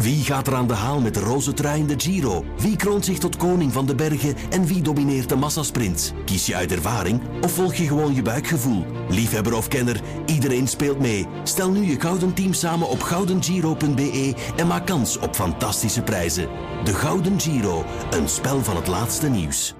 Wie 0.00 0.24
gaat 0.24 0.46
er 0.46 0.54
aan 0.54 0.66
de 0.66 0.74
haal 0.74 1.00
met 1.00 1.14
de 1.14 1.20
roze 1.20 1.52
trui 1.52 1.80
in 1.80 1.86
de 1.86 1.94
Giro? 1.96 2.44
Wie 2.56 2.76
kroont 2.76 3.04
zich 3.04 3.18
tot 3.18 3.36
koning 3.36 3.72
van 3.72 3.86
de 3.86 3.94
bergen 3.94 4.36
en 4.50 4.66
wie 4.66 4.82
domineert 4.82 5.28
de 5.28 5.36
massasprint? 5.36 6.14
Kies 6.24 6.46
je 6.46 6.54
uit 6.54 6.72
ervaring 6.72 7.20
of 7.40 7.52
volg 7.52 7.74
je 7.74 7.86
gewoon 7.86 8.14
je 8.14 8.22
buikgevoel? 8.22 8.84
Liefhebber 9.08 9.56
of 9.56 9.68
kenner, 9.68 10.00
iedereen 10.26 10.68
speelt 10.68 10.98
mee. 10.98 11.26
Stel 11.42 11.70
nu 11.70 11.84
je 11.84 12.00
gouden 12.00 12.34
team 12.34 12.52
samen 12.52 12.88
op 12.88 13.02
goudengiro.be 13.02 14.34
en 14.56 14.66
maak 14.66 14.86
kans 14.86 15.18
op 15.18 15.34
fantastische 15.34 16.02
prijzen. 16.02 16.48
De 16.84 16.94
Gouden 16.94 17.40
Giro, 17.40 17.84
een 18.10 18.28
spel 18.28 18.62
van 18.64 18.76
het 18.76 18.86
laatste 18.86 19.28
nieuws. 19.28 19.74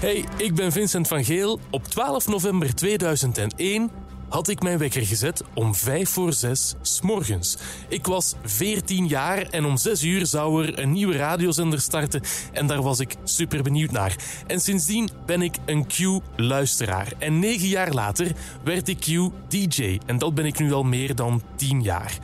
Hey, 0.00 0.24
ik 0.36 0.54
ben 0.54 0.72
Vincent 0.72 1.08
van 1.08 1.24
Geel. 1.24 1.60
Op 1.70 1.84
12 1.84 2.28
november 2.28 2.74
2001 2.74 3.90
had 4.28 4.48
ik 4.48 4.62
mijn 4.62 4.78
wekker 4.78 5.06
gezet 5.06 5.42
om 5.54 5.74
5 5.74 6.10
voor 6.10 6.32
6 6.32 6.74
s 6.82 7.00
morgens. 7.00 7.56
Ik 7.88 8.06
was 8.06 8.34
14 8.44 9.06
jaar 9.06 9.42
en 9.42 9.64
om 9.64 9.76
6 9.76 10.02
uur 10.02 10.26
zou 10.26 10.66
er 10.66 10.78
een 10.78 10.92
nieuwe 10.92 11.16
radiozender 11.16 11.80
starten 11.80 12.22
en 12.52 12.66
daar 12.66 12.82
was 12.82 13.00
ik 13.00 13.14
super 13.24 13.62
benieuwd 13.62 13.90
naar. 13.90 14.16
En 14.46 14.60
sindsdien 14.60 15.08
ben 15.26 15.42
ik 15.42 15.56
een 15.64 15.86
Q-luisteraar. 15.86 17.12
En 17.18 17.38
9 17.38 17.68
jaar 17.68 17.92
later 17.92 18.32
werd 18.64 18.88
ik 18.88 18.98
Q-DJ 18.98 19.98
en 20.06 20.18
dat 20.18 20.34
ben 20.34 20.46
ik 20.46 20.58
nu 20.58 20.72
al 20.72 20.84
meer 20.84 21.14
dan 21.14 21.42
10 21.56 21.82
jaar. 21.82 22.18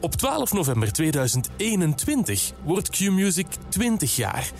Op 0.00 0.14
12 0.14 0.52
november 0.52 0.92
2021 0.92 2.52
wordt 2.64 2.90
Q-Music 2.90 3.46
20 3.68 4.16
jaar. 4.16 4.50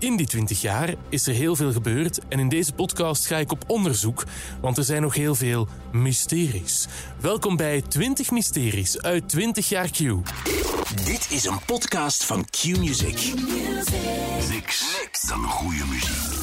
In 0.00 0.16
die 0.16 0.26
20 0.26 0.60
jaar 0.60 0.94
is 1.08 1.26
er 1.26 1.34
heel 1.34 1.56
veel 1.56 1.72
gebeurd 1.72 2.18
en 2.28 2.38
in 2.38 2.48
deze 2.48 2.72
podcast 2.72 3.26
ga 3.26 3.36
ik 3.36 3.52
op 3.52 3.64
onderzoek, 3.66 4.24
want 4.60 4.78
er 4.78 4.84
zijn 4.84 5.02
nog 5.02 5.14
heel 5.14 5.34
veel 5.34 5.68
mysteries. 5.92 6.86
Welkom 7.20 7.56
bij 7.56 7.82
20 7.88 8.30
mysteries 8.30 9.02
uit 9.02 9.28
20 9.28 9.68
jaar 9.68 9.90
Q. 9.90 9.98
Dit 11.04 11.26
is 11.30 11.44
een 11.44 11.64
podcast 11.66 12.24
van 12.24 12.44
Q-Music. 12.44 13.32
Niks, 14.48 14.98
niks 15.00 15.22
dan 15.28 15.44
goede 15.44 15.84
muziek. 15.84 16.39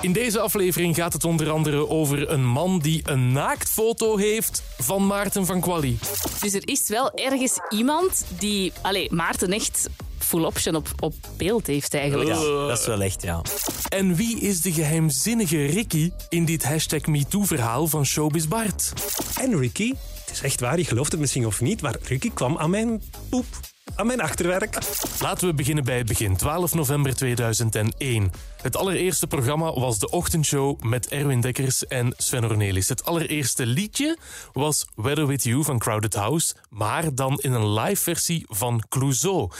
In 0.00 0.12
deze 0.12 0.40
aflevering 0.40 0.94
gaat 0.94 1.12
het 1.12 1.24
onder 1.24 1.50
andere 1.50 1.88
over 1.88 2.30
een 2.30 2.46
man 2.46 2.78
die 2.78 3.02
een 3.04 3.32
naaktfoto 3.32 4.16
heeft 4.16 4.62
van 4.78 5.06
Maarten 5.06 5.46
van 5.46 5.60
Quali. 5.60 5.98
Dus 6.40 6.52
er 6.52 6.68
is 6.68 6.88
wel 6.88 7.14
ergens 7.14 7.58
iemand 7.68 8.24
die 8.38 8.72
allee, 8.82 9.12
Maarten 9.12 9.52
echt 9.52 9.88
full 10.18 10.44
option 10.44 10.74
op, 10.74 10.88
op 11.00 11.14
beeld 11.36 11.66
heeft 11.66 11.94
eigenlijk. 11.94 12.30
Ja, 12.30 12.66
dat 12.66 12.78
is 12.78 12.86
wel 12.86 13.02
echt, 13.02 13.22
ja. 13.22 13.42
En 13.88 14.14
wie 14.14 14.40
is 14.40 14.60
de 14.60 14.72
geheimzinnige 14.72 15.66
Ricky 15.66 16.12
in 16.28 16.44
dit 16.44 16.64
hashtag 16.64 17.06
MeToo-verhaal 17.06 17.86
van 17.86 18.06
Showbiz 18.06 18.46
Bart? 18.46 18.92
En 19.40 19.58
Ricky, 19.58 19.94
het 20.24 20.30
is 20.30 20.40
echt 20.40 20.60
waar, 20.60 20.78
je 20.78 20.84
gelooft 20.84 21.12
het 21.12 21.20
misschien 21.20 21.46
of 21.46 21.60
niet, 21.60 21.82
maar 21.82 21.96
Ricky 22.02 22.30
kwam 22.34 22.58
aan 22.58 22.70
mijn 22.70 23.02
poep, 23.28 23.46
aan 23.94 24.06
mijn 24.06 24.20
achterwerk. 24.20 24.78
Laten 25.20 25.48
we 25.48 25.54
beginnen 25.54 25.84
bij 25.84 25.96
het 25.96 26.06
begin, 26.06 26.36
12 26.36 26.74
november 26.74 27.14
2001. 27.16 28.32
Het 28.62 28.76
allereerste 28.76 29.26
programma 29.26 29.72
was 29.72 29.98
de 29.98 30.10
ochtendshow 30.10 30.82
met 30.82 31.08
Erwin 31.08 31.40
Dekkers 31.40 31.86
en 31.86 32.14
Sven 32.16 32.44
Ornelis. 32.44 32.88
Het 32.88 33.04
allereerste 33.04 33.66
liedje 33.66 34.16
was 34.52 34.86
Weather 34.94 35.26
With 35.26 35.42
You 35.42 35.64
van 35.64 35.78
Crowded 35.78 36.14
House, 36.14 36.54
maar 36.68 37.14
dan 37.14 37.38
in 37.38 37.52
een 37.52 37.72
live 37.72 38.02
versie 38.02 38.46
van 38.48 38.84
Clouseau. 38.88 39.50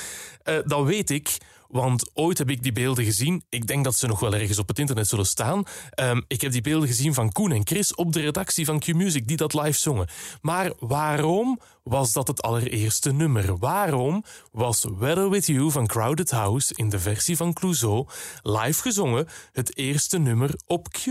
Eh, 0.42 0.54
dat 0.64 0.84
weet 0.84 1.10
ik, 1.10 1.36
want 1.70 2.10
ooit 2.14 2.38
heb 2.38 2.50
ik 2.50 2.62
die 2.62 2.72
beelden 2.72 3.04
gezien. 3.04 3.44
Ik 3.48 3.66
denk 3.66 3.84
dat 3.84 3.96
ze 3.96 4.06
nog 4.06 4.20
wel 4.20 4.34
ergens 4.34 4.58
op 4.58 4.68
het 4.68 4.78
internet 4.78 5.08
zullen 5.08 5.26
staan. 5.26 5.62
Ehm, 5.90 6.20
ik 6.26 6.40
heb 6.40 6.52
die 6.52 6.60
beelden 6.60 6.88
gezien 6.88 7.14
van 7.14 7.32
Koen 7.32 7.52
en 7.52 7.66
Chris 7.66 7.94
op 7.94 8.12
de 8.12 8.20
redactie 8.20 8.64
van 8.64 8.78
Q-Music 8.78 9.28
die 9.28 9.36
dat 9.36 9.54
live 9.54 9.78
zongen. 9.78 10.08
Maar 10.40 10.72
waarom 10.78 11.60
was 11.82 12.12
dat 12.12 12.28
het 12.28 12.42
allereerste 12.42 13.12
nummer? 13.12 13.58
Waarom 13.58 14.24
was 14.52 14.86
Weather 14.98 15.30
With 15.30 15.46
You 15.46 15.70
van 15.70 15.86
Crowded 15.86 16.30
House 16.30 16.74
in 16.74 16.88
de 16.88 16.98
versie 16.98 17.36
van 17.36 17.52
Clouseau 17.52 18.06
live 18.42 18.82
gezongen 18.82 19.28
het 19.52 19.76
eerste 19.76 20.18
nummer 20.18 20.54
op 20.66 20.88
Q? 20.88 21.06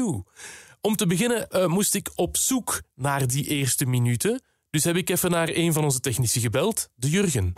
Om 0.81 0.95
te 0.95 1.07
beginnen 1.07 1.49
eh, 1.49 1.65
moest 1.65 1.95
ik 1.95 2.11
op 2.15 2.37
zoek 2.37 2.81
naar 2.95 3.27
die 3.27 3.45
eerste 3.45 3.85
minuten. 3.85 4.41
Dus 4.69 4.83
heb 4.83 4.95
ik 4.95 5.09
even 5.09 5.31
naar 5.31 5.49
een 5.51 5.73
van 5.73 5.83
onze 5.83 5.99
technici 5.99 6.39
gebeld, 6.39 6.89
de 6.95 7.09
Jurgen. 7.09 7.53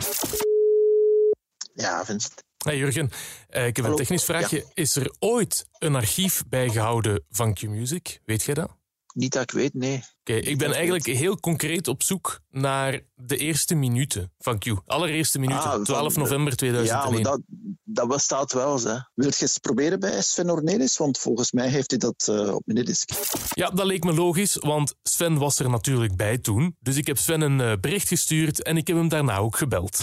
Ja, 1.74 2.04
Vincent. 2.04 2.42
Hey 2.62 2.76
Jurgen, 2.76 3.10
eh, 3.48 3.66
ik 3.66 3.76
heb 3.76 3.84
een 3.86 3.96
technisch 3.96 4.24
vraagje. 4.24 4.64
Is 4.74 4.96
er 4.96 5.14
ooit 5.18 5.66
een 5.78 5.94
archief 5.94 6.42
bijgehouden 6.48 7.24
van 7.30 7.54
Q-Music? 7.54 8.20
Weet 8.24 8.42
jij 8.42 8.54
dat? 8.54 8.64
Oké, 8.64 8.74
Niet 9.14 9.32
dat 9.32 9.42
ik 9.42 9.50
weet, 9.50 9.74
nee. 9.74 10.02
ik 10.24 10.58
ben 10.58 10.72
eigenlijk 10.72 11.06
heel 11.06 11.40
concreet 11.40 11.88
op 11.88 12.02
zoek 12.02 12.40
naar 12.50 13.00
de 13.14 13.36
eerste 13.36 13.74
minuten 13.74 14.32
van 14.38 14.58
Q. 14.58 14.64
Allereerste 14.86 15.38
minuten, 15.38 15.62
Ah, 15.62 15.70
van 15.70 15.84
12 15.84 16.12
de- 16.12 16.18
november 16.18 16.50
Ja, 16.50 16.56
2001. 16.56 17.12
maar 17.12 17.22
dat, 17.22 17.40
dat 17.84 18.08
bestaat 18.08 18.52
wel. 18.52 18.80
Hè. 18.80 18.92
Wil 19.14 19.26
je 19.28 19.34
eens 19.38 19.58
proberen 19.58 20.00
bij 20.00 20.22
Sven 20.22 20.50
Ornelis? 20.50 20.96
Want 20.96 21.18
volgens 21.18 21.52
mij 21.52 21.68
heeft 21.68 21.90
hij 21.90 21.98
dat 21.98 22.28
eh, 22.28 22.54
op 22.54 22.62
minidisc. 22.66 23.10
Ja, 23.54 23.70
dat 23.70 23.86
leek 23.86 24.04
me 24.04 24.12
logisch, 24.14 24.56
want 24.60 24.94
Sven 25.02 25.38
was 25.38 25.58
er 25.58 25.70
natuurlijk 25.70 26.16
bij 26.16 26.38
toen. 26.38 26.76
Dus 26.80 26.96
ik 26.96 27.06
heb 27.06 27.18
Sven 27.18 27.40
een 27.40 27.60
eh, 27.60 27.72
bericht 27.80 28.08
gestuurd 28.08 28.62
en 28.62 28.76
ik 28.76 28.86
heb 28.86 28.96
hem 28.96 29.08
daarna 29.08 29.36
ook 29.36 29.56
gebeld. 29.56 30.00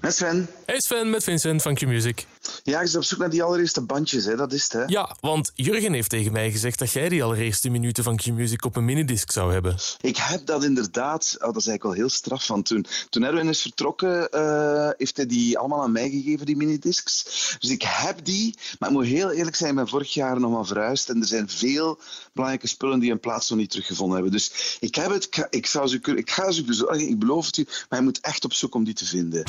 Met 0.00 0.14
Sven. 0.14 0.48
Hey 0.66 0.80
Sven, 0.80 1.10
met 1.10 1.24
Vincent 1.24 1.62
van 1.62 1.74
Q-Music. 1.74 2.26
Ja, 2.62 2.80
je 2.80 2.86
is 2.86 2.96
op 2.96 3.04
zoek 3.04 3.18
naar 3.18 3.30
die 3.30 3.42
allereerste 3.42 3.80
bandjes, 3.80 4.24
hè? 4.24 4.36
dat 4.36 4.52
is 4.52 4.62
het. 4.62 4.72
Hè? 4.72 4.84
Ja, 4.86 5.16
want 5.20 5.50
Jurgen 5.54 5.92
heeft 5.92 6.10
tegen 6.10 6.32
mij 6.32 6.50
gezegd 6.50 6.78
dat 6.78 6.92
jij 6.92 7.08
die 7.08 7.22
allereerste 7.22 7.68
minuten 7.68 8.04
van 8.04 8.16
Q-Music 8.16 8.64
op 8.64 8.76
een 8.76 8.84
minidisc 8.84 9.30
zou 9.30 9.52
hebben. 9.52 9.76
Ik 10.00 10.16
heb 10.16 10.46
dat 10.46 10.64
inderdaad, 10.64 11.34
oh, 11.34 11.46
dat 11.46 11.56
is 11.56 11.66
eigenlijk 11.66 11.82
wel 11.82 11.92
heel 11.92 12.08
straf 12.08 12.46
van 12.46 12.62
toen. 12.62 12.86
Toen 13.10 13.22
Erwin 13.22 13.48
is 13.48 13.60
vertrokken, 13.60 14.30
eh, 14.30 14.90
heeft 14.96 15.16
hij 15.16 15.26
die 15.26 15.58
allemaal 15.58 15.82
aan 15.82 15.92
mij 15.92 16.10
gegeven, 16.10 16.46
die 16.46 16.56
minidiscs. 16.56 17.24
Dus 17.60 17.70
ik 17.70 17.82
heb 17.86 18.24
die, 18.24 18.54
maar 18.78 18.88
ik 18.88 18.94
moet 18.94 19.06
heel 19.06 19.30
eerlijk 19.30 19.56
zijn, 19.56 19.70
ik 19.70 19.76
ben 19.76 19.88
vorig 19.88 20.14
jaar 20.14 20.40
nog 20.40 20.52
maar 20.52 20.66
verhuisd 20.66 21.08
en 21.08 21.20
er 21.20 21.26
zijn 21.26 21.48
veel 21.48 21.98
belangrijke 22.32 22.68
spullen 22.68 23.00
die 23.00 23.10
hun 23.10 23.20
plaats 23.20 23.48
nog 23.50 23.58
niet 23.58 23.70
teruggevonden 23.70 24.14
hebben. 24.14 24.32
Dus 24.32 24.76
ik 24.80 24.94
heb 24.94 25.10
het, 25.10 25.24
ik 25.24 25.34
ga, 25.34 25.46
ik 25.50 25.66
zou 25.66 25.88
ze, 25.88 26.00
ik 26.16 26.30
ga 26.30 26.50
ze 26.50 26.64
bezorgen, 26.64 27.08
ik 27.08 27.18
beloof 27.18 27.46
het 27.46 27.56
u, 27.56 27.66
maar 27.88 27.98
je 27.98 28.04
moet 28.04 28.20
echt 28.20 28.44
op 28.44 28.52
zoek 28.52 28.74
om 28.74 28.84
die 28.84 28.94
te 28.94 29.06
vinden. 29.06 29.44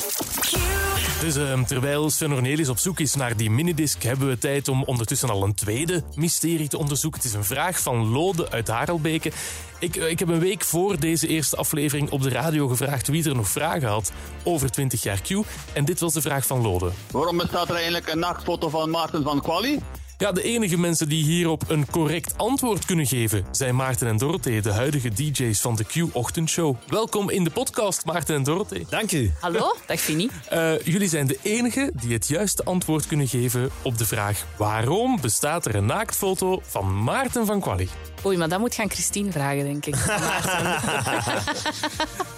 Dus 1.22 1.34
terwijl 1.68 2.10
Sven 2.10 2.34
Ornelis 2.34 2.70
op 2.70 2.78
zoek 2.78 3.00
is 3.00 3.16
naar 3.16 3.38
die 3.38 3.50
minidisc, 3.50 4.04
hebben 4.04 4.28
we 4.28 4.38
tijd 4.38 4.68
om 4.68 4.84
ondertussen 4.84 5.30
al 5.30 5.44
een 5.44 5.54
tweede 5.54 6.04
mysterie 6.16 6.68
te 6.68 6.78
onderzoeken. 6.78 7.22
Het 7.22 7.30
is 7.30 7.36
een 7.36 7.44
vraag 7.44 7.80
van 7.80 8.10
Lode 8.10 8.52
uit 8.52 8.68
Harelbeke. 8.68 9.32
Ik, 9.80 9.96
eh, 9.96 10.10
ik 10.10 10.20
heb 10.20 10.28
een 10.28 10.40
week 10.40 10.64
voor 10.64 11.00
deze 11.00 11.28
eerste 11.28 11.56
aflevering 11.56 12.10
op 12.10 12.22
de 12.22 12.30
radio 12.30 12.68
gevraagd 12.68 13.08
wie 13.08 13.30
er 13.30 13.36
nog 13.36 13.50
vragen 13.50 13.88
had 13.88 14.12
over 14.44 14.72
20 14.72 15.04
jaar 15.04 15.22
Q. 15.22 15.30
En 15.74 15.86
dit 15.86 16.00
was 16.00 16.14
de 16.14 16.22
vraag 16.22 16.46
van 16.46 16.62
Lode. 16.62 16.92
Waarom 17.12 17.38
bestaat 17.38 17.70
er 17.70 17.76
eigenlijk 17.76 18.08
een 18.08 18.20
nachtfoto 18.20 18.70
van 18.70 18.90
Maarten 18.90 19.24
van 19.24 19.42
Quali? 19.42 19.80
Ja, 20.20 20.32
de 20.32 20.44
enige 20.44 20.78
mensen 20.78 21.10
die 21.10 21.24
hierop 21.24 21.64
een 21.68 21.86
correct 21.92 22.38
antwoord 22.38 22.86
kunnen 22.86 23.06
geven 23.06 23.46
zijn 23.52 23.76
Maarten 23.76 24.08
en 24.08 24.18
Dorothee, 24.18 24.62
de 24.62 24.72
huidige 24.72 25.10
DJ's 25.10 25.62
van 25.62 25.76
de 25.76 25.84
Q-ochtendshow. 25.84 26.76
Welkom 26.88 27.30
in 27.30 27.44
de 27.44 27.50
podcast, 27.50 28.06
Maarten 28.06 28.36
en 28.36 28.44
Dorothee. 28.44 28.86
Dank 28.90 29.12
u. 29.12 29.32
Hallo, 29.40 29.76
dag 29.86 30.00
Fini. 30.00 30.30
Eh, 30.50 30.80
jullie 30.80 31.10
zijn 31.10 31.28
de 31.28 31.40
enige 31.42 31.92
die 31.94 32.14
het 32.14 32.28
juiste 32.28 32.64
antwoord 32.64 33.08
kunnen 33.08 33.28
geven 33.28 33.70
op 33.82 33.98
de 33.98 34.06
vraag 34.06 34.46
waarom 34.58 35.22
bestaat 35.22 35.66
er 35.66 35.76
een 35.76 35.86
naaktfoto 35.86 36.62
van 36.64 37.04
Maarten 37.04 37.46
van 37.46 37.62
Quali? 37.62 37.90
Oei, 38.26 38.38
maar 38.38 38.50
dat 38.50 38.60
moet 38.60 38.76
gaan 38.76 38.90
Christine 38.90 39.32
vragen, 39.32 39.64
denk 39.64 39.86
ik. 39.86 39.96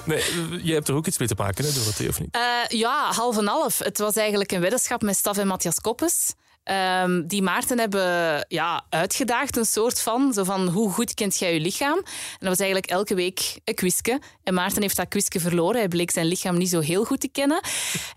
Nee, 0.06 0.18
eh, 0.18 0.64
jij 0.64 0.74
hebt 0.74 0.88
er 0.88 0.96
ook 0.96 1.08
iets 1.08 1.18
mee 1.18 1.28
te 1.28 1.36
maken, 1.38 1.66
hè, 1.66 1.72
Dorothee, 1.74 2.10
of 2.10 2.20
niet? 2.20 2.30
Eh, 2.32 2.80
ja, 2.80 3.12
half 3.12 3.38
en 3.38 3.48
half. 3.48 3.80
Het 3.80 3.98
was 3.98 4.16
eigenlijk 4.16 4.52
een 4.52 4.62
weddenschap 4.62 5.02
met 5.02 5.16
Staf 5.18 5.38
en 5.38 5.48
Matthias 5.48 5.80
Koppes. 5.80 6.34
Ehm, 6.64 7.28
die 7.28 7.42
Maarten 7.42 7.80
hebben 7.80 8.46
ja, 8.48 8.86
uitgedaagd, 8.90 9.58
een 9.58 9.66
soort 9.66 10.02
van. 10.02 10.34
Zo 10.34 10.44
van, 10.44 10.68
hoe 10.68 10.92
goed 10.92 11.14
kent 11.14 11.38
jij 11.38 11.54
je 11.54 11.60
lichaam? 11.60 11.98
En 11.98 12.38
dat 12.40 12.50
was 12.50 12.60
eigenlijk 12.60 12.92
elke 12.92 13.16
week 13.16 13.60
een 13.64 13.76
quizje. 13.76 14.20
En 14.44 14.54
Maarten 14.54 14.82
heeft 14.82 14.96
dat 14.96 15.08
quizje 15.08 15.40
verloren. 15.40 15.80
Hij 15.80 15.88
bleek 15.88 16.12
zijn 16.12 16.26
lichaam 16.26 16.58
niet 16.58 16.70
zo 16.70 16.80
heel 16.80 17.04
goed 17.04 17.20
te 17.20 17.30
kennen. 17.30 17.62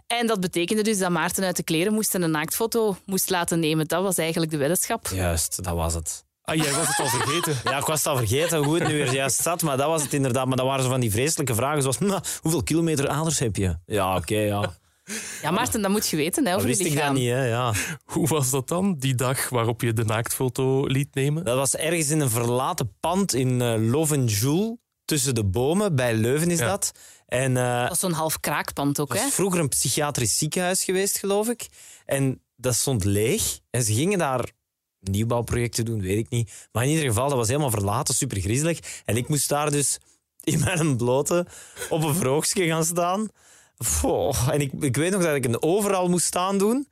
En 0.07 0.27
dat 0.27 0.41
betekende 0.41 0.83
dus 0.83 0.99
dat 0.99 1.11
Maarten 1.11 1.45
uit 1.45 1.57
de 1.57 1.63
kleren 1.63 1.93
moest 1.93 2.15
en 2.15 2.23
een 2.23 2.31
naaktfoto 2.31 2.97
moest 3.07 3.31
laten 3.31 3.61
nemen. 3.61 3.89
Dat 3.89 4.03
was 4.03 4.17
eigenlijk 4.17 4.51
de 4.51 4.57
weddenschap. 4.57 5.09
Juist, 5.09 5.65
dat 5.65 5.75
was 5.75 5.95
het. 5.95 6.25
Ah, 6.43 6.55
jij 6.55 6.73
was 6.73 6.89
het 6.89 6.99
al 6.99 7.07
vergeten. 7.07 7.57
Ja, 7.65 7.79
ik 7.79 7.85
was 7.85 7.99
het 7.99 8.07
al 8.07 8.17
vergeten 8.17 8.65
hoe 8.65 8.75
het 8.75 8.89
nu 8.89 8.95
weer 8.95 9.13
juist 9.15 9.43
zat, 9.43 9.63
maar 9.63 9.77
dat 9.77 9.87
was 9.87 10.03
het 10.03 10.13
inderdaad. 10.13 10.47
Maar 10.47 10.57
dat 10.57 10.67
waren 10.67 10.83
zo 10.85 10.91
van 10.91 11.01
die 11.01 11.11
vreselijke 11.11 11.55
vragen 11.55 11.81
zoals, 11.83 11.99
"Nou, 11.99 12.23
hoeveel 12.41 12.63
kilometer 12.63 13.09
aders 13.09 13.39
heb 13.39 13.57
je? 13.57 13.77
Ja, 13.87 14.17
oké, 14.17 14.37
ja. 14.39 14.75
Ja, 15.43 15.51
Maarten, 15.51 15.83
dat 15.83 15.91
moet 15.91 16.09
je 16.09 16.17
weten 16.17 16.45
hè, 16.45 16.51
Dat 16.51 16.59
over 16.59 16.71
je 16.71 16.77
wist 16.77 16.91
ik 16.91 16.99
dat 16.99 17.13
niet, 17.13 17.29
hè. 17.31 17.45
Ja. 17.47 17.73
Hoe 18.05 18.29
was 18.29 18.51
dat 18.51 18.69
dan, 18.69 18.95
die 18.99 19.15
dag 19.15 19.49
waarop 19.49 19.81
je 19.81 19.93
de 19.93 20.05
naaktfoto 20.05 20.87
liet 20.87 21.15
nemen? 21.15 21.45
Dat 21.45 21.57
was 21.57 21.77
ergens 21.77 22.11
in 22.11 22.21
een 22.21 22.31
verlaten 22.31 22.97
pand 23.01 23.35
in 23.35 23.61
uh, 23.61 23.91
Lovenjoul, 23.91 24.79
tussen 25.05 25.35
de 25.35 25.45
bomen, 25.45 25.95
bij 25.97 26.15
Leuven 26.15 26.51
is 26.51 26.59
Ja. 26.59 26.67
dat. 26.67 26.93
En 27.27 27.57
eh, 27.57 27.83
Dat 27.83 27.93
is 27.93 27.99
zo'n 27.99 28.13
half 28.13 28.41
kraakpand 28.41 29.01
ook, 29.01 29.09
het 29.09 29.19
hè? 29.19 29.25
was 29.25 29.35
vroeger 29.35 29.61
een 29.61 29.69
psychiatrisch 29.69 30.39
ziekenhuis 30.39 30.85
geweest, 30.85 31.19
geloof 31.19 31.49
ik. 31.49 31.67
En 32.07 32.43
dat 32.57 32.75
stond 32.75 33.05
leeg. 33.05 33.59
En 33.71 33.83
ze 33.83 33.93
gingen 33.95 34.19
daar 34.19 34.51
nieuwbouwprojecten 35.01 35.85
doen, 35.85 36.01
weet 36.01 36.19
ik 36.19 36.31
niet. 36.31 36.69
Maar 36.73 36.85
in 36.85 36.91
ieder 36.91 37.05
geval, 37.05 37.29
dat 37.29 37.37
was 37.39 37.49
helemaal 37.49 37.71
verlaten, 37.71 38.15
super 38.15 38.41
griezelig. 38.41 38.79
En 39.05 39.17
ik 39.17 39.29
moest 39.29 39.49
daar 39.49 39.71
dus 39.71 39.99
in 40.45 40.61
mijn 40.61 40.97
blote 40.97 41.47
op 41.89 42.03
een 42.03 42.15
vroogstje 42.15 42.67
gaan 42.67 42.85
staan. 42.85 43.29
En 44.51 44.61
ik, 44.61 44.73
ik 44.81 44.97
weet 44.97 45.11
nog 45.13 45.23
dat 45.23 45.35
ik 45.35 45.45
een 45.45 45.63
overal 45.63 46.09
moest 46.09 46.27
staan 46.27 46.59
doen. 46.59 46.89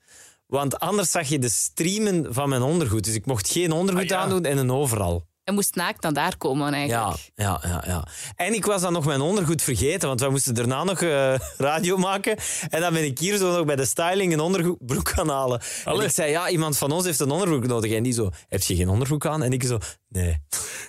Want 0.47 0.79
anders 0.81 1.11
zag 1.11 1.29
je 1.29 1.39
de 1.39 1.49
streamen 1.49 2.35
van 2.35 2.49
mijn 2.49 2.63
ondergoed. 2.63 3.05
Dus 3.05 3.15
ik 3.15 3.27
mocht 3.27 3.49
geen 3.49 3.73
ondergoed 3.73 4.03
Ah, 4.03 4.09
ja. 4.09 4.17
aandoen 4.17 4.45
en 4.45 4.59
een 4.59 4.71
overal. 4.73 5.27
En 5.45 5.55
moest 5.55 5.75
naakt 5.75 6.03
naar 6.03 6.13
daar 6.13 6.37
komen 6.37 6.67
Ja, 6.67 6.73
eigenlijk. 6.73 7.31
ja, 7.35 7.61
ja, 7.63 7.83
ja. 7.87 8.07
En 8.37 8.55
ik 8.55 8.65
was 8.65 8.81
dan 8.81 8.93
nog 8.93 9.05
mijn 9.05 9.21
ondergoed 9.21 9.63
vergeten, 9.63 10.09
want 10.09 10.21
wij 10.21 10.29
moesten 10.29 10.55
daarna 10.55 10.85
nog 10.85 11.01
eh, 11.01 11.35
radio 11.59 11.97
maken. 11.97 12.37
En 12.69 12.81
dan 12.81 12.93
ben 12.93 13.05
ik 13.05 13.19
hier 13.19 13.37
zo 13.37 13.57
nog 13.57 13.65
bij 13.67 13.77
de 13.77 13.85
styling 13.85 14.33
een 14.33 14.41
onderbroek 14.41 15.09
gaan 15.09 15.29
halen. 15.29 15.61
En 15.85 16.01
ik 16.01 16.11
zei, 16.11 16.31
ja, 16.31 16.49
iemand 16.49 16.79
van 16.79 16.91
ons 16.93 17.05
heeft 17.05 17.21
een 17.21 17.31
onderbroek 17.31 17.67
nodig. 17.67 17.93
En 17.93 18.03
die 18.03 18.13
zo, 18.13 18.31
heb 18.49 18.63
je 18.63 18.77
geen 18.77 18.89
onderbroek 18.89 19.27
aan? 19.27 19.43
En 19.43 19.53
ik 19.53 19.63
zo, 19.63 19.79
nee. 20.13 20.41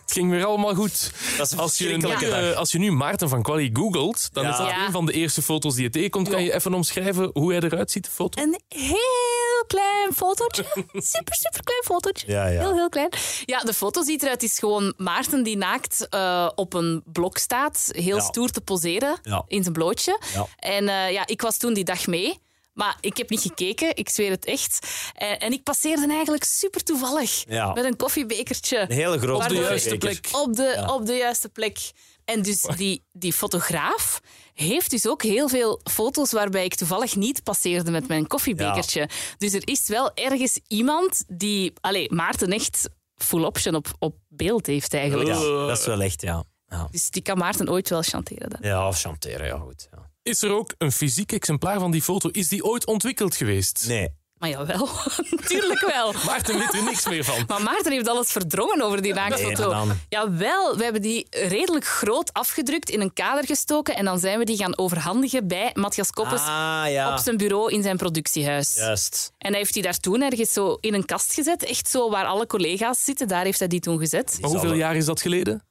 Het 0.01 0.11
ging 0.21 0.29
weer 0.31 0.45
allemaal 0.45 0.75
goed. 0.75 1.11
Dat 1.37 1.45
is 1.45 1.51
een 1.51 1.59
Als 1.59 1.77
je, 1.77 1.97
nu, 1.97 2.07
eh, 2.27 2.55
als 2.57 2.71
je 2.71 2.77
nu 2.79 2.91
Maarten 2.91 3.29
van 3.29 3.41
Quali 3.41 3.69
googelt, 3.73 4.29
dan 4.33 4.43
Ja. 4.43 4.51
is 4.51 4.57
dat 4.57 4.67
Ja. 4.67 4.85
een 4.85 4.91
van 4.91 5.05
de 5.05 5.11
eerste 5.13 5.41
foto's 5.41 5.73
die 5.75 5.83
je 5.83 5.89
tegenkomt. 5.89 6.29
Kan 6.29 6.43
je 6.43 6.53
even 6.53 6.73
omschrijven 6.73 7.29
hoe 7.33 7.51
hij 7.53 7.61
eruit 7.61 7.91
ziet, 7.91 8.03
de 8.03 8.11
foto? 8.11 8.41
Een 8.41 8.59
heel 8.67 9.63
klein 9.67 10.13
fotootje. 10.15 10.63
Super, 11.13 11.35
super 11.35 11.63
klein 11.63 11.83
fotootje. 11.83 12.31
Ja, 12.31 12.47
ja. 12.47 12.59
Heel, 12.59 12.73
heel 12.73 12.89
klein. 12.89 13.09
Ja, 13.45 13.59
de 13.59 13.73
foto 13.73 14.03
ziet 14.03 14.21
eruit. 14.23 14.41
Het 14.41 14.51
is 14.51 14.59
gewoon 14.59 14.93
Maarten 14.97 15.43
die 15.43 15.57
naakt 15.57 16.07
eh, 16.09 16.49
op 16.55 16.73
een 16.73 17.03
blok 17.05 17.37
staat. 17.37 17.89
Heel 17.91 18.15
Ja. 18.15 18.21
stoer 18.21 18.49
te 18.49 18.61
poseren 18.61 19.17
Ja. 19.21 19.43
in 19.47 19.61
zijn 19.61 19.73
blootje. 19.73 20.19
Ja. 20.33 20.47
En 20.55 20.87
eh, 20.87 21.11
ja, 21.11 21.27
ik 21.27 21.41
was 21.41 21.57
toen 21.57 21.73
die 21.73 21.83
dag 21.83 22.07
mee. 22.07 22.39
Maar 22.73 22.97
ik 22.99 23.17
heb 23.17 23.29
niet 23.29 23.41
gekeken, 23.41 23.95
ik 23.95 24.09
zweer 24.09 24.29
het 24.31 24.45
echt. 24.45 24.87
En, 25.13 25.39
en 25.39 25.51
ik 25.51 25.63
passeerde 25.63 26.07
eigenlijk 26.07 26.43
super 26.43 26.83
toevallig. 26.83 27.43
Ja. 27.47 27.73
Met 27.73 27.85
een 27.85 27.95
koffiebekertje. 27.95 28.79
Een 28.79 28.91
hele 28.91 29.19
grote 29.19 29.43
Op 29.43 29.49
de 29.49 29.55
juiste 29.55 29.97
plek. 29.97 30.29
Op 30.31 30.55
de, 30.55 30.63
Ja. 30.75 30.93
op 30.93 31.05
de 31.05 31.13
juiste 31.13 31.49
plek. 31.49 31.91
En 32.25 32.41
dus 32.41 32.61
die, 32.61 33.03
die 33.11 33.33
fotograaf 33.33 34.19
heeft 34.53 34.89
dus 34.89 35.07
ook 35.07 35.23
heel 35.23 35.49
veel 35.49 35.81
foto's 35.83 36.31
waarbij 36.31 36.63
ik 36.65 36.75
toevallig 36.75 37.15
niet 37.15 37.43
passeerde 37.43 37.91
met 37.91 38.07
mijn 38.07 38.27
koffiebekertje. 38.27 39.09
Dus 39.37 39.53
er 39.53 39.67
is 39.67 39.87
wel 39.87 40.11
ergens 40.13 40.59
iemand 40.67 41.23
die 41.27 41.73
allee, 41.81 42.11
Maarten 42.11 42.51
echt 42.51 42.89
full 43.15 43.43
option 43.43 43.75
op, 43.75 43.87
op 43.99 44.15
beeld 44.27 44.65
heeft 44.65 44.93
eigenlijk. 44.93 45.29
Ja, 45.29 45.65
dat 45.67 45.77
is 45.79 45.85
wel 45.85 46.01
echt, 46.01 46.21
ja. 46.21 46.43
Ja, 46.67 46.87
Dus 46.91 47.09
die 47.09 47.21
kan 47.21 47.37
Maarten 47.37 47.69
ooit 47.69 47.89
wel 47.89 48.01
chanteren. 48.01 48.49
Dan. 48.49 48.59
ja 48.61 48.87
of 48.87 48.99
chanteren, 48.99 49.45
ja 49.47 49.57
goed. 49.57 49.87
Ja. 49.91 50.11
Is 50.23 50.41
er 50.41 50.51
ook 50.51 50.73
een 50.77 50.91
fysiek 50.91 51.31
exemplaar 51.31 51.79
van 51.79 51.91
die 51.91 52.01
foto? 52.01 52.29
Is 52.29 52.47
die 52.47 52.63
ooit 52.65 52.85
ontwikkeld 52.85 53.35
geweest? 53.35 53.85
Nee. 53.87 54.09
Maar 54.37 54.49
jawel, 54.51 54.89
natuurlijk 55.39 55.79
wel. 55.93 56.13
Maarten 56.25 56.57
weet 56.59 56.73
er 56.73 56.83
niks 56.83 57.07
meer 57.07 57.23
van. 57.23 57.43
Maar 57.47 57.61
Maarten 57.61 57.91
heeft 57.91 58.07
alles 58.07 58.31
verdrongen 58.31 58.81
over 58.81 59.01
die 59.01 59.13
naaktfoto. 59.13 59.47
Nee, 59.73 59.85
dan. 59.87 59.97
Jawel, 60.09 60.77
we 60.77 60.83
hebben 60.83 61.01
die 61.01 61.27
redelijk 61.29 61.85
groot 61.85 62.33
afgedrukt, 62.33 62.89
in 62.89 63.01
een 63.01 63.13
kader 63.13 63.45
gestoken 63.45 63.95
en 63.95 64.05
dan 64.05 64.19
zijn 64.19 64.39
we 64.39 64.45
die 64.45 64.57
gaan 64.57 64.77
overhandigen 64.77 65.47
bij 65.47 65.71
Matthias 65.73 66.09
Koppes 66.11 66.41
Ah, 66.41 66.83
ja. 66.87 67.11
op 67.13 67.17
zijn 67.19 67.37
bureau 67.37 67.71
in 67.71 67.83
zijn 67.83 67.97
productiehuis. 67.97 68.75
Juist. 68.75 69.31
En 69.37 69.49
hij 69.49 69.59
heeft 69.59 69.73
die 69.73 69.83
daar 69.83 69.99
toen 69.99 70.21
ergens 70.21 70.53
zo 70.53 70.77
in 70.79 70.93
een 70.93 71.05
kast 71.05 71.33
gezet, 71.33 71.63
echt 71.63 71.89
zo 71.89 72.09
waar 72.09 72.25
alle 72.25 72.45
collega's 72.47 73.03
zitten, 73.03 73.27
daar 73.27 73.43
heeft 73.43 73.59
hij 73.59 73.67
die 73.67 73.79
toen 73.79 73.99
gezet. 73.99 74.37
Maar 74.41 74.49
hoeveel 74.49 74.73
jaar 74.73 74.95
is 74.95 75.05
dat 75.05 75.21
geleden? 75.21 75.63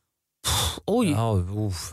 Oei, 0.91 1.13
Oh, 1.15 1.57
oef. 1.57 1.93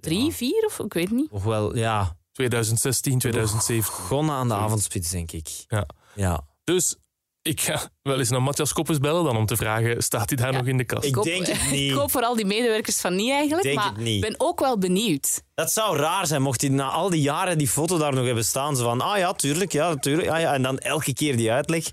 Drie, 0.00 0.32
vier 0.32 0.64
of 0.66 0.78
ik 0.78 0.92
weet 0.92 1.10
niet. 1.10 1.30
Nog 1.32 1.44
wel, 1.44 1.76
ja. 1.76 2.16
2016, 2.32 3.18
2017. 3.18 3.76
Begonnen 3.98 4.34
aan 4.34 4.48
de 4.48 4.54
avondspits, 4.54 5.10
denk 5.10 5.32
ik. 5.32 5.48
Ja. 5.68 5.86
Ja. 6.14 6.40
Dus 6.64 6.96
ik 7.42 7.60
ga 7.60 7.90
wel 8.02 8.18
eens 8.18 8.28
naar 8.30 8.42
Matthias 8.42 8.72
Koppes 8.72 8.98
bellen 8.98 9.24
dan 9.24 9.36
om 9.36 9.46
te 9.46 9.56
vragen, 9.56 10.02
staat 10.02 10.28
hij 10.30 10.38
daar 10.38 10.52
nog 10.52 10.66
in 10.66 10.76
de 10.76 10.84
kast? 10.84 11.04
Ik 11.04 11.14
hoop- 11.14 11.24
denk 11.24 11.46
het 11.46 11.70
niet. 11.70 11.90
Ik 11.90 11.96
hoop 11.96 12.10
voor 12.10 12.22
al 12.22 12.36
die 12.36 12.44
medewerkers 12.46 13.00
van 13.00 13.14
niet 13.14 13.30
eigenlijk, 13.30 13.62
Denk 13.62 13.76
maar 13.76 13.86
het 13.86 13.96
niet. 13.96 14.24
ik 14.24 14.30
ben 14.30 14.34
ook 14.40 14.60
wel 14.60 14.78
benieuwd. 14.78 15.42
Dat 15.54 15.72
zou 15.72 15.96
raar 15.96 16.26
zijn 16.26 16.42
mocht 16.42 16.60
hij 16.60 16.70
na 16.70 16.88
al 16.90 17.10
die 17.10 17.20
jaren 17.20 17.58
die 17.58 17.68
foto 17.68 17.98
daar 17.98 18.14
nog 18.14 18.24
hebben 18.24 18.44
staan. 18.44 18.76
Zo 18.76 18.84
van, 18.84 19.00
ah 19.00 19.18
ja, 19.18 19.32
tuurlijk, 19.32 19.72
ja, 19.72 19.96
tuurlijk. 19.96 20.28
Ja, 20.28 20.36
ja. 20.36 20.52
En 20.54 20.62
dan 20.62 20.78
elke 20.78 21.12
keer 21.12 21.36
die 21.36 21.50
uitleg. 21.52 21.84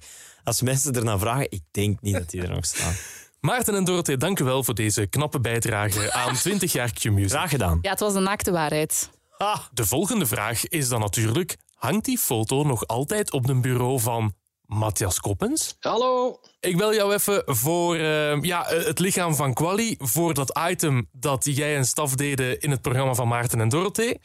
Als 0.44 0.62
mensen 0.62 0.94
ernaar 0.94 1.19
vragen, 1.19 1.51
ik 1.51 1.62
denk 1.71 2.01
niet 2.01 2.13
dat 2.13 2.30
die 2.30 2.42
er 2.42 2.50
nog 2.50 2.65
staan. 2.65 2.94
Maarten 3.39 3.75
en 3.75 3.84
Dorothee, 3.84 4.18
dank 4.18 4.39
u 4.39 4.44
wel 4.44 4.63
voor 4.63 4.74
deze 4.74 5.07
knappe 5.07 5.39
bijdrage 5.39 6.12
aan 6.13 6.34
20 6.45 6.72
jaar 6.72 6.92
Q-Music. 6.94 7.30
Graag 7.30 7.50
gedaan. 7.50 7.80
Ja, 7.81 7.89
het 7.89 8.00
was 8.00 8.13
de 8.13 8.19
naakte 8.19 8.51
waarheid. 8.51 9.10
Ah, 9.38 9.60
De 9.72 9.86
volgende 9.86 10.25
vraag 10.25 10.68
is 10.68 10.89
dan 10.89 11.00
natuurlijk, 11.00 11.57
hangt 11.75 12.06
die 12.06 12.18
foto 12.18 12.63
nog 12.63 12.88
altijd 12.88 13.31
op 13.31 13.50
een 13.50 13.62
bureau 13.62 14.00
van 14.00 14.34
Matthias 14.66 15.19
Koppens? 15.19 15.75
Hallo. 15.80 16.39
Ik 16.60 16.78
bel 16.78 16.94
jou 16.94 17.13
even 17.13 17.44
voor 17.45 17.95
eh, 17.95 18.42
ja, 18.42 18.68
eh, 18.69 18.86
het 18.86 19.00
lichaam 19.00 19.36
van 19.36 19.54
Quali, 19.54 19.95
voor 20.00 20.34
dat 20.34 20.60
item 20.69 21.07
dat 21.12 21.45
jij 21.45 21.75
en 21.75 21.86
staf 21.86 22.16
deden 22.16 22.60
in 22.60 22.72
het 22.72 22.81
programma 22.81 23.13
van 23.13 23.28
Maarten 23.28 23.62
en 23.62 23.69
Dorothee. 23.69 24.19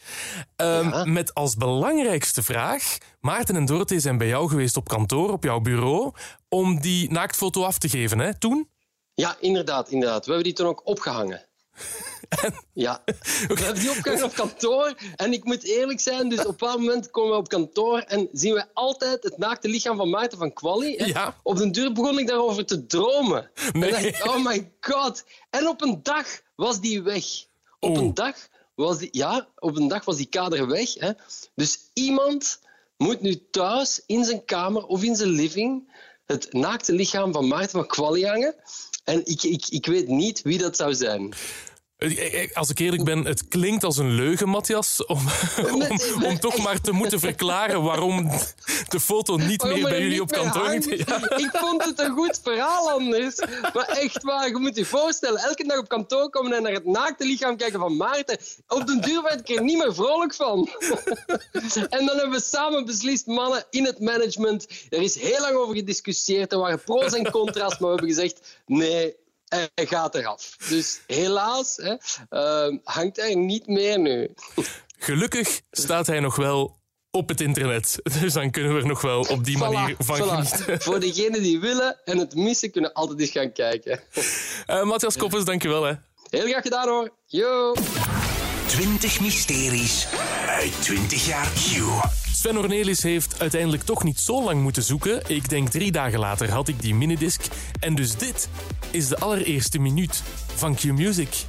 Ehm, 0.57 0.89
Ja. 0.89 1.05
Met 1.05 1.35
als 1.35 1.55
belangrijkste 1.57 2.43
vraag, 2.43 2.99
Maarten 3.21 3.57
en 3.57 3.65
Dorothee 3.65 4.01
zijn 4.01 4.19
bij 4.19 4.29
jou 4.29 4.49
geweest 4.49 4.77
op 4.77 4.89
kantoor, 4.89 5.31
op 5.33 5.45
jouw 5.45 5.61
bureau, 5.61 6.13
om 6.49 6.81
die 6.81 7.11
naaktfoto 7.11 7.65
af 7.65 7.79
te 7.79 7.89
geven, 7.89 8.19
hè, 8.19 8.39
toen? 8.39 8.71
Ja, 9.23 9.37
inderdaad, 9.41 9.89
inderdaad. 9.89 10.25
We 10.27 10.33
hebben 10.33 10.45
die 10.45 10.53
toen 10.53 10.67
ook 10.67 10.81
opgehangen. 10.85 11.45
Ja, 12.73 13.03
we 13.49 13.61
hebben 13.63 13.81
die 13.81 13.91
opgehangen 13.91 14.25
op 14.25 14.35
kantoor. 14.35 14.95
En 15.17 15.33
ik 15.33 15.45
moet 15.45 15.63
eerlijk 15.63 16.01
zijn, 16.01 16.29
dus 16.29 16.39
op 16.39 16.45
een 16.45 16.51
bepaald 16.51 16.79
moment 16.79 17.11
komen 17.11 17.31
we 17.31 17.37
op 17.37 17.49
kantoor 17.49 17.99
en 17.99 18.29
zien 18.33 18.55
we 18.55 18.65
altijd 18.73 19.23
het 19.23 19.39
naakte 19.39 19.69
lichaam 19.69 19.97
van 19.97 20.11
Maarten 20.11 20.39
van 20.39 20.53
Quali. 20.53 21.05
Ja. 21.07 21.37
Op 21.43 21.57
den 21.57 21.73
duur 21.73 21.93
begon 21.93 22.19
ik 22.19 22.27
daarover 22.27 22.67
te 22.67 22.87
dromen. 22.87 23.51
Nee. 23.73 23.85
En 23.85 23.91
dacht 23.91 24.05
ik, 24.05 24.27
oh 24.27 24.45
my 24.45 24.73
god. 24.81 25.25
En 25.51 25.69
op 25.69 25.83
een 25.83 26.03
dag 26.03 26.27
was 26.55 26.81
die 26.81 27.03
weg. 27.03 27.25
Op 27.79 27.91
Oeh. 27.91 28.01
een 28.01 28.15
dag 28.15 28.37
was 28.75 28.99
die, 28.99 29.09
ja, 29.11 29.49
op 29.59 29.77
een 29.77 29.89
dag 29.89 30.05
was 30.05 30.17
die 30.17 30.27
kader 30.27 30.67
weg. 30.67 30.95
Hè. 30.95 31.11
Dus 31.55 31.79
iemand 31.93 32.61
moet 32.97 33.21
nu 33.21 33.47
thuis 33.51 34.03
in 34.07 34.25
zijn 34.25 34.45
kamer 34.45 34.87
of 34.87 35.03
in 35.03 35.17
zijn 35.17 35.31
living 35.31 35.91
het 36.27 36.53
naakte 36.53 36.93
lichaam 36.93 37.33
van 37.33 37.49
Maarten 37.49 37.71
van 37.71 37.87
Quali 37.87 38.27
hangen. 38.27 38.55
En 39.05 39.27
ik, 39.27 39.43
ik, 39.43 39.67
ik 39.69 39.87
weet 39.87 40.09
niet 40.09 40.43
wie 40.43 40.59
dat 40.59 40.77
zou 40.77 40.95
zijn. 40.95 41.33
Eh, 42.03 42.43
eh, 42.43 42.49
Als 42.55 42.71
ik 42.71 42.79
eerlijk 42.79 43.05
ben, 43.05 43.25
het 43.25 43.49
klinkt 43.49 43.85
als 43.85 43.97
een 43.97 44.11
leugen, 44.11 44.49
Matthias, 44.49 45.07
om, 45.07 45.19
om, 45.73 45.99
om 46.25 46.39
toch 46.39 46.59
maar 46.59 46.81
te 46.81 46.93
moeten 46.93 47.21
verklaren 47.21 47.83
waarom 47.83 48.31
de 48.89 49.01
foto 49.01 49.37
niet 49.37 49.63
Waarom 49.63 49.79
meer 49.81 49.89
er 49.89 49.95
bij 49.95 50.03
jullie 50.03 50.21
op 50.23 50.31
kantoor 50.33 50.67
hangt. 50.67 50.89
hangt. 50.89 51.07
Ja. 51.09 51.37
Ik 51.37 51.51
vond 51.53 51.85
het 51.85 52.01
een 52.01 52.11
goed 52.11 52.41
verhaal 52.43 52.91
anders. 52.91 53.37
Maar 53.75 53.89
echt 53.89 54.23
waar, 54.23 54.49
je 54.49 54.57
moet 54.59 54.77
je 54.77 54.85
voorstellen. 54.85 55.41
Elke 55.41 55.65
dag 55.67 55.79
op 55.79 55.89
kantoor 55.89 56.31
komen 56.31 56.53
en 56.53 56.63
naar 56.63 56.73
het 56.73 56.87
naakte 56.87 57.25
lichaam 57.27 57.57
kijken 57.57 57.81
van 57.81 57.97
Maarten. 57.97 58.39
Op 58.69 58.87
den 58.87 59.01
duur 59.01 59.23
werd 59.23 59.49
ik 59.49 59.57
er 59.57 59.63
niet 59.63 59.79
meer 59.79 59.95
vrolijk 59.95 60.35
van. 60.35 60.69
En 61.91 62.07
dan 62.07 62.17
hebben 62.17 62.31
we 62.31 62.43
samen 62.43 62.85
beslist, 62.85 63.27
mannen 63.27 63.65
in 63.71 63.85
het 63.85 64.01
management. 64.01 64.67
Er 64.91 65.03
is 65.03 65.15
heel 65.15 65.41
lang 65.41 65.55
over 65.57 65.75
gediscussieerd. 65.75 66.53
Er 66.53 66.59
waren 66.59 66.83
pro's 66.83 67.13
en 67.13 67.31
contra's, 67.31 67.79
maar 67.79 67.91
we 67.91 67.97
hebben 67.97 68.09
gezegd: 68.09 68.41
nee. 68.67 69.15
Hij 69.75 69.87
gaat 69.87 70.15
eraf. 70.15 70.57
Dus 70.69 71.01
helaas 71.07 71.77
hè, 71.77 71.95
eh, 72.29 72.77
hangt 72.85 73.17
hij 73.17 73.35
niet 73.35 73.67
meer 73.67 73.99
nu. 73.99 74.35
Gelukkig 74.99 75.61
staat 75.71 76.07
hij 76.07 76.21
nog 76.21 76.37
wel 76.37 76.81
op 77.11 77.29
het 77.29 77.41
internet. 77.41 77.99
Dus 78.21 78.33
dan 78.33 78.51
kunnen 78.51 78.75
we 78.75 78.81
er 78.81 78.87
nog 78.87 79.01
wel 79.01 79.21
op 79.21 79.45
die 79.45 79.59
manier 79.59 79.95
Voilà, 79.95 79.97
van 79.99 80.21
voilà. 80.21 80.47
genieten. 80.49 80.81
Voor 80.81 81.01
degenen 81.01 81.43
die 81.43 81.61
willen 81.61 82.01
en 82.05 82.19
het 82.19 82.35
missen, 82.35 82.71
kunnen 82.71 82.93
altijd 82.93 83.21
eens 83.21 83.31
gaan 83.31 83.53
kijken. 83.53 84.01
Eh, 84.67 84.83
Matthias 84.83 85.17
Koppers, 85.17 85.45
dankjewel. 85.45 85.83
Hè. 85.85 85.93
Heel 86.31 86.47
graag 86.47 86.63
gedaan 86.63 86.89
hoor. 86.89 87.11
Yo! 87.27 87.75
20 88.67 89.21
mysteries 89.21 90.07
uit 90.63 90.83
20 90.83 91.27
jaar 91.27 91.49
Q. 91.55 91.83
Sven 92.33 92.59
Ornelis 92.59 93.03
heeft 93.03 93.41
uiteindelijk 93.41 93.83
toch 93.83 94.05
niet 94.05 94.19
zo 94.21 94.43
lang 94.45 94.63
moeten 94.63 94.83
zoeken. 94.83 95.23
Ik 95.27 95.49
denk 95.49 95.69
drie 95.69 95.93
dagen 95.93 96.19
later 96.19 96.51
had 96.51 96.69
ik 96.69 96.81
die 96.81 96.95
minidisc. 96.95 97.43
En 97.81 97.95
dus 97.95 98.17
dit 98.17 98.49
is 98.91 99.09
de 99.09 99.19
allereerste 99.19 99.79
minuut 99.79 100.23
van 100.55 100.75
Q-Music. 100.75 101.45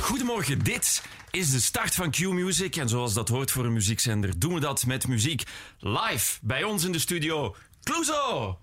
Goedemorgen, 0.00 0.64
dit 0.64 1.02
is 1.30 1.50
de 1.50 1.60
start 1.60 1.94
van 1.94 2.10
Q-Music. 2.10 2.76
En 2.76 2.88
zoals 2.88 3.14
dat 3.14 3.28
hoort 3.28 3.50
voor 3.50 3.64
een 3.64 3.72
muziekzender, 3.72 4.38
doen 4.38 4.54
we 4.54 4.60
dat 4.60 4.86
met 4.86 5.08
muziek 5.08 5.42
live 5.78 6.38
bij 6.42 6.64
ons 6.64 6.84
in 6.84 6.92
de 6.92 6.98
studio. 6.98 7.54
Clouseau! 7.82 8.56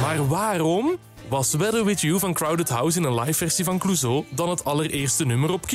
Maar 0.00 0.28
waarom 0.28 0.98
was 1.28 1.54
Weather 1.54 1.84
With 1.84 2.00
You 2.00 2.18
van 2.18 2.32
Crowded 2.32 2.68
House 2.68 2.98
in 2.98 3.04
een 3.04 3.14
live 3.14 3.32
versie 3.32 3.64
van 3.64 3.78
Clouseau 3.78 4.24
dan 4.30 4.48
het 4.48 4.64
allereerste 4.64 5.26
nummer 5.26 5.52
op 5.52 5.66
Q. 5.66 5.72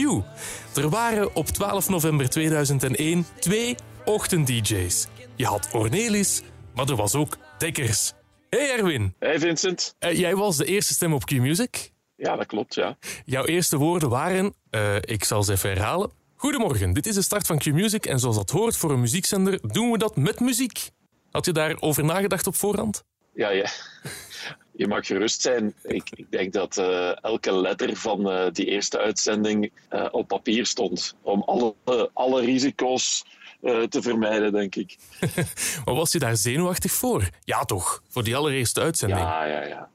Er 0.75 0.89
waren 0.89 1.35
op 1.35 1.47
12 1.47 1.89
november 1.89 2.29
2001 2.29 3.25
twee 3.39 3.75
ochtend-DJ's. 4.05 5.07
Je 5.35 5.45
had 5.45 5.69
Ornelis, 5.73 6.41
maar 6.75 6.89
er 6.89 6.95
was 6.95 7.15
ook 7.15 7.37
Dekkers. 7.57 8.13
Hey 8.49 8.77
Erwin. 8.77 9.13
Hey 9.19 9.39
Vincent. 9.39 9.95
Uh, 9.99 10.17
jij 10.17 10.35
was 10.35 10.57
de 10.57 10.65
eerste 10.65 10.93
stem 10.93 11.13
op 11.13 11.25
Q-Music. 11.25 11.91
Ja, 12.15 12.35
dat 12.35 12.45
klopt, 12.45 12.75
ja. 12.75 12.97
Jouw 13.25 13.45
eerste 13.45 13.77
woorden 13.77 14.09
waren, 14.09 14.53
uh, 14.71 14.95
ik 14.95 15.23
zal 15.23 15.43
ze 15.43 15.51
even 15.51 15.69
herhalen. 15.69 16.11
Goedemorgen, 16.35 16.93
dit 16.93 17.05
is 17.05 17.15
de 17.15 17.21
start 17.21 17.47
van 17.47 17.57
Q-Music 17.57 18.05
en 18.05 18.19
zoals 18.19 18.35
dat 18.35 18.49
hoort 18.49 18.77
voor 18.77 18.91
een 18.91 18.99
muziekzender 18.99 19.59
doen 19.61 19.91
we 19.91 19.97
dat 19.97 20.15
met 20.15 20.39
muziek. 20.39 20.89
Had 21.31 21.45
je 21.45 21.51
daarover 21.51 22.03
nagedacht 22.05 22.47
op 22.47 22.55
voorhand? 22.55 23.03
Ja, 23.33 23.49
ja. 23.49 23.69
Je 24.71 24.87
mag 24.87 25.07
gerust 25.07 25.41
zijn. 25.41 25.73
Ik, 25.83 26.09
ik 26.09 26.31
denk 26.31 26.53
dat 26.53 26.77
uh, 26.77 27.23
elke 27.23 27.53
letter 27.53 27.95
van 27.95 28.31
uh, 28.31 28.51
die 28.51 28.65
eerste 28.65 28.99
uitzending 28.99 29.71
uh, 29.91 30.07
op 30.11 30.27
papier 30.27 30.65
stond. 30.65 31.15
Om 31.21 31.41
alle, 31.41 31.75
alle 32.13 32.41
risico's 32.41 33.25
te 33.89 34.01
vermijden, 34.01 34.51
denk 34.51 34.75
ik. 34.75 34.97
maar 35.85 35.95
was 35.95 36.11
je 36.11 36.19
daar 36.19 36.37
zenuwachtig 36.37 36.91
voor? 36.91 37.29
Ja, 37.43 37.63
toch? 37.63 38.03
Voor 38.09 38.23
die 38.23 38.35
allereerste 38.35 38.81
uitzending? 38.81 39.19
Ja, 39.19 39.43
ja, 39.43 39.63
ja. 39.63 39.89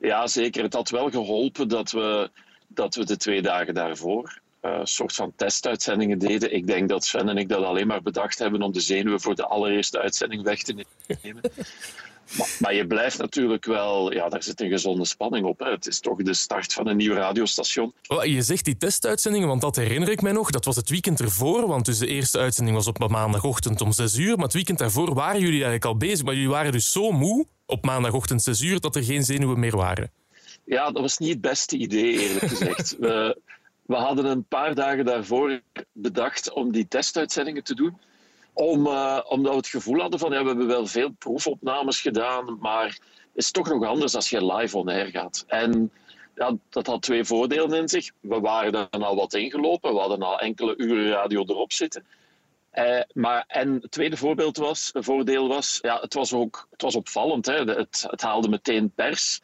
Ja, 0.00 0.26
zeker. 0.26 0.62
Het 0.62 0.72
had 0.72 0.90
wel 0.90 1.10
geholpen 1.10 1.68
dat 1.68 1.90
we, 1.90 2.30
dat 2.68 2.94
we 2.94 3.04
de 3.04 3.16
twee 3.16 3.42
dagen 3.42 3.74
daarvoor 3.74 4.40
een 4.60 4.86
soort 4.86 5.12
van 5.12 5.32
testuitzendingen 5.36 6.18
deden. 6.18 6.54
Ik 6.54 6.66
denk 6.66 6.88
dat 6.88 7.04
Sven 7.04 7.28
en 7.28 7.36
ik 7.36 7.48
dat 7.48 7.64
alleen 7.64 7.86
maar 7.86 8.02
bedacht 8.02 8.38
hebben 8.38 8.62
om 8.62 8.72
de 8.72 8.80
zenuwen 8.80 9.20
voor 9.20 9.34
de 9.34 9.46
allereerste 9.46 10.00
uitzending 10.00 10.42
weg 10.42 10.62
te 10.62 10.84
nemen. 11.22 11.42
Maar, 12.38 12.56
maar, 12.58 12.74
je 12.74 12.86
blijft 12.86 13.18
natuurlijk 13.18 13.64
wel, 13.64 14.12
ja, 14.12 14.28
daar 14.28 14.42
zit 14.42 14.60
een 14.60 14.68
gezonde 14.68 15.04
spanning 15.04 15.46
op. 15.46 15.58
Hè. 15.58 15.70
Het 15.70 15.86
is 15.86 16.00
toch 16.00 16.16
de 16.22 16.34
start 16.34 16.72
van 16.72 16.86
een 16.86 16.96
nieuw 16.96 17.14
radiostation. 17.14 17.94
Je 18.22 18.42
zegt 18.42 18.64
die 18.64 18.76
testuitzendingen, 18.76 19.48
want 19.48 19.60
dat 19.60 19.76
herinner 19.76 20.08
ik 20.08 20.22
mij 20.22 20.32
nog. 20.32 20.50
Dat 20.50 20.64
was 20.64 20.76
het 20.76 20.90
weekend 20.90 21.20
ervoor, 21.20 21.66
want 21.66 21.84
dus 21.84 21.98
de 21.98 22.06
eerste 22.06 22.38
uitzending 22.38 22.76
was 22.76 22.86
op 22.86 23.08
maandagochtend 23.08 23.80
om 23.80 23.92
6 23.92 24.16
uur. 24.16 24.34
Maar 24.36 24.44
het 24.44 24.54
weekend 24.54 24.78
daarvoor 24.78 25.14
waren 25.14 25.40
jullie 25.40 25.52
eigenlijk 25.52 25.84
al 25.84 25.96
bezig. 25.96 26.24
Maar 26.24 26.34
jullie 26.34 26.48
waren 26.48 26.72
dus 26.72 26.92
zo 26.92 27.10
moe 27.10 27.46
op 27.66 27.84
maandagochtend 27.84 28.42
6 28.42 28.60
uur 28.60 28.80
dat 28.80 28.96
er 28.96 29.04
geen 29.04 29.24
zenuwen 29.24 29.58
meer 29.58 29.76
waren. 29.76 30.10
Ja, 30.64 30.90
dat 30.90 31.02
was 31.02 31.18
niet 31.18 31.30
het 31.30 31.40
beste 31.40 31.76
idee, 31.76 32.18
eerlijk 32.18 32.46
gezegd. 32.46 32.96
we, 33.00 33.40
we 33.90 33.96
hadden 33.96 34.24
een 34.24 34.44
paar 34.44 34.74
dagen 34.74 35.04
daarvoor 35.04 35.60
bedacht 35.92 36.52
om 36.52 36.72
die 36.72 36.88
testuitzendingen 36.88 37.64
te 37.64 37.74
doen. 37.74 37.98
Om, 38.52 38.86
uh, 38.86 39.20
omdat 39.28 39.50
we 39.50 39.56
het 39.56 39.66
gevoel 39.66 40.00
hadden 40.00 40.18
van 40.18 40.32
ja, 40.32 40.42
we 40.42 40.48
hebben 40.48 40.66
wel 40.66 40.86
veel 40.86 41.10
proefopnames 41.10 42.00
gedaan, 42.00 42.58
maar 42.60 42.86
het 42.86 43.00
is 43.34 43.50
toch 43.50 43.68
nog 43.68 43.84
anders 43.84 44.14
als 44.14 44.30
je 44.30 44.52
live 44.54 44.78
on 44.78 44.88
air 44.88 45.06
gaat. 45.06 45.44
En 45.46 45.92
ja, 46.34 46.56
dat 46.68 46.86
had 46.86 47.02
twee 47.02 47.24
voordelen 47.24 47.78
in 47.78 47.88
zich. 47.88 48.10
We 48.20 48.40
waren 48.40 48.88
er 48.90 49.04
al 49.04 49.16
wat 49.16 49.34
ingelopen, 49.34 49.92
we 49.92 50.00
hadden 50.00 50.22
al 50.22 50.38
enkele 50.38 50.74
uren 50.76 51.10
radio 51.10 51.44
erop 51.46 51.72
zitten. 51.72 52.06
Uh, 52.74 53.00
maar, 53.12 53.44
en 53.46 53.72
het 53.72 53.90
tweede 53.90 54.16
voorbeeld 54.16 54.56
was, 54.56 54.90
voordeel 54.92 55.48
was, 55.48 55.78
ja, 55.82 56.00
het 56.00 56.14
was 56.14 56.32
ook 56.32 56.66
het 56.70 56.82
was 56.82 56.94
opvallend. 56.94 57.46
Hè? 57.46 57.64
Het, 57.64 58.06
het 58.10 58.22
haalde 58.22 58.48
meteen 58.48 58.92
pers. 58.94 59.40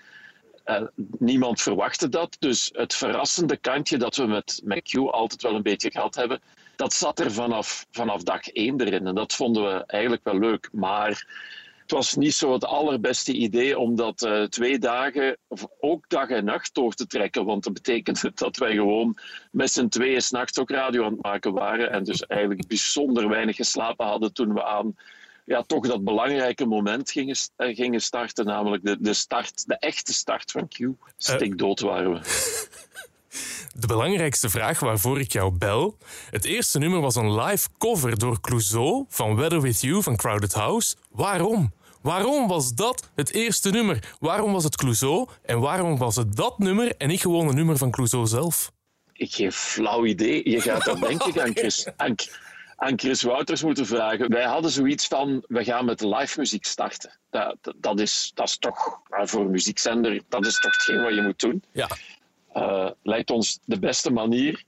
Uh, 0.66 0.80
niemand 1.18 1.60
verwachtte 1.60 2.08
dat. 2.08 2.36
Dus 2.38 2.70
het 2.72 2.94
verrassende 2.94 3.56
kantje 3.56 3.98
dat 3.98 4.16
we 4.16 4.26
met, 4.64 4.82
Q 4.82 4.96
altijd 4.96 5.42
wel 5.42 5.54
een 5.54 5.62
beetje 5.62 5.90
gehad 5.90 6.14
hebben, 6.14 6.40
dat 6.76 6.92
zat 6.92 7.20
er 7.20 7.32
vanaf, 7.32 7.86
vanaf 7.90 8.22
dag 8.22 8.48
één 8.48 8.80
erin. 8.80 9.06
En 9.06 9.14
dat 9.14 9.34
vonden 9.34 9.64
we 9.64 9.84
eigenlijk 9.86 10.24
wel 10.24 10.38
leuk. 10.38 10.68
Maar 10.72 11.26
het 11.86 11.90
was 11.90 12.14
niet 12.14 12.34
zo 12.34 12.52
het 12.52 12.64
allerbeste 12.64 13.32
idee 13.32 13.78
om 13.78 13.96
dat 13.96 14.22
uh, 14.22 14.42
twee 14.42 14.78
dagen, 14.78 15.36
of 15.48 15.66
ook 15.80 16.08
dag 16.08 16.28
en 16.28 16.44
nacht 16.44 16.74
door 16.74 16.92
te 16.92 17.06
trekken. 17.06 17.44
Want 17.44 17.64
dat 17.64 17.72
betekende 17.72 18.32
dat 18.34 18.56
wij 18.56 18.74
gewoon 18.74 19.18
met 19.50 19.70
z'n 19.70 19.88
tweeën 19.88 20.22
s'nachts 20.22 20.58
ook 20.58 20.70
radio 20.70 21.04
aan 21.04 21.12
het 21.12 21.22
maken 21.22 21.52
waren. 21.52 21.90
En 21.92 22.04
dus 22.04 22.26
eigenlijk 22.26 22.68
bijzonder 22.68 23.28
weinig 23.28 23.56
geslapen 23.56 24.06
hadden 24.06 24.32
toen 24.32 24.54
we 24.54 24.64
aan 24.64 24.94
ja, 25.46 25.62
toch 25.62 25.86
dat 25.86 26.04
belangrijke 26.04 26.66
moment 26.66 27.10
gingen, 27.10 27.36
gingen 27.56 28.00
starten. 28.00 28.44
Namelijk 28.44 28.84
de, 28.84 28.96
de, 29.00 29.14
start, 29.14 29.66
de 29.66 29.78
echte 29.78 30.12
start 30.12 30.50
van 30.50 30.68
Q. 30.68 30.76
Stikdood 31.16 31.80
waren 31.80 32.12
we. 32.12 32.20
De 33.78 33.86
belangrijkste 33.86 34.48
vraag 34.48 34.80
waarvoor 34.80 35.20
ik 35.20 35.32
jou 35.32 35.52
bel. 35.52 35.96
Het 36.30 36.44
eerste 36.44 36.78
nummer 36.78 37.00
was 37.00 37.14
een 37.14 37.34
live 37.34 37.68
cover 37.78 38.18
door 38.18 38.40
Clouseau 38.40 39.04
van 39.08 39.36
Weather 39.36 39.60
With 39.60 39.80
You 39.80 40.02
van 40.02 40.16
Crowded 40.16 40.52
House. 40.52 40.96
Waarom? 41.10 41.72
Waarom 42.02 42.48
was 42.48 42.74
dat 42.74 43.10
het 43.14 43.32
eerste 43.32 43.70
nummer? 43.70 44.14
Waarom 44.18 44.52
was 44.52 44.64
het 44.64 44.76
Clouseau 44.76 45.28
en 45.42 45.60
waarom 45.60 45.98
was 45.98 46.16
het 46.16 46.36
dat 46.36 46.58
nummer 46.58 46.96
en 46.96 47.08
niet 47.08 47.20
gewoon 47.20 47.48
een 47.48 47.54
nummer 47.54 47.76
van 47.76 47.90
Clouseau 47.90 48.26
zelf? 48.26 48.72
Ik 49.12 49.34
geen 49.34 49.52
flauw 49.52 50.04
idee. 50.04 50.50
Je 50.50 50.60
gaat 50.60 50.84
dan 50.84 51.00
denk 51.00 51.22
ik 51.22 51.38
aan 51.38 51.52
Chris, 51.58 51.86
aan, 51.96 52.14
aan 52.76 52.98
Chris 52.98 53.22
Wouters 53.22 53.62
moeten 53.62 53.86
vragen. 53.86 54.30
Wij 54.30 54.44
hadden 54.44 54.70
zoiets 54.70 55.06
van, 55.06 55.44
we 55.48 55.64
gaan 55.64 55.84
met 55.84 56.00
live 56.00 56.38
muziek 56.38 56.64
starten. 56.64 57.18
Dat, 57.30 57.56
dat, 57.76 58.00
is, 58.00 58.30
dat 58.34 58.48
is 58.48 58.58
toch, 58.58 59.00
voor 59.08 59.40
een 59.40 59.50
muziekzender, 59.50 60.22
dat 60.28 60.46
is 60.46 60.60
toch 60.60 60.72
hetgeen 60.72 61.02
wat 61.02 61.14
je 61.14 61.22
moet 61.22 61.40
doen. 61.40 61.62
Ja. 61.72 61.88
Uh, 62.56 62.90
lijkt 63.02 63.30
ons 63.30 63.58
de 63.64 63.78
beste 63.78 64.12
manier. 64.12 64.62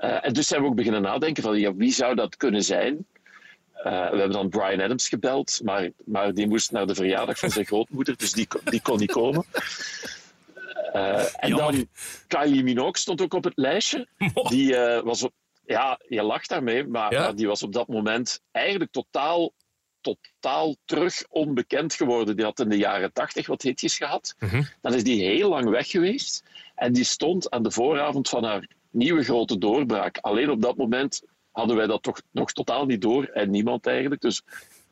Uh, 0.00 0.24
en 0.24 0.32
dus 0.32 0.46
zijn 0.46 0.62
we 0.62 0.68
ook 0.68 0.74
beginnen 0.74 1.02
nadenken 1.02 1.42
van 1.42 1.58
ja, 1.58 1.74
wie 1.74 1.92
zou 1.92 2.14
dat 2.14 2.36
kunnen 2.36 2.62
zijn. 2.62 3.06
Uh, 3.76 3.82
we 3.82 4.16
hebben 4.16 4.32
dan 4.32 4.48
Brian 4.48 4.80
Adams 4.80 5.08
gebeld, 5.08 5.60
maar, 5.64 5.90
maar 6.04 6.34
die 6.34 6.48
moest 6.48 6.72
naar 6.72 6.86
de 6.86 6.94
verjaardag 6.94 7.38
van 7.38 7.50
zijn 7.50 7.66
grootmoeder, 7.70 8.16
dus 8.16 8.32
die, 8.32 8.48
die 8.64 8.82
kon 8.82 8.98
niet 8.98 9.12
komen. 9.12 9.44
en 11.36 11.50
dan 11.50 11.86
Kylie 12.26 12.62
Minogue 12.62 12.98
stond 12.98 13.22
ook 13.22 13.34
op 13.34 13.44
het 13.44 13.56
lijstje. 13.56 14.06
Die 14.50 14.76
was 15.04 15.22
op, 15.22 15.32
ja, 15.70 16.00
je 16.08 16.22
lacht 16.22 16.48
daarmee, 16.48 16.86
maar, 16.86 17.12
Ja? 17.12 17.20
maar 17.20 17.34
die 17.34 17.46
was 17.46 17.62
op 17.62 17.72
dat 17.72 17.88
moment 17.88 18.40
eigenlijk 18.50 18.90
totaal, 18.90 19.52
totaal 20.00 20.76
terug 20.84 21.24
onbekend 21.28 21.94
geworden. 21.94 22.36
Die 22.36 22.44
had 22.44 22.60
in 22.60 22.68
de 22.68 22.76
jaren 22.76 23.12
tachtig 23.12 23.46
wat 23.46 23.62
hitjes 23.62 23.96
gehad. 23.96 24.34
Mhm. 24.38 24.62
Dan 24.80 24.94
is 24.94 25.04
die 25.04 25.24
heel 25.24 25.48
lang 25.48 25.68
weg 25.68 25.88
geweest. 25.88 26.42
En 26.74 26.92
die 26.92 27.04
stond 27.04 27.50
aan 27.50 27.62
de 27.62 27.70
vooravond 27.70 28.28
van 28.28 28.44
haar 28.44 28.68
nieuwe 28.90 29.22
grote 29.22 29.58
doorbraak. 29.58 30.18
Alleen 30.20 30.50
op 30.50 30.62
dat 30.62 30.76
moment 30.76 31.22
hadden 31.50 31.76
wij 31.76 31.86
dat 31.86 32.02
toch 32.02 32.20
nog 32.30 32.52
totaal 32.52 32.86
niet 32.86 33.00
door. 33.02 33.24
En 33.24 33.50
niemand 33.50 33.86
eigenlijk. 33.86 34.20
Dus 34.20 34.42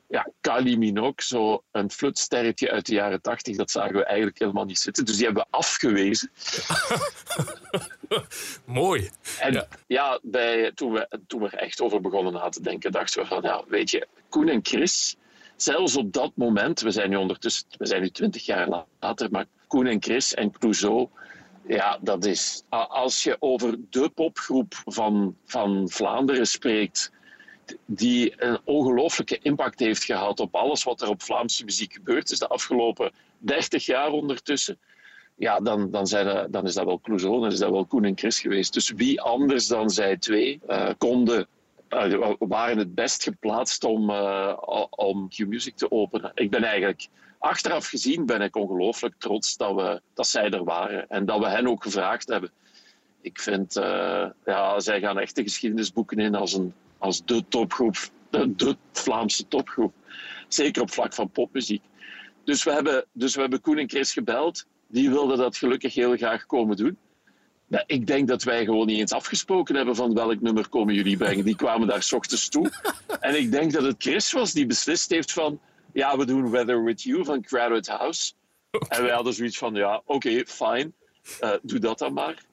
ja, 0.09 0.31
Kylie 0.41 0.79
Minogue, 0.79 1.15
zo 1.17 1.63
een 1.71 1.91
flutsterretje 1.91 2.71
uit 2.71 2.87
de 2.87 2.95
jaren 2.95 3.23
tachtig, 3.23 3.57
dat 3.57 3.71
zagen 3.71 3.95
we 3.95 4.05
eigenlijk 4.05 4.39
helemaal 4.39 4.65
niet 4.65 4.79
zitten. 4.79 5.05
Dus 5.05 5.17
die 5.17 5.25
hebben 5.25 5.43
we 5.51 5.57
afgewezen. 5.57 6.31
Mooi. 8.65 9.11
En 9.39 9.67
ja, 9.87 10.21
bij, 10.23 10.73
toen, 10.73 10.93
we, 10.93 11.21
toen 11.27 11.41
we 11.41 11.49
er 11.49 11.59
echt 11.59 11.81
over 11.81 12.01
begonnen 12.01 12.33
na 12.33 12.49
te 12.49 12.63
denken, 12.63 12.93
dachten 12.93 13.23
we 13.23 13.29
van, 13.29 13.43
ja, 13.43 13.65
weet 13.69 13.91
je, 13.91 14.07
Koen 14.29 14.49
en 14.49 14.61
Chris, 14.63 15.17
zelfs 15.57 15.97
op 15.97 16.13
dat 16.13 16.33
moment, 16.35 16.81
we 16.81 16.91
zijn 16.91 17.11
nu 17.11 17.17
ondertussen, 17.17 17.67
we 17.79 17.87
zijn 17.87 18.01
nu 18.01 18.11
twintig 18.11 18.47
jaar 18.47 18.85
later, 19.01 19.31
maar 19.31 19.47
Koen 19.67 19.87
en 19.87 20.03
Chris 20.03 20.35
en 20.35 20.51
Clouseau, 20.51 21.09
ja, 21.67 21.99
dat 22.01 22.25
is, 22.25 22.63
als 22.69 23.23
je 23.23 23.37
over 23.39 23.77
de 23.91 24.09
popgroep 24.09 24.83
van, 24.85 25.37
van 25.45 25.89
Vlaanderen 25.91 26.47
spreekt, 26.47 27.13
die 27.87 28.35
een 28.37 28.59
ongelooflijke 28.65 29.39
impact 29.43 29.79
heeft 29.79 30.05
gehad 30.05 30.41
op 30.41 30.55
alles 30.55 30.83
wat 30.83 31.03
er 31.03 31.09
op 31.09 31.23
Vlaamse 31.23 31.65
muziek 31.65 31.93
gebeurd 31.93 32.31
is 32.31 32.39
de 32.39 32.49
afgelopen 32.49 33.13
30 33.39 33.87
jaar 33.87 34.11
ondertussen. 34.11 34.79
Ja, 35.39 35.61
dan, 35.61 35.91
dan, 35.91 36.07
zijn 36.07 36.51
dan 36.51 36.67
is 36.67 36.75
dat 36.75 36.85
wel 36.85 37.01
Clouseau, 37.01 37.41
dan 37.41 37.53
is 37.53 37.59
dat 37.59 37.71
wel 37.71 37.87
Koen 37.87 38.05
en 38.05 38.19
Chris 38.19 38.41
geweest. 38.41 38.73
Dus 38.73 38.91
wie 38.91 39.21
anders 39.21 39.67
dan 39.67 39.91
zij 39.91 40.17
twee 40.17 40.61
eh, 40.67 40.91
konden, 40.99 41.47
eh, 41.89 42.33
waren 42.39 42.79
het 42.79 42.95
best 42.95 43.23
geplaatst 43.23 43.85
om, 43.85 44.11
eh, 44.11 44.57
om 44.91 45.29
Q-Music 45.29 45.77
te 45.77 45.91
openen. 45.91 46.33
Ik 46.35 46.51
ben 46.51 46.63
eigenlijk, 46.63 47.07
achteraf 47.39 47.87
gezien, 47.87 48.27
ben 48.27 48.41
ik 48.41 48.57
ongelooflijk 48.57 49.15
trots 49.19 49.57
dat, 49.57 49.75
we, 49.75 50.01
dat 50.15 50.27
zij 50.27 50.51
er 50.51 50.65
waren 50.65 51.09
en 51.09 51.27
dat 51.27 51.39
we 51.39 51.49
hen 51.49 51.69
ook 51.69 51.83
gevraagd 51.83 52.29
hebben. 52.29 52.51
Ik 53.21 53.41
vind, 53.41 53.75
ja, 54.45 54.81
zij 54.81 55.01
gaan 55.01 55.19
echt 55.19 55.37
de 55.37 55.43
geschiedenisboeken 55.43 56.19
in 56.19 56.35
als, 56.35 56.53
een, 56.53 56.75
als 56.99 57.25
de 57.25 57.45
topgroep, 57.49 57.97
de, 58.31 58.55
de 58.55 58.77
Vlaamse 58.93 59.49
topgroep. 59.49 59.93
Zeker 60.49 60.83
op 60.83 60.91
vlak 60.91 61.15
van 61.15 61.31
popmuziek. 61.31 61.83
Dus 62.45 62.65
we, 62.65 62.73
hebben, 62.73 63.05
dus 63.13 63.35
we 63.35 63.41
hebben 63.41 63.61
Koen 63.61 63.79
en 63.79 63.89
Chris 63.89 64.13
gebeld. 64.13 64.67
Die 64.87 65.11
wilden 65.11 65.39
dat 65.39 65.57
gelukkig 65.57 65.95
heel 65.95 66.17
graag 66.17 66.47
komen 66.47 66.77
doen. 66.77 66.99
Maar 67.67 67.85
ik 67.87 68.07
denk 68.07 68.29
dat 68.29 68.43
wij 68.43 68.65
gewoon 68.65 68.87
niet 68.87 68.99
eens 68.99 69.13
afgesproken 69.13 69.75
hebben 69.75 69.97
van 69.97 70.15
welk 70.15 70.41
nummer 70.41 70.69
komen 70.69 70.95
jullie 70.95 71.17
brengen. 71.17 71.45
Die 71.45 71.57
kwamen 71.57 71.89
daar 71.89 72.03
s 72.03 72.13
ochtends 72.13 72.49
toe. 72.49 72.71
En 73.21 73.39
ik 73.39 73.51
denk 73.51 73.73
dat 73.73 73.83
het 73.83 73.95
Chris 73.99 74.33
was 74.33 74.53
die 74.53 74.67
beslist 74.67 75.11
heeft 75.11 75.33
van... 75.33 75.61
Ja, 75.93 76.17
we 76.17 76.25
doen 76.25 76.51
Weather 76.51 76.85
With 76.85 77.03
You 77.03 77.25
van 77.25 77.43
Crowded 77.43 77.89
House. 77.89 78.33
En 78.89 79.03
wij 79.03 79.13
hadden 79.13 79.33
zoiets 79.35 79.59
van, 79.59 79.75
ja, 79.75 80.03
oké, 80.05 80.43
fine. 80.47 80.93
Eh, 81.41 81.53
doe 81.63 81.79
dat 81.79 81.99
dan 81.99 82.13
maar. 82.13 82.45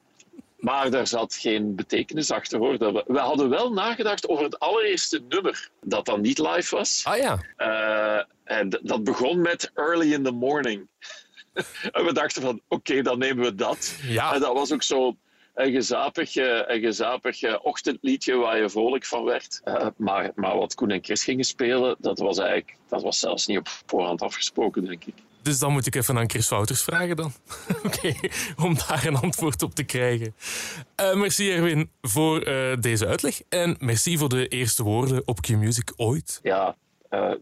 Maar 0.65 0.89
daar 0.89 1.07
zat 1.07 1.35
geen 1.35 1.75
betekenis 1.75 2.31
achter 2.31 2.59
hoor. 2.59 2.77
We, 2.77 3.03
we 3.07 3.19
hadden 3.19 3.49
wel 3.49 3.73
nagedacht 3.73 4.27
over 4.27 4.43
het 4.43 4.59
allereerste 4.59 5.21
nummer 5.29 5.69
dat 5.81 6.05
dan 6.05 6.21
niet 6.21 6.39
live 6.39 6.75
was. 6.75 7.01
Ah 7.03 7.17
ja. 7.17 7.39
Eh, 7.57 8.23
en 8.43 8.79
dat 8.81 9.03
begon 9.03 9.41
met 9.41 9.71
Early 9.73 10.13
in 10.13 10.23
the 10.23 10.31
Morning. 10.31 10.87
En 11.91 12.05
we 12.05 12.13
dachten 12.13 12.41
van, 12.41 12.61
oké, 12.67 13.01
dan 13.01 13.19
nemen 13.19 13.43
we 13.43 13.55
dat. 13.55 13.95
Ja. 14.01 14.33
En 14.33 14.39
dat 14.39 14.53
was 14.53 14.73
ook 14.73 14.83
zo 14.83 15.17
een 15.55 15.71
gezapig, 15.71 16.35
eh, 16.35 16.61
een 16.75 16.81
gezapig 16.81 17.41
eh, 17.41 17.55
ochtendliedje 17.61 18.35
waar 18.35 18.61
je 18.61 18.69
vrolijk 18.69 19.05
van 19.05 19.23
werd. 19.23 19.61
Eh, 19.63 19.87
maar, 19.97 20.31
maar 20.35 20.57
wat 20.57 20.75
Koen 20.75 20.91
en 20.91 21.03
Chris 21.03 21.23
gingen 21.23 21.43
spelen, 21.45 21.95
dat 21.99 22.19
was 22.19 22.37
eigenlijk 22.37 22.77
dat 22.89 23.01
was 23.03 23.19
zelfs 23.19 23.47
niet 23.47 23.57
op 23.57 23.67
voorhand 23.85 24.21
afgesproken, 24.21 24.85
denk 24.85 25.05
ik. 25.05 25.13
Dus 25.41 25.59
dan 25.59 25.71
moet 25.71 25.85
ik 25.85 25.95
even 25.95 26.17
aan 26.17 26.29
Chris 26.29 26.49
Wouters 26.49 26.81
vragen 26.83 27.15
dan. 27.15 27.31
Oké, 27.85 28.13
om 28.55 28.75
daar 28.87 29.05
een 29.05 29.15
antwoord 29.15 29.61
op 29.61 29.75
te 29.75 29.83
krijgen. 29.83 30.35
Merci 31.13 31.51
Erwin 31.51 31.89
voor 32.01 32.39
deze 32.79 33.07
uitleg. 33.07 33.41
En 33.49 33.75
merci 33.79 34.17
voor 34.17 34.29
de 34.29 34.47
eerste 34.47 34.83
woorden 34.83 35.21
op 35.25 35.41
Q-Music 35.41 35.93
ooit. 35.95 36.39
Ja, 36.43 36.75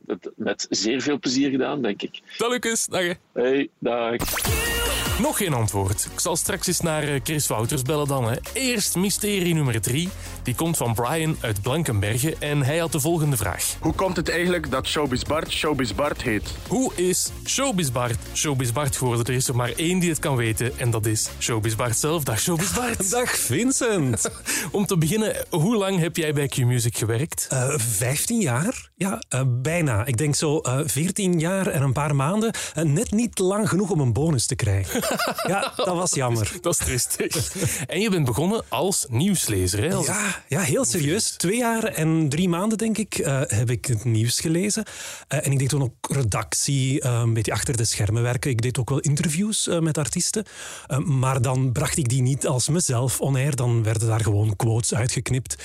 het- 0.07 0.31
met 0.35 0.65
zeer 0.69 1.01
veel 1.01 1.19
plezier 1.19 1.49
gedaan, 1.49 1.81
denk 1.81 2.01
ik. 2.01 2.21
Dag 2.37 2.49
Lucas, 2.49 2.85
dag. 2.85 3.01
hè. 3.01 3.13
Hey, 3.33 3.69
dag. 3.79 4.82
Nog 5.19 5.37
geen 5.37 5.53
antwoord. 5.53 6.07
Ik 6.13 6.19
zal 6.19 6.35
straks 6.35 6.67
eens 6.67 6.79
naar 6.79 7.03
eh, 7.03 7.19
Chris 7.23 7.47
Wouters 7.47 7.81
bellen 7.81 8.07
dan. 8.07 8.29
Hè. 8.31 8.35
Eerst 8.53 8.95
mysterie 8.95 9.53
nummer 9.53 9.81
drie. 9.81 10.09
Die 10.43 10.55
komt 10.55 10.77
van 10.77 10.93
Brian 10.93 11.37
uit 11.39 11.61
Blankenberge 11.61 12.35
en 12.39 12.63
hij 12.63 12.77
had 12.77 12.91
de 12.91 12.99
volgende 12.99 13.37
vraag. 13.37 13.75
Hoe 13.79 13.93
komt 13.93 14.15
het 14.15 14.29
eigenlijk 14.29 14.71
dat 14.71 14.87
Showbiz 14.87 15.23
Bart 15.23 15.51
Showbiz 15.51 15.91
Bart 15.91 16.21
heet? 16.21 16.53
Hoe 16.67 16.91
is 16.95 17.29
Showbiz 17.45 17.89
Bart 17.89 18.17
Showbiz 18.33 18.71
Bart 18.71 18.95
geworden? 18.95 19.25
Er 19.25 19.33
is 19.33 19.47
er 19.47 19.55
maar 19.55 19.71
één 19.75 19.99
die 19.99 20.09
het 20.09 20.19
kan 20.19 20.35
weten 20.35 20.79
en 20.79 20.91
dat 20.91 21.05
is 21.05 21.29
Showbiz 21.39 21.75
Bart 21.75 21.97
zelf. 21.97 22.23
Dag 22.23 22.39
Showbiz 22.39 22.73
Bart. 22.73 23.09
Dag 23.11 23.37
Vincent. 23.37 24.29
Om 24.71 24.85
te 24.85 24.97
beginnen, 24.97 25.45
hoe 25.49 25.75
lang 25.77 25.99
heb 25.99 26.15
jij 26.15 26.33
bij 26.33 26.47
Q-Music 26.47 26.97
gewerkt? 26.97 27.47
Eh 27.49 27.73
15 27.77 28.39
jaar? 28.39 28.91
Ja, 29.03 29.23
eh, 29.29 29.41
bijna. 29.47 30.05
Ik 30.05 30.17
denk 30.17 30.35
zo 30.35 30.57
eh 30.59 30.79
14 30.85 31.39
jaar 31.39 31.67
en 31.67 31.81
een 31.81 31.93
paar 31.93 32.15
maanden. 32.15 32.53
Eh, 32.73 32.83
net 32.83 33.11
niet 33.11 33.39
lang 33.39 33.69
genoeg 33.69 33.89
om 33.89 33.99
een 33.99 34.13
bonus 34.13 34.45
te 34.45 34.55
krijgen. 34.55 35.01
ja, 35.53 35.73
dat 35.75 35.87
was 35.95 36.13
jammer. 36.13 36.51
Dat 36.61 36.73
is 36.73 36.85
tristig. 36.85 37.55
en 37.87 37.99
je 38.01 38.09
bent 38.09 38.25
begonnen 38.25 38.63
als 38.69 39.05
nieuwslezer, 39.09 39.83
hè? 39.83 39.93
Als- 39.95 40.05
Ja, 40.05 40.43
ja, 40.47 40.59
heel 40.61 40.85
serieus. 40.85 41.29
Twee 41.37 41.57
jaar 41.57 41.83
en 41.83 42.29
drie 42.29 42.49
maanden, 42.49 42.77
denk 42.77 42.97
ik, 42.97 43.13
heb 43.47 43.69
ik 43.69 43.85
het 43.85 44.03
nieuws 44.03 44.39
gelezen. 44.39 44.83
En 45.27 45.51
ik 45.51 45.59
deed 45.59 45.69
toen 45.69 45.81
ook 45.83 46.09
redactie, 46.11 47.05
een 47.05 47.33
beetje 47.33 47.51
achter 47.51 47.77
de 47.77 47.85
schermen 47.85 48.21
werken. 48.23 48.51
Ik 48.51 48.61
deed 48.61 48.79
ook 48.79 48.89
wel 48.89 48.99
interviews 48.99 49.69
met 49.79 49.97
artiesten. 49.97 50.45
Maar 51.05 51.41
dan 51.41 51.71
bracht 51.71 51.97
ik 51.97 52.09
die 52.09 52.21
niet 52.21 52.47
als 52.47 52.67
mezelf 52.69 53.19
on-air. 53.21 53.55
Dan 53.55 53.83
werden 53.83 54.07
daar 54.07 54.21
gewoon 54.21 54.55
quotes 54.55 54.93
uitgeknipt. 54.93 55.55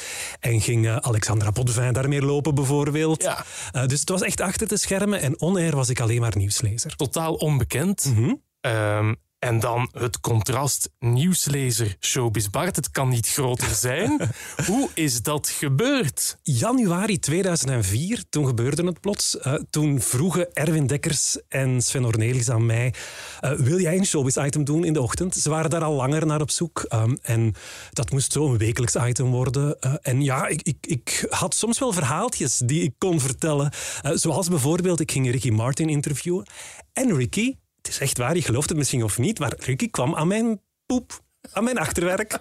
En 0.40 0.60
ging 0.60 0.88
Alexandra 1.00 1.50
Potvin 1.50 1.92
daarmee 1.92 2.22
lopen, 2.22 2.54
bijvoorbeeld. 2.54 3.22
Ja. 3.22 3.27
Eh, 3.72 3.86
dus 3.86 4.00
het 4.00 4.08
was 4.08 4.22
echt 4.22 4.40
achter 4.40 4.68
de 4.68 4.78
schermen. 4.78 5.20
En 5.20 5.40
on-air 5.40 5.76
was 5.76 5.88
ik 5.88 6.00
alleen 6.00 6.20
maar 6.20 6.36
nieuwslezer. 6.36 6.96
Totaal 6.96 7.34
onbekend. 7.34 8.12
Ehm, 8.60 9.14
en 9.38 9.60
dan 9.60 9.88
het 9.92 10.20
contrast 10.20 10.90
nieuwslezer 10.98 11.96
Showbiz 12.00 12.46
Bart. 12.46 12.76
Het 12.76 12.90
kan 12.90 13.08
niet 13.08 13.28
groter 13.28 13.74
zijn. 13.74 14.20
Hoe 14.66 14.88
is 14.94 15.22
dat 15.22 15.48
gebeurd? 15.48 16.38
Januari 16.42 17.18
2004, 17.18 18.24
toen 18.28 18.46
gebeurde 18.46 18.84
het 18.86 19.00
plots. 19.00 19.38
Eh, 19.38 19.54
toen 19.70 20.00
vroegen 20.00 20.52
Erwin 20.52 20.86
Dekkers 20.86 21.38
en 21.48 21.82
Sven 21.82 22.04
Ornelis 22.04 22.50
aan 22.50 22.66
mij... 22.66 22.94
eh, 23.40 23.52
wil 23.52 23.80
jij 23.80 23.96
een 23.96 24.06
showbiz-item 24.06 24.64
doen 24.64 24.84
in 24.84 24.92
de 24.92 25.00
ochtend? 25.00 25.34
Ze 25.36 25.50
waren 25.50 25.70
daar 25.70 25.84
al 25.84 25.94
langer 25.94 26.26
naar 26.26 26.40
op 26.40 26.50
zoek. 26.50 26.82
ehm, 26.88 27.16
en 27.22 27.54
dat 27.90 28.10
moest 28.10 28.32
zo 28.32 28.46
een 28.46 28.58
wekelijks 28.58 28.94
item 28.94 29.30
worden. 29.30 29.80
Eh, 29.80 29.94
en 30.02 30.22
ja, 30.22 30.46
ik, 30.46 30.62
ik, 30.62 30.86
ik 30.86 31.26
had 31.30 31.54
soms 31.54 31.78
wel 31.78 31.92
verhaaltjes 31.92 32.56
die 32.64 32.82
ik 32.82 32.94
kon 32.98 33.20
vertellen. 33.20 33.72
Zoals 34.02 34.48
bijvoorbeeld, 34.48 35.00
ik 35.00 35.12
ging 35.12 35.30
Ricky 35.30 35.50
Martin 35.50 35.88
interviewen. 35.88 36.46
En 36.92 37.16
Ricky, 37.16 37.54
het 37.88 37.96
is 37.96 38.08
echt 38.08 38.18
waar, 38.18 38.34
je 38.34 38.42
gelooft 38.42 38.68
het 38.68 38.78
misschien 38.78 39.04
of 39.04 39.18
niet... 39.18 39.38
maar 39.38 39.54
Ricky 39.58 39.90
kwam 39.90 40.14
aan 40.14 40.28
mijn 40.28 40.60
poep, 40.86 41.20
aan 41.52 41.64
mijn 41.64 41.78
achterwerk. 41.78 42.38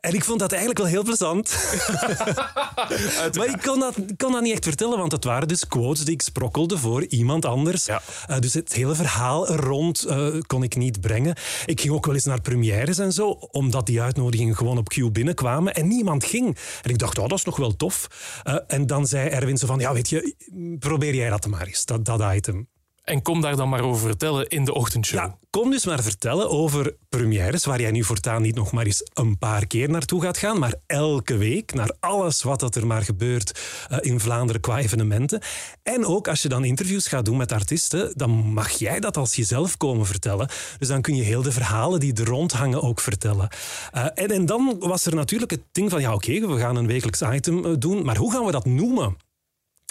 En 0.00 0.14
ik 0.14 0.24
vond 0.24 0.38
dat 0.38 0.50
eigenlijk 0.50 0.80
wel 0.80 0.90
heel 0.90 1.02
plezant. 1.02 1.50
maar 3.36 3.48
ik 3.48 3.60
kon, 3.62 3.80
dat, 3.80 3.94
kon 4.16 4.32
dat 4.32 4.42
niet 4.42 4.52
echt 4.52 4.64
vertellen, 4.64 4.98
want 4.98 5.12
het 5.12 5.24
waren 5.24 5.48
dus 5.48 5.66
quotes 5.66 6.04
die 6.04 6.14
ik 6.14 6.22
sprokkelde 6.22 6.78
voor 6.78 7.04
iemand 7.04 7.44
anders. 7.44 7.84
Ja. 7.84 8.02
Eh, 8.26 8.38
dus 8.38 8.54
het 8.54 8.72
hele 8.72 8.94
verhaal 8.94 9.48
er 9.48 9.60
rond 9.60 10.04
eh, 10.04 10.40
kon 10.46 10.62
ik 10.62 10.76
niet 10.76 11.00
brengen. 11.00 11.36
Ik 11.66 11.80
ging 11.80 11.92
ook 11.92 12.06
wel 12.06 12.14
eens 12.14 12.24
naar 12.24 12.40
premières 12.40 12.98
en 12.98 13.12
zo, 13.12 13.28
omdat 13.30 13.86
die 13.86 14.00
uitnodigingen 14.00 14.56
gewoon 14.56 14.78
op 14.78 14.88
Q 14.88 15.12
binnenkwamen 15.12 15.74
en 15.74 15.88
niemand 15.88 16.24
ging. 16.24 16.58
En 16.82 16.90
ik 16.90 16.98
dacht, 16.98 17.18
oh, 17.18 17.28
dat 17.28 17.38
is 17.38 17.44
nog 17.44 17.56
wel 17.56 17.76
tof. 17.76 18.08
Eh, 18.42 18.56
en 18.66 18.86
dan 18.86 19.06
zei 19.06 19.28
Erwin 19.28 19.58
zo 19.58 19.66
van, 19.66 19.78
ja, 19.78 19.92
weet 19.92 20.08
je, 20.08 20.34
probeer 20.78 21.14
jij 21.14 21.30
dat 21.30 21.46
maar 21.46 21.66
eens, 21.66 21.84
dat, 21.84 22.04
dat 22.04 22.34
item. 22.34 22.68
En 23.04 23.22
kom 23.22 23.40
daar 23.40 23.56
dan 23.56 23.68
maar 23.68 23.82
over 23.82 24.06
vertellen 24.06 24.48
in 24.48 24.64
de 24.64 24.74
ochtendshow. 24.74 25.32
Kom 25.50 25.70
dus 25.70 25.84
maar 25.84 26.02
vertellen 26.02 26.50
over 26.50 26.96
premières, 27.08 27.64
waar 27.64 27.80
jij 27.80 27.90
nu 27.90 28.04
voortaan 28.04 28.42
niet 28.42 28.54
nog 28.54 28.72
maar 28.72 28.84
eens 28.84 29.10
een 29.12 29.38
paar 29.38 29.66
keer 29.66 29.90
naartoe 29.90 30.22
gaat 30.22 30.38
gaan, 30.38 30.58
maar 30.58 30.74
elke 30.86 31.36
week 31.36 31.74
naar 31.74 31.92
alles 32.00 32.42
wat 32.42 32.74
er 32.74 32.86
maar 32.86 33.02
gebeurt 33.02 33.60
eh, 33.88 33.98
in 34.00 34.20
Vlaanderen 34.20 34.60
qua 34.60 34.78
evenementen. 34.78 35.40
En 35.82 36.06
ook 36.06 36.28
als 36.28 36.42
je 36.42 36.48
dan 36.48 36.64
interviews 36.64 37.06
gaat 37.06 37.24
doen 37.24 37.36
met 37.36 37.52
artiesten, 37.52 38.12
dan 38.16 38.30
mag 38.30 38.70
jij 38.70 39.00
dat 39.00 39.16
als 39.16 39.34
jezelf 39.34 39.76
komen 39.76 40.06
vertellen. 40.06 40.48
Dus 40.78 40.88
dan 40.88 41.02
kun 41.02 41.16
je 41.16 41.22
heel 41.22 41.42
de 41.42 41.52
verhalen 41.52 42.00
die 42.00 42.14
er 42.14 42.26
rond 42.26 42.52
hangen 42.52 42.82
ook 42.82 43.00
vertellen. 43.00 43.48
Eh, 43.92 44.04
en, 44.14 44.30
en 44.30 44.46
dan 44.46 44.76
was 44.78 45.06
er 45.06 45.14
natuurlijk 45.14 45.50
het 45.50 45.62
ding 45.72 45.90
van, 45.90 46.00
ja 46.00 46.14
oké, 46.14 46.46
we 46.46 46.58
gaan 46.58 46.76
een 46.76 46.86
wekelijks 46.86 47.22
item 47.22 47.64
eh, 47.64 47.72
doen, 47.78 48.04
maar 48.04 48.16
hoe 48.16 48.32
gaan 48.32 48.44
we 48.44 48.52
dat 48.52 48.64
noemen? 48.64 49.16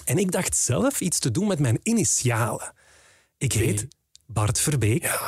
En 0.06 0.18
ik 0.18 0.32
dacht 0.32 0.58
zelf 0.58 1.02
iets 1.02 1.20
te 1.20 1.32
doen 1.32 1.48
met 1.48 1.60
mijn 1.60 1.80
initialen. 1.84 2.74
Ik 3.44 3.54
heet 3.54 3.88
Bart 4.26 4.60
Verbeek. 4.60 5.28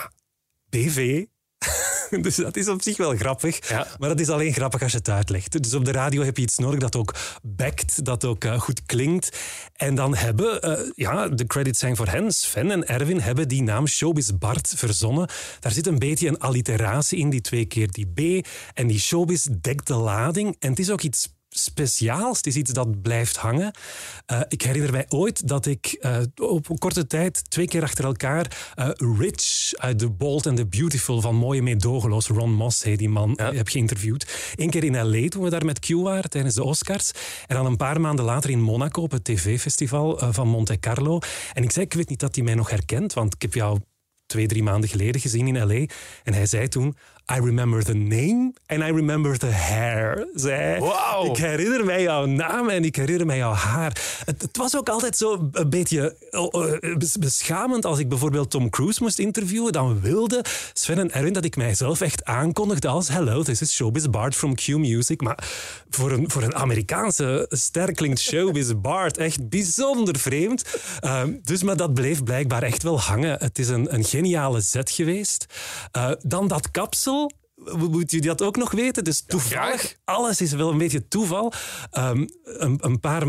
BV. 0.70 1.26
Dus 2.22 2.36
dat 2.36 2.56
is 2.58 2.68
op 2.68 2.82
zich 2.82 2.98
wel 2.98 3.16
grappig. 3.16 3.70
Ja. 3.70 3.88
Maar 4.00 4.10
dat 4.10 4.20
is 4.20 4.30
alleen 4.30 4.54
grappig 4.54 4.82
als 4.82 4.92
je 4.92 4.98
het 4.98 5.10
uitlegt. 5.10 5.64
Dus 5.64 5.74
op 5.74 5.86
de 5.86 5.92
radio 5.92 6.24
heb 6.24 6.38
je 6.38 6.44
iets 6.44 6.58
nodig 6.58 6.80
dat 6.80 6.96
ook 6.96 7.16
backt, 7.42 8.06
dat 8.06 8.26
ook 8.26 8.44
eh, 8.44 8.60
goed 8.60 8.86
klinkt. 8.86 9.40
En 9.74 9.96
dan 9.96 10.16
hebben, 10.16 10.62
eh, 10.62 10.92
ja, 10.96 11.28
de 11.28 11.46
credits 11.46 11.80
zijn 11.80 11.96
voor 11.96 12.08
hen. 12.08 12.32
Sven 12.32 12.72
en 12.72 12.88
Erwin 12.88 13.20
hebben 13.20 13.48
die 13.48 13.64
naam 13.64 13.88
Showbiz 13.88 14.30
Bart 14.30 14.74
verzonnen. 14.76 15.30
Daar 15.60 15.72
zit 15.72 15.88
een 15.88 16.00
beetje 16.00 16.28
een 16.28 16.40
alliteratie 16.40 17.20
in, 17.20 17.30
die 17.30 17.42
twee 17.42 17.66
keer 17.66 17.92
die 17.92 18.08
B. 18.42 18.48
En 18.74 18.88
die 18.88 19.00
Showbiz 19.00 19.48
dekt 19.62 19.88
de 19.88 19.96
lading. 19.96 20.56
En 20.60 20.70
het 20.70 20.80
is 20.80 20.90
ook 20.90 21.02
iets 21.02 21.35
speciaals. 21.60 22.38
Het 22.38 22.48
is 22.48 22.56
iets 22.56 22.72
dat 22.72 23.02
blijft 23.02 23.38
hangen. 23.38 23.74
Eh, 24.26 24.42
ik 24.48 24.62
herinner 24.62 24.92
mij 24.92 25.06
ooit 25.10 25.48
dat 25.48 25.66
ik 25.66 25.86
eh, 25.86 26.18
op 26.36 26.70
een 26.70 26.78
korte 26.78 27.08
tijd, 27.08 27.50
twee 27.50 27.68
keer 27.68 27.84
achter 27.84 28.06
elkaar, 28.06 28.72
eh, 28.76 28.90
Rich 29.20 29.72
uit 29.74 30.00
The 30.00 30.10
Bold 30.10 30.48
and 30.48 30.58
the 30.58 30.66
Beautiful 30.66 31.22
van 31.22 31.36
Mooie 31.36 31.62
Meedogenloos, 31.62 32.28
Ron 32.28 32.54
Moss, 32.54 32.84
heet 32.84 32.98
die 32.98 33.10
man, 33.10 33.34
Ja. 33.38 33.54
heb 33.54 33.68
geïnterviewd. 33.68 34.54
Eén 34.56 34.70
keer 34.70 34.84
in 34.84 35.02
L.A. 35.02 35.28
toen 35.28 35.44
we 35.44 35.50
daar 35.50 35.66
met 35.66 35.80
Q 35.80 35.88
waren 35.90 36.30
tijdens 36.30 36.56
de 36.56 36.64
Oscars. 36.64 37.12
En 37.48 37.56
dan 37.56 37.66
een 37.66 37.78
paar 37.78 38.02
maanden 38.02 38.26
later 38.26 38.50
in 38.50 38.62
Monaco 38.62 39.02
op 39.02 39.12
het 39.12 39.24
tv-festival 39.24 40.34
van 40.34 40.48
Monte 40.48 40.80
Carlo. 40.80 41.20
En 41.54 41.64
ik 41.64 41.72
zei, 41.72 41.86
ik 41.86 41.94
weet 41.94 42.10
niet 42.10 42.20
dat 42.20 42.36
hij 42.36 42.44
mij 42.44 42.56
nog 42.56 42.70
herkent, 42.70 43.14
want 43.14 43.34
ik 43.34 43.42
heb 43.42 43.54
jou 43.54 43.80
twee, 44.26 44.48
drie 44.48 44.64
maanden 44.64 44.90
geleden 44.90 45.22
gezien 45.22 45.48
in 45.48 45.64
L.A. 45.64 45.86
En 46.24 46.34
hij 46.34 46.46
zei 46.46 46.68
toen... 46.68 46.96
I 47.34 47.40
remember 47.40 47.84
the 47.84 47.94
name 47.94 48.54
and 48.68 48.82
I 48.84 48.92
remember 48.92 49.38
the 49.38 49.46
hair. 49.52 50.28
Wauw. 50.80 51.26
Ik 51.30 51.38
herinner 51.38 51.86
mij 51.86 52.02
jouw 52.02 52.26
naam 52.26 52.70
en 52.70 52.84
ik 52.86 52.96
herinner 52.96 53.26
mij 53.26 53.38
jouw 53.38 53.52
haar. 53.54 54.02
Het, 54.26 54.42
het 54.42 54.58
was 54.58 54.78
ook 54.78 54.90
altijd 54.90 55.18
zo 55.18 55.50
een 55.52 55.70
beetje 55.70 56.16
eh, 56.30 56.98
bes- 56.98 57.18
beschamend 57.18 57.86
als 57.86 58.00
ik 58.00 58.10
bijvoorbeeld 58.10 58.50
Tom 58.52 58.70
Cruise 58.70 59.04
moest 59.04 59.20
interviewen. 59.20 59.72
Dan 59.74 60.02
wilde 60.02 60.44
Sven 60.74 61.00
en 61.00 61.12
Erwin 61.12 61.34
dat 61.34 61.46
ik 61.46 61.56
mijzelf 61.56 62.02
echt 62.02 62.26
aankondigde 62.26 62.88
als 62.88 63.08
Hello, 63.08 63.44
this 63.44 63.62
is 63.62 63.74
Showbiz 63.74 64.06
Bart 64.06 64.36
from 64.36 64.56
Q 64.56 64.68
Music. 64.68 65.22
Maar 65.22 65.48
voor 65.90 66.12
een, 66.12 66.32
voor 66.32 66.44
een 66.44 66.56
Amerikaanse 66.56 67.46
ster 67.50 67.92
klinkt 67.94 68.20
Showbiz 68.20 68.72
Bart 68.82 69.18
echt 69.18 69.50
bijzonder 69.50 70.20
vreemd. 70.20 70.64
Ehm, 71.00 71.32
dus 71.44 71.64
maar 71.64 71.78
dat 71.78 71.94
bleef 71.94 72.24
blijkbaar 72.24 72.64
echt 72.64 72.84
wel 72.84 73.00
hangen. 73.00 73.38
Het 73.40 73.60
is 73.60 73.68
een, 73.70 73.94
een 73.94 74.04
geniale 74.04 74.62
zet 74.62 74.92
geweest. 74.92 75.46
Eh, 75.92 76.12
dan 76.22 76.48
dat 76.48 76.72
kapsel. 76.72 77.14
Moet 77.74 78.12
je 78.12 78.22
dat 78.22 78.42
ook 78.42 78.56
nog 78.58 78.72
weten? 78.72 79.04
Dus 79.04 79.24
toevallig, 79.28 79.96
alles 80.04 80.42
is 80.42 80.52
wel 80.52 80.72
een 80.72 80.78
beetje 80.78 81.08
toeval. 81.08 81.54
Ehm, 81.92 82.26
een, 82.44 82.78
een 82.82 83.00
paar 83.00 83.24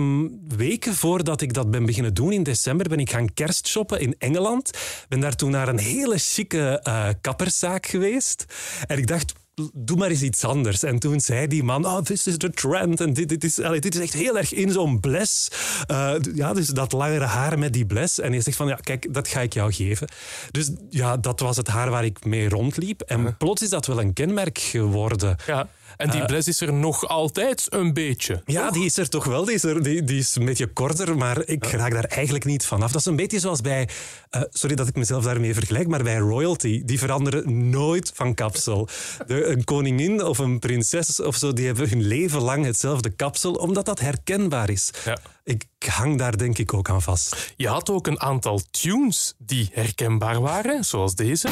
weken 0.57 0.95
voordat 0.95 1.41
ik 1.41 1.53
dat 1.53 1.71
ben 1.71 1.87
beginnen 1.87 2.15
doen 2.15 2.33
in 2.33 2.43
december, 2.43 2.89
ben 2.89 2.99
ik 2.99 3.11
gaan 3.11 3.35
kerstshoppen 3.35 4.01
in 4.01 4.15
Engeland. 4.19 4.71
Ben 5.09 5.21
daar 5.21 5.37
toen 5.37 5.51
naar 5.51 5.69
een 5.69 5.79
hele 5.79 6.19
chique 6.19 6.81
eh 6.83 7.09
kapperszaak 7.21 7.87
geweest. 7.87 8.45
En 8.87 8.99
ik 8.99 9.07
dacht, 9.07 9.33
doe 9.75 9.97
maar 9.97 10.11
eens 10.11 10.23
iets 10.23 10.45
anders. 10.45 10.83
En 10.83 10.99
toen 10.99 11.21
zei 11.21 11.47
die 11.47 11.63
man, 11.63 11.87
oh, 11.87 11.99
this 11.99 12.27
is 12.27 12.37
the 12.37 12.51
trend. 12.51 13.01
En 13.01 13.13
dit, 13.13 13.29
dit, 13.29 13.45
is, 13.45 13.61
allee, 13.61 13.81
dit 13.81 13.95
is 13.95 14.01
echt 14.01 14.13
heel 14.13 14.39
erg 14.39 14.53
in 14.53 14.71
zo'n 14.71 15.01
bles. 15.01 15.49
Eh, 15.87 16.15
ja, 16.35 16.53
dus 16.53 16.67
dat 16.67 16.93
langere 16.93 17.25
haar 17.25 17.59
met 17.59 17.73
die 17.73 17.87
bles. 17.87 18.21
En 18.21 18.33
hij 18.33 18.41
zegt 18.41 18.57
van, 18.57 18.67
ja, 18.69 18.75
kijk, 18.75 19.15
dat 19.15 19.29
ga 19.29 19.41
ik 19.41 19.53
jou 19.53 19.73
geven. 19.73 20.09
Dus 20.51 20.71
ja, 20.91 21.17
dat 21.17 21.41
was 21.41 21.57
het 21.57 21.69
haar 21.69 21.91
waar 21.91 22.05
ik 22.05 22.25
mee 22.25 22.49
rondliep. 22.49 23.01
En 23.01 23.37
plots 23.37 23.63
is 23.63 23.69
dat 23.69 23.87
wel 23.87 24.01
een 24.01 24.13
kenmerk 24.13 24.59
geworden. 24.59 25.37
Ja. 25.47 25.69
En 25.97 26.11
die 26.11 26.21
Eh, 26.21 26.27
bles 26.27 26.49
is 26.49 26.61
er 26.61 26.73
nog 26.73 27.09
altijd 27.09 27.67
een 27.69 27.93
beetje. 27.93 28.43
Ja, 28.45 28.71
die 28.71 28.85
is 28.85 28.97
er 28.97 29.09
toch 29.09 29.25
wel. 29.25 29.45
Die 29.45 29.55
is, 29.55 29.65
er, 29.65 29.83
die, 29.83 30.05
die 30.05 30.19
is 30.19 30.35
een 30.35 30.45
beetje 30.45 30.67
korter, 30.67 31.17
maar 31.17 31.47
ik 31.47 31.67
raak 31.67 31.93
daar 31.93 32.05
eigenlijk 32.05 32.45
niet 32.45 32.67
vanaf. 32.67 32.91
Dat 32.93 33.01
is 33.01 33.07
een 33.07 33.17
beetje 33.17 33.39
zoals 33.39 33.61
bij... 33.61 33.89
eh, 34.31 34.41
sorry 34.51 34.77
dat 34.77 34.89
ik 34.89 34.95
mezelf 34.97 35.25
daarmee 35.25 35.55
vergelijk, 35.55 35.89
maar 35.89 36.03
bij 36.03 36.17
royalty. 36.17 36.83
Die 36.85 36.99
veranderen 36.99 37.71
nooit 37.71 38.13
van 38.15 38.35
kapsel. 38.35 38.89
De, 39.27 39.45
een 39.45 39.65
koningin 39.65 40.25
of 40.25 40.39
een 40.39 40.59
prinses 40.59 41.21
of 41.21 41.37
zo, 41.37 41.53
die 41.53 41.67
hebben 41.67 41.89
hun 41.89 42.03
leven 42.07 42.41
lang 42.41 42.65
hetzelfde 42.65 43.11
kapsel, 43.11 43.53
omdat 43.53 43.85
dat 43.85 44.01
herkenbaar 44.01 44.71
is. 44.71 44.91
Ja. 45.05 45.19
Ik 45.45 45.65
hang 45.79 46.19
daar 46.19 46.37
denk 46.37 46.59
ik 46.59 46.75
ook 46.75 46.89
aan 46.91 47.03
vast. 47.03 47.53
Je 47.57 47.69
had 47.69 47.91
ook 47.91 48.07
een 48.07 48.21
aantal 48.21 48.61
tunes 48.71 49.35
die 49.39 49.69
herkenbaar 49.73 50.41
waren, 50.41 50.85
zoals 50.85 51.15
deze. 51.15 51.49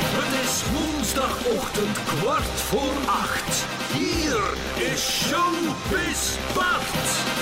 Het 0.00 0.48
is 0.48 0.62
woensdagochtend 0.72 1.98
kwart 2.04 2.60
voor 2.60 2.92
acht. 3.06 3.64
Hier 3.92 4.40
is 4.92 5.26
Showbiz 5.28 6.36
Bart. 6.54 7.38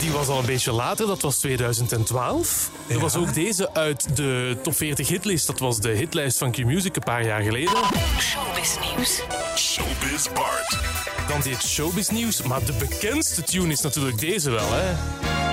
Die 0.00 0.12
was 0.12 0.28
al 0.28 0.38
een 0.38 0.46
beetje 0.46 0.72
later, 0.72 1.06
dat 1.06 1.22
was 1.22 1.36
2012. 1.36 2.70
Er 2.86 2.98
was 2.98 3.16
ook 3.16 3.34
deze 3.34 3.74
uit 3.74 4.16
de 4.16 4.56
top 4.62 4.76
40 4.76 5.08
hitlist. 5.08 5.46
Dat 5.46 5.58
was 5.58 5.80
de 5.80 5.88
hitlijst 5.88 6.38
van 6.38 6.50
Q-Music 6.50 6.96
een 6.96 7.02
paar 7.02 7.24
jaar 7.24 7.42
geleden. 7.42 7.74
Showbiz 8.18 8.76
nieuws. 8.96 9.22
Showbiz 9.56 10.28
Bart. 10.34 10.78
Dan 11.28 11.40
dit 11.40 11.62
showbiz 11.62 12.08
nieuws, 12.08 12.42
maar 12.42 12.64
de 12.64 12.72
bekendste 12.72 13.42
tune 13.42 13.72
is 13.72 13.80
natuurlijk 13.80 14.18
deze 14.18 14.50
wel, 14.50 14.68
hè? 14.70 15.47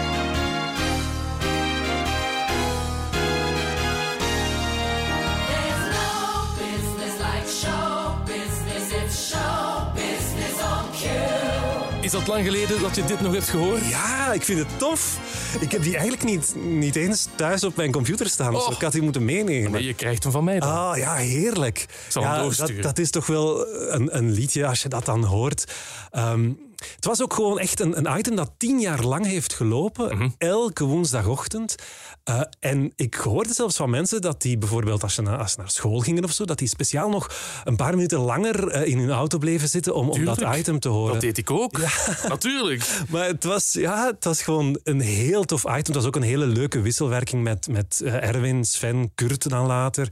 Lang 12.28 12.44
geleden 12.46 12.82
dat 12.82 12.96
je 12.96 13.04
dit 13.06 13.22
nog 13.22 13.34
hebt 13.34 13.50
gehoord? 13.50 13.86
Ja, 13.90 14.34
ik 14.34 14.44
vind 14.44 14.60
het 14.60 14.68
tof. 14.80 15.20
Ik 15.60 15.72
heb 15.72 15.84
die 15.84 15.94
eigenlijk 15.98 16.24
niet, 16.24 16.56
niet 16.64 16.96
eens 16.96 17.28
thuis 17.36 17.64
op 17.64 17.76
mijn 17.76 17.92
computer 17.92 18.30
staan. 18.30 18.52
Dus 18.54 18.66
Oh. 18.66 18.72
ik 18.72 18.82
had 18.82 18.92
die 18.92 19.02
moeten 19.02 19.26
meenemen. 19.26 19.72
Nee, 19.72 19.84
je 19.86 19.94
krijgt 19.94 20.24
hem 20.24 20.32
van 20.32 20.44
mij 20.44 20.60
dan. 20.60 20.70
Ah, 20.72 20.98
ja, 20.98 21.14
heerlijk. 21.16 21.86
zal 22.08 22.22
ja, 22.24 22.50
dat 22.82 22.98
is 22.98 23.10
toch 23.10 23.26
wel 23.28 23.68
een, 23.94 24.18
een 24.18 24.32
liedje 24.32 24.68
als 24.68 24.82
je 24.82 24.90
dat 24.90 25.06
dan 25.06 25.24
hoort. 25.24 25.66
Ehm, 26.12 26.50
het 26.96 27.06
was 27.06 27.22
ook 27.22 27.34
gewoon 27.34 27.60
echt 27.60 27.80
een, 27.80 27.98
een 28.06 28.18
item 28.20 28.36
dat 28.36 28.52
tien 28.58 28.80
jaar 28.80 29.04
lang 29.04 29.26
heeft 29.26 29.54
gelopen. 29.54 30.18
Mhm. 30.18 30.30
Elke 30.38 30.84
woensdagochtend. 30.84 31.76
Eh, 32.24 32.42
en 32.60 32.92
ik 32.96 33.14
hoorde 33.16 33.54
zelfs 33.54 33.76
van 33.76 33.90
mensen 33.90 34.22
dat 34.22 34.42
die 34.42 34.58
bijvoorbeeld 34.58 35.04
als 35.04 35.14
ze, 35.14 35.22
na- 35.22 35.38
als 35.38 35.52
ze 35.52 35.58
naar 35.60 35.70
school 35.70 36.00
gingen 36.00 36.24
of 36.24 36.32
zo, 36.32 36.46
dat 36.46 36.58
die 36.58 36.68
speciaal 36.68 37.10
nog 37.10 37.30
een 37.64 37.76
paar 37.76 37.94
minuten 37.96 38.20
langer 38.20 38.68
eh, 38.68 38.88
in 38.92 38.98
hun 39.00 39.12
auto 39.12 39.38
bleven 39.38 39.70
zitten 39.70 39.96
om, 39.96 40.10
om 40.10 40.26
dat 40.26 40.42
item 40.58 40.80
te 40.80 40.90
horen. 40.90 41.12
Dat 41.14 41.22
deed 41.22 41.38
ik 41.38 41.52
ook. 41.52 41.78
Natuurlijk. 42.28 43.04
Maar 43.10 43.26
het 43.28 43.44
was, 43.44 43.74
ja, 43.74 44.06
het 44.06 44.24
was 44.24 44.42
gewoon 44.42 44.80
een 44.84 45.00
heel 45.02 45.44
tof 45.44 45.64
item. 45.64 45.76
Het 45.76 45.96
was 45.96 46.06
ook 46.06 46.16
een 46.16 46.22
hele 46.22 46.46
leuke 46.48 46.82
wisselwerking 46.82 47.44
met, 47.44 47.68
met 47.68 48.02
eh, 48.04 48.14
Erwin, 48.28 48.66
Sven, 48.66 49.12
Kurt 49.16 49.50
dan 49.50 49.66
later. 49.66 50.08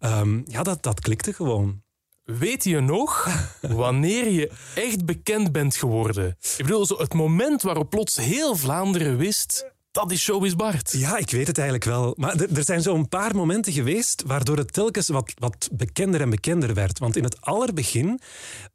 Ehm, 0.00 0.40
ja, 0.46 0.62
dat, 0.62 0.82
dat 0.82 1.00
klikte 1.00 1.32
gewoon. 1.32 1.82
Weet 2.24 2.64
je 2.64 2.80
nog 2.80 3.28
wanneer 3.60 4.30
je 4.30 4.50
echt 4.74 5.04
bekend 5.04 5.52
bent 5.52 5.76
geworden? 5.76 6.36
Ik 6.56 6.64
bedoel, 6.64 6.86
zo 6.86 6.98
het 6.98 7.14
moment 7.14 7.62
waarop 7.62 7.90
plots 7.90 8.16
heel 8.16 8.56
Vlaanderen 8.56 9.16
wist... 9.16 9.72
Dat 9.94 10.12
is 10.12 10.22
Showbiz 10.22 10.54
Bart. 10.54 10.92
Ja, 10.92 11.16
ik 11.16 11.30
weet 11.30 11.46
het 11.46 11.58
eigenlijk 11.58 11.88
wel. 11.88 12.14
Maar 12.16 12.40
er, 12.40 12.64
zijn 12.64 12.82
zo'n 12.82 13.08
paar 13.08 13.36
momenten 13.36 13.72
geweest 13.72 14.22
waardoor 14.26 14.56
het 14.56 14.72
telkens 14.72 15.08
wat, 15.08 15.32
wat 15.38 15.68
bekender 15.72 16.20
en 16.20 16.30
bekender 16.30 16.74
werd. 16.74 16.98
Want 16.98 17.16
in 17.16 17.24
het 17.24 17.40
allerbegin 17.40 18.20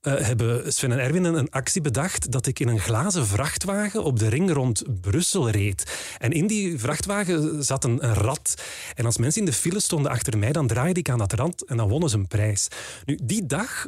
eh, 0.01 0.17
hebben 0.17 0.73
Sven 0.73 0.91
en 0.91 0.99
Erwin 0.99 1.23
een 1.23 1.49
actie 1.49 1.81
bedacht 1.81 2.31
dat 2.31 2.47
ik 2.47 2.59
in 2.59 2.67
een 2.67 2.79
glazen 2.79 3.27
vrachtwagen 3.27 4.03
op 4.03 4.19
de 4.19 4.27
ring 4.27 4.51
rond 4.51 5.01
Brussel 5.01 5.49
reed. 5.49 6.13
En 6.17 6.31
in 6.31 6.47
die 6.47 6.79
vrachtwagen 6.79 7.63
zat 7.63 7.83
een, 7.83 8.05
een 8.05 8.13
rat. 8.13 8.53
En 8.95 9.05
als 9.05 9.17
mensen 9.17 9.41
in 9.41 9.47
de 9.47 9.53
file 9.53 9.79
stonden 9.79 10.11
achter 10.11 10.37
mij, 10.37 10.51
dan 10.51 10.67
draaide 10.67 10.99
ik 10.99 11.09
aan 11.09 11.17
dat 11.17 11.33
rad 11.33 11.61
en 11.61 11.77
dan 11.77 11.89
wonnen 11.89 12.09
ze 12.09 12.17
een 12.17 12.27
prijs. 12.27 12.67
Nu, 13.05 13.19
die 13.23 13.45
dag 13.45 13.87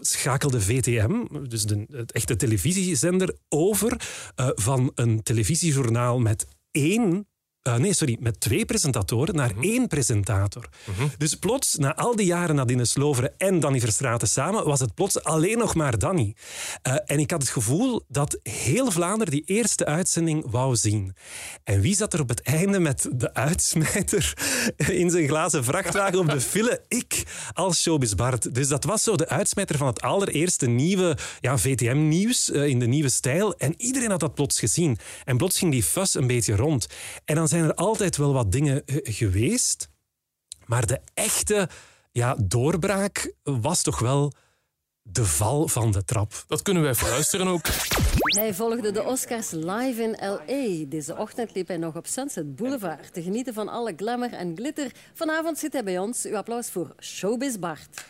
schakelde 0.00 0.60
VTM, 0.60 1.24
dus 1.48 1.62
de, 1.62 2.04
echte 2.06 2.36
televisiezender, 2.36 3.36
over 3.48 4.00
eh, 4.34 4.48
van 4.54 4.92
een 4.94 5.22
televisiejournaal 5.22 6.18
met 6.18 6.46
één. 6.74 7.26
Eh, 7.64 7.76
nee, 7.76 7.94
sorry, 7.94 8.16
met 8.20 8.40
twee 8.40 8.64
presentatoren 8.64 9.34
naar 9.34 9.52
één 9.60 9.88
presentator. 9.88 10.68
Dus 11.18 11.34
plots, 11.34 11.76
na 11.76 11.96
al 11.96 12.16
die 12.16 12.26
jaren 12.26 12.54
Nadine 12.54 12.84
Sloveren 12.84 13.32
en 13.38 13.60
Danny 13.60 13.80
Verstraeten 13.80 14.28
samen, 14.28 14.64
was 14.64 14.80
het 14.80 14.94
plots 14.94 15.22
alleen 15.22 15.58
nog 15.58 15.74
maar 15.74 15.98
Danny. 15.98 16.36
Eh, 16.82 16.94
en 17.06 17.18
ik 17.18 17.30
had 17.30 17.42
het 17.42 17.50
gevoel 17.50 18.04
dat 18.08 18.38
heel 18.42 18.90
Vlaanderen 18.90 19.32
die 19.32 19.42
eerste 19.44 19.84
uitzending 19.84 20.44
wou 20.50 20.76
zien. 20.76 21.14
En 21.64 21.80
wie 21.80 21.94
zat 21.94 22.12
er 22.12 22.20
op 22.20 22.28
het 22.28 22.42
einde 22.42 22.78
met 22.78 23.08
de 23.12 23.34
uitsmijter 23.34 24.34
in 25.02 25.10
zijn 25.10 25.28
glazen 25.28 25.64
vrachtwagen 25.64 26.18
op 26.18 26.30
de 26.30 26.40
file? 26.40 26.82
Ik, 26.88 27.22
als 27.52 27.82
Showbiz 27.82 28.12
Bart. 28.12 28.54
Dus 28.54 28.68
dat 28.68 28.84
was 28.84 29.02
zo 29.02 29.16
de 29.16 29.28
uitsmijter 29.28 29.76
van 29.76 29.86
het 29.86 30.00
allereerste 30.00 30.66
nieuwe 30.66 31.16
ja, 31.40 31.58
VTM-nieuws 31.58 32.50
eh, 32.50 32.66
in 32.66 32.78
de 32.78 32.86
nieuwe 32.86 33.08
stijl. 33.08 33.54
En 33.54 33.74
iedereen 33.76 34.10
had 34.10 34.20
dat 34.20 34.34
plots 34.34 34.58
gezien. 34.58 34.98
En 35.24 35.36
plots 35.36 35.58
ging 35.58 35.72
die 35.72 35.82
fuss 35.82 36.14
een 36.14 36.26
beetje 36.26 36.56
rond. 36.56 36.86
En 37.24 37.34
dan 37.34 37.48
zijn 37.54 37.68
er 37.68 37.74
altijd 37.74 38.16
wel 38.16 38.32
wat 38.32 38.52
dingen 38.52 38.84
eh, 38.84 38.96
geweest. 39.02 39.88
Maar 40.66 40.86
de 40.86 41.00
echte 41.14 41.68
ja, 42.12 42.36
doorbraak 42.44 43.34
was 43.42 43.82
toch 43.82 43.98
wel 43.98 44.32
de 45.02 45.24
val 45.24 45.68
van 45.68 45.90
de 45.90 46.04
trap. 46.04 46.44
Dat 46.46 46.62
kunnen 46.62 46.82
wij 46.82 46.94
verluisteren 46.94 47.46
ook. 47.46 47.66
Hij 48.20 48.54
volgde 48.54 48.90
de 48.90 49.02
Oscars 49.02 49.50
live 49.50 50.02
in 50.02 50.28
L.A. 50.28 50.88
Deze 50.88 51.16
ochtend 51.16 51.54
liep 51.54 51.68
hij 51.68 51.76
nog 51.76 51.96
op 51.96 52.06
Sunset 52.06 52.56
Boulevard 52.56 53.12
te 53.12 53.22
genieten 53.22 53.54
van 53.54 53.68
alle 53.68 53.92
glamour 53.96 54.32
en 54.32 54.56
glitter. 54.56 54.92
Vanavond 55.14 55.58
zit 55.58 55.72
hij 55.72 55.84
bij 55.84 55.98
ons. 55.98 56.24
Uw 56.24 56.36
applaus 56.36 56.70
voor 56.70 56.94
Showbiz 57.00 57.56
Bart. 57.56 58.04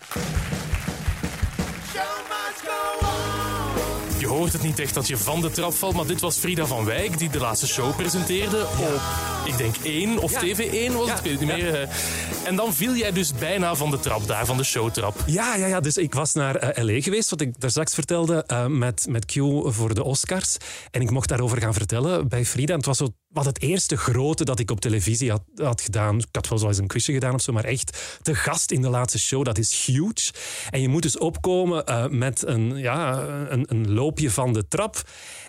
Je 4.24 4.30
hoort 4.30 4.52
het 4.52 4.62
niet 4.62 4.78
echt 4.78 4.94
dat 4.94 5.06
je 5.06 5.16
van 5.16 5.40
de 5.40 5.50
trap 5.50 5.74
valt, 5.74 5.94
maar 5.94 6.06
dit 6.06 6.20
was 6.20 6.36
Frida 6.36 6.66
van 6.66 6.84
Wijk 6.84 7.18
die 7.18 7.30
de 7.30 7.38
laatste 7.38 7.66
show 7.66 7.96
presenteerde 7.96 8.66
op, 8.66 9.00
ik 9.44 9.56
denk 9.56 9.74
1 9.82 10.18
of 10.18 10.30
Ja. 10.32 10.40
TV1 10.40 10.92
was 10.92 11.10
het, 11.10 11.18
ik 11.18 11.24
weet 11.24 11.32
het 11.32 11.40
niet 11.40 11.48
meer. 11.48 11.74
eh. 11.82 11.88
En 12.44 12.56
dan 12.56 12.74
viel 12.74 12.94
jij 12.94 13.12
dus 13.12 13.32
bijna 13.34 13.74
van 13.74 13.90
de 13.90 14.00
trap 14.00 14.26
daar, 14.26 14.46
van 14.46 14.56
de 14.56 14.64
showtrap. 14.64 15.16
Ja, 15.26 15.54
ja, 15.56 15.66
ja, 15.66 15.80
dus 15.80 15.96
ik 15.96 16.14
was 16.14 16.32
naar 16.32 16.56
eh, 16.56 16.84
L.A. 16.84 17.00
geweest, 17.00 17.30
wat 17.30 17.40
ik 17.40 17.60
daar 17.60 17.70
straks 17.70 17.94
vertelde, 17.94 18.44
eh, 18.46 18.66
met, 18.66 19.06
met 19.08 19.24
Q 19.24 19.32
voor 19.64 19.94
de 19.94 20.04
Oscars. 20.04 20.56
En 20.90 21.00
ik 21.00 21.10
mocht 21.10 21.28
daarover 21.28 21.60
gaan 21.60 21.74
vertellen 21.74 22.28
bij 22.28 22.44
Frida. 22.44 22.70
En 22.72 22.78
het 22.78 22.86
was 22.86 22.96
zo 22.96 23.08
wat 23.28 23.44
het 23.44 23.62
eerste 23.62 23.96
grote 23.96 24.44
dat 24.44 24.58
ik 24.58 24.70
op 24.70 24.80
televisie 24.80 25.30
had, 25.30 25.42
had 25.56 25.80
gedaan. 25.80 26.18
Ik 26.18 26.26
had 26.30 26.48
wel 26.48 26.68
eens 26.68 26.78
een 26.78 26.86
quizje 26.86 27.12
gedaan 27.12 27.34
of 27.34 27.40
zo, 27.40 27.52
maar 27.52 27.64
echt 27.64 28.18
te 28.22 28.34
gast 28.34 28.70
in 28.70 28.82
de 28.82 28.88
laatste 28.88 29.18
show, 29.18 29.44
dat 29.44 29.58
is 29.58 29.84
huge. 29.86 30.32
En 30.70 30.80
je 30.80 30.88
moet 30.88 31.02
dus 31.02 31.18
opkomen 31.18 31.84
met 32.18 32.46
een, 32.46 32.76
ja, 32.76 33.22
een, 33.48 33.64
een 33.68 33.90
loopje 34.14 34.30
van 34.30 34.52
de 34.52 34.68
trap. 34.68 35.02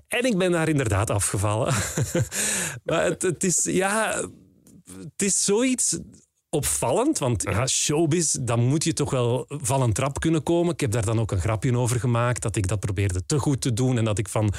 En 0.08 0.26
ik 0.26 0.38
ben 0.38 0.52
daar 0.52 0.70
inderdaad 0.70 1.10
afgevallen. 1.10 1.74
maar 2.86 3.04
het, 3.04 3.22
het 3.22 3.44
is, 3.44 3.64
ja, 3.64 4.30
het 5.00 5.22
is 5.22 5.44
zoiets 5.44 6.00
opvallend, 6.50 7.18
want 7.18 7.46
showbiz, 7.68 8.36
dan 8.42 8.60
moet 8.60 8.84
je 8.84 8.94
toch 8.94 9.12
wel 9.12 9.46
van 9.48 9.82
een 9.82 9.94
trap 9.94 10.20
kunnen 10.20 10.44
komen. 10.44 10.74
Ik 10.74 10.80
heb 10.80 10.92
daar 10.92 11.06
dan 11.06 11.20
ook 11.20 11.32
een 11.32 11.40
grapje 11.40 11.78
over 11.78 12.00
gemaakt, 12.00 12.42
dat 12.42 12.56
ik 12.56 12.68
dat 12.68 12.80
probeerde 12.80 13.26
te 13.26 13.40
goed 13.40 13.62
te 13.62 13.74
doen 13.74 13.98
en 13.98 14.06
dat 14.06 14.18
ik 14.18 14.30
van 14.30 14.54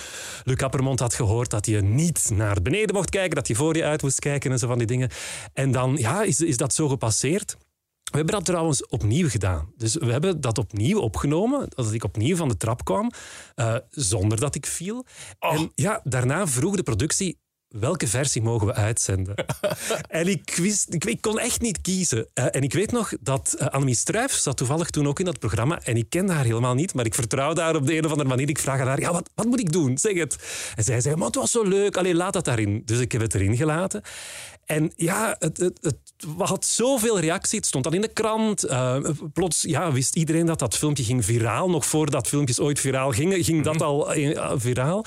Luc 0.45 0.57
Appermond 0.57 1.01
had 1.01 1.15
gehoord 1.15 1.51
dat 1.51 1.67
je 1.67 1.83
niet 1.83 2.31
naar 2.33 2.63
beneden 2.63 2.95
mocht 2.95 3.11
kijken, 3.11 3.35
dat 3.35 3.49
je 3.49 3.55
voor 3.55 3.77
je 3.77 3.85
uit 3.85 4.03
moest 4.03 4.19
kijken 4.19 4.51
en 4.51 4.59
zo 4.59 4.67
van 4.67 4.79
die 4.79 4.87
dingen. 4.87 5.11
En 5.53 5.71
dan 5.71 5.97
ja, 5.97 6.23
is, 6.23 6.41
is 6.41 6.57
dat 6.57 6.75
zo 6.75 6.89
gepasseerd. 6.89 7.57
We 8.17 8.23
hebben 8.23 8.41
dat 8.41 8.51
trouwens 8.51 8.87
opnieuw 8.87 9.29
gedaan. 9.29 9.73
Dus 9.77 9.95
we 9.95 10.13
hebben 10.13 10.41
dat 10.41 10.59
opnieuw 10.59 11.01
opgenomen, 11.01 11.67
dat 11.69 11.93
ik 11.93 12.05
opnieuw 12.05 12.37
van 12.37 12.49
de 12.49 12.57
trap 12.57 12.85
kwam, 12.85 13.11
eh, 13.55 13.77
zonder 13.91 14.41
dat 14.41 14.55
ik 14.55 14.67
viel. 14.67 15.05
En 15.39 15.71
ja, 15.75 16.01
daarna 16.05 16.47
vroeg 16.47 16.77
de 16.77 16.83
productie, 16.83 17.39
welke 17.69 18.07
versie 18.07 18.43
mogen 18.43 18.67
we 18.67 18.75
uitzenden? 18.75 19.35
en 20.09 20.29
ik, 20.29 20.55
wist, 20.57 20.95
ik, 20.95 21.05
ik 21.05 21.21
kon 21.21 21.39
echt 21.39 21.61
niet 21.61 21.81
kiezen. 21.81 22.29
Eh, 22.35 22.47
en 22.51 22.63
ik 22.63 22.73
weet 22.73 22.93
nog 22.93 23.13
dat 23.21 23.57
uh, 23.59 23.67
Annemie 23.67 23.95
Struijf 23.95 24.33
zat 24.33 24.57
toevallig 24.57 24.91
toen 24.91 25.07
ook 25.07 25.19
in 25.19 25.25
dat 25.25 25.39
programma. 25.39 25.81
En 25.83 25.97
ik 25.97 26.11
kende 26.11 26.33
haar 26.33 26.45
helemaal 26.45 26.75
niet, 26.75 26.95
maar 26.95 27.05
ik 27.05 27.15
vertrouwde 27.15 27.61
haar 27.61 27.77
op 27.77 27.87
de 27.87 27.97
een 27.97 28.05
of 28.05 28.11
andere 28.11 28.29
manier. 28.29 28.49
Ik 28.49 28.59
vraag 28.59 28.81
aan 28.81 28.87
haar, 28.87 29.01
ja, 29.01 29.13
wat, 29.13 29.31
wat 29.35 29.47
moet 29.47 29.61
ik 29.61 29.73
doen? 29.73 29.99
Zeg 29.99 30.19
het. 30.19 30.37
En 30.75 30.85
zij 30.85 31.01
zei, 31.01 31.17
maar 31.17 31.27
het 31.27 31.35
was 31.35 31.51
zo 31.51 31.63
leuk. 31.63 31.97
Allee, 31.97 32.15
laat 32.15 32.33
dat 32.33 32.45
daarin. 32.45 32.83
Dus 32.85 32.99
ik 33.01 33.13
heb 33.13 33.21
het 33.21 33.35
erin 33.35 33.57
gelaten. 33.57 34.03
En 34.67 34.93
ja, 34.97 35.37
het, 35.39 35.57
het, 35.57 35.79
het 35.81 35.99
had 36.39 36.65
zoveel 36.65 37.21
reactie. 37.21 37.59
Het 37.59 37.67
stond 37.67 37.87
al 37.87 37.93
in 37.93 38.01
de 38.01 38.13
krant. 38.13 38.65
Uh, 38.65 38.99
plots 39.33 39.63
ja, 39.63 39.93
wist 39.93 40.17
iedereen 40.17 40.47
dat 40.47 40.59
dat 40.59 40.77
filmpje 40.77 41.05
ging 41.05 41.25
viraal. 41.25 41.71
Nog 41.71 41.87
voordat 41.87 42.29
filmpjes 42.29 42.61
ooit 42.61 42.81
viraal 42.81 43.11
gingen, 43.11 43.45
ging 43.45 43.65
dat 43.65 43.83
al 43.83 44.17
uh, 44.17 44.53
viraal. 44.57 45.05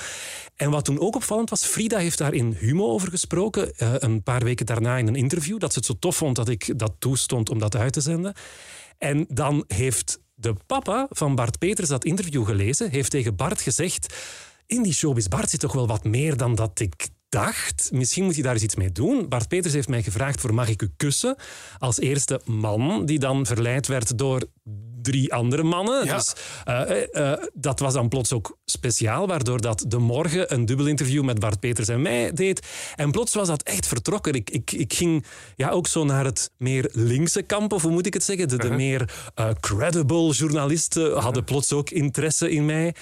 En 0.56 0.70
wat 0.70 0.84
toen 0.84 1.00
ook 1.00 1.14
opvallend 1.14 1.50
was, 1.50 1.66
Frida 1.66 1.98
heeft 1.98 2.18
daar 2.18 2.34
in 2.34 2.56
Humo 2.58 2.86
over 2.86 3.08
gesproken. 3.08 3.72
Uh, 3.78 3.94
een 3.98 4.22
paar 4.22 4.44
weken 4.44 4.66
daarna 4.66 4.96
in 4.96 5.08
een 5.08 5.14
interview. 5.14 5.58
Dat 5.58 5.72
ze 5.72 5.78
het 5.78 5.88
zo 5.88 5.96
tof 5.98 6.16
vond 6.16 6.36
dat 6.36 6.48
ik 6.48 6.78
dat 6.78 6.92
toestond 6.98 7.50
om 7.50 7.58
dat 7.58 7.76
uit 7.76 7.92
te 7.92 8.00
zenden. 8.00 8.34
En 8.98 9.26
dan 9.28 9.64
heeft 9.66 10.20
de 10.34 10.54
papa 10.66 11.06
van 11.10 11.34
Bart 11.34 11.58
Peters 11.58 11.88
dat 11.88 12.04
interview 12.04 12.44
gelezen, 12.44 12.90
heeft 12.90 13.10
tegen 13.10 13.36
Bart 13.36 13.60
gezegd... 13.60 14.14
In 14.70 14.82
die 14.82 14.92
showbiz 14.92 15.26
Bart 15.26 15.50
zit 15.50 15.60
toch 15.60 15.72
wel 15.72 15.86
wat 15.86 16.04
meer 16.04 16.36
dan 16.36 16.54
dat 16.54 16.80
ik 16.80 17.08
dacht. 17.30 17.88
Misschien 17.92 18.24
moet 18.24 18.36
je 18.36 18.42
daar 18.42 18.52
eens 18.52 18.62
iets 18.62 18.74
mee 18.74 18.92
doen. 18.92 19.28
Bart 19.28 19.48
Peters 19.48 19.74
heeft 19.74 19.88
mij 19.88 20.02
gevraagd 20.02 20.40
voor 20.40 20.54
Mag 20.54 20.68
ik 20.68 20.82
u 20.82 20.90
kussen? 20.96 21.36
Als 21.78 21.98
eerste 21.98 22.40
man 22.44 23.06
die 23.06 23.18
dan 23.18 23.46
verleid 23.46 23.86
werd 23.86 24.18
door 24.18 24.42
drie 25.02 25.34
andere 25.34 25.62
mannen. 25.62 26.06
Dus 26.06 26.32
eh, 26.64 26.90
eh, 26.90 27.32
eh, 27.32 27.42
dat 27.52 27.80
was 27.80 27.92
dan 27.92 28.08
plots 28.08 28.32
ook 28.32 28.58
speciaal, 28.64 29.26
waardoor 29.26 29.60
dat 29.60 29.84
de 29.88 29.98
morgen 29.98 30.52
een 30.52 30.66
dubbel 30.66 30.86
interview 30.86 31.24
met 31.24 31.38
Bart 31.38 31.60
Peters 31.60 31.88
en 31.88 32.02
mij 32.02 32.32
deed. 32.32 32.66
En 32.96 33.10
plots 33.10 33.34
was 33.34 33.48
dat 33.48 33.62
echt 33.62 33.86
vertrokken. 33.86 34.32
Ik, 34.32 34.50
ik, 34.50 34.72
ik 34.72 34.92
ging 34.92 35.24
ja, 35.56 35.70
ook 35.70 35.86
zo 35.86 36.04
naar 36.04 36.24
het 36.24 36.50
meer 36.56 36.90
linkse 36.92 37.42
kamp, 37.42 37.72
of 37.72 37.82
hoe 37.82 37.92
moet 37.92 38.06
ik 38.06 38.14
het 38.14 38.24
zeggen? 38.24 38.48
De, 38.48 38.56
de 38.56 38.70
meer 38.70 39.10
credible 39.60 40.32
journalisten 40.32 41.18
hadden 41.18 41.44
plots 41.44 41.72
ook 41.72 41.90
interesse 41.90 42.50
in 42.50 42.64
mij. 42.64 42.94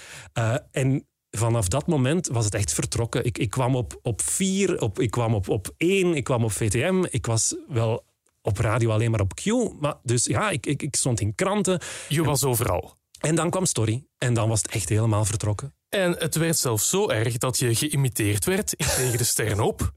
En 0.70 1.06
vanaf 1.30 1.68
dat 1.68 1.86
moment 1.86 2.26
was 2.26 2.44
het 2.44 2.54
echt 2.54 2.72
vertrokken. 2.72 3.24
Ik, 3.24 3.38
ik 3.38 3.50
kwam 3.50 3.76
op, 3.76 3.98
op 4.02 4.22
vier, 4.22 4.80
op, 4.80 5.00
ik 5.00 5.10
kwam 5.10 5.34
op, 5.34 5.48
op 5.48 5.74
één, 5.76 6.14
ik 6.14 6.24
kwam 6.24 6.44
op 6.44 6.52
VTM. 6.52 7.04
Ik 7.10 7.26
was 7.26 7.56
wel 7.68 8.04
op 8.42 8.58
radio 8.58 8.90
alleen 8.90 9.10
maar 9.10 9.20
op 9.20 9.34
Q. 9.34 9.44
Maar 9.80 9.94
dus 10.02 10.24
ja, 10.24 10.50
ik, 10.50 10.66
ik, 10.66 10.82
ik 10.82 10.96
stond 10.96 11.20
in 11.20 11.34
kranten. 11.34 11.80
Je 12.08 12.24
was 12.24 12.44
overal. 12.44 12.96
En 13.20 13.34
dan 13.34 13.50
kwam 13.50 13.64
Story. 13.64 14.06
En 14.18 14.34
dan 14.34 14.48
was 14.48 14.62
het 14.62 14.70
echt 14.70 14.88
helemaal 14.88 15.24
vertrokken. 15.24 15.74
En 15.88 16.14
het 16.18 16.36
werd 16.36 16.56
zelfs 16.56 16.88
zo 16.88 17.08
erg 17.08 17.38
dat 17.38 17.58
je 17.58 17.74
geïmiteerd 17.74 18.44
werd 18.44 18.74
Tegen 18.76 19.18
de 19.18 19.24
Sterren 19.24 19.60
op. 19.60 19.92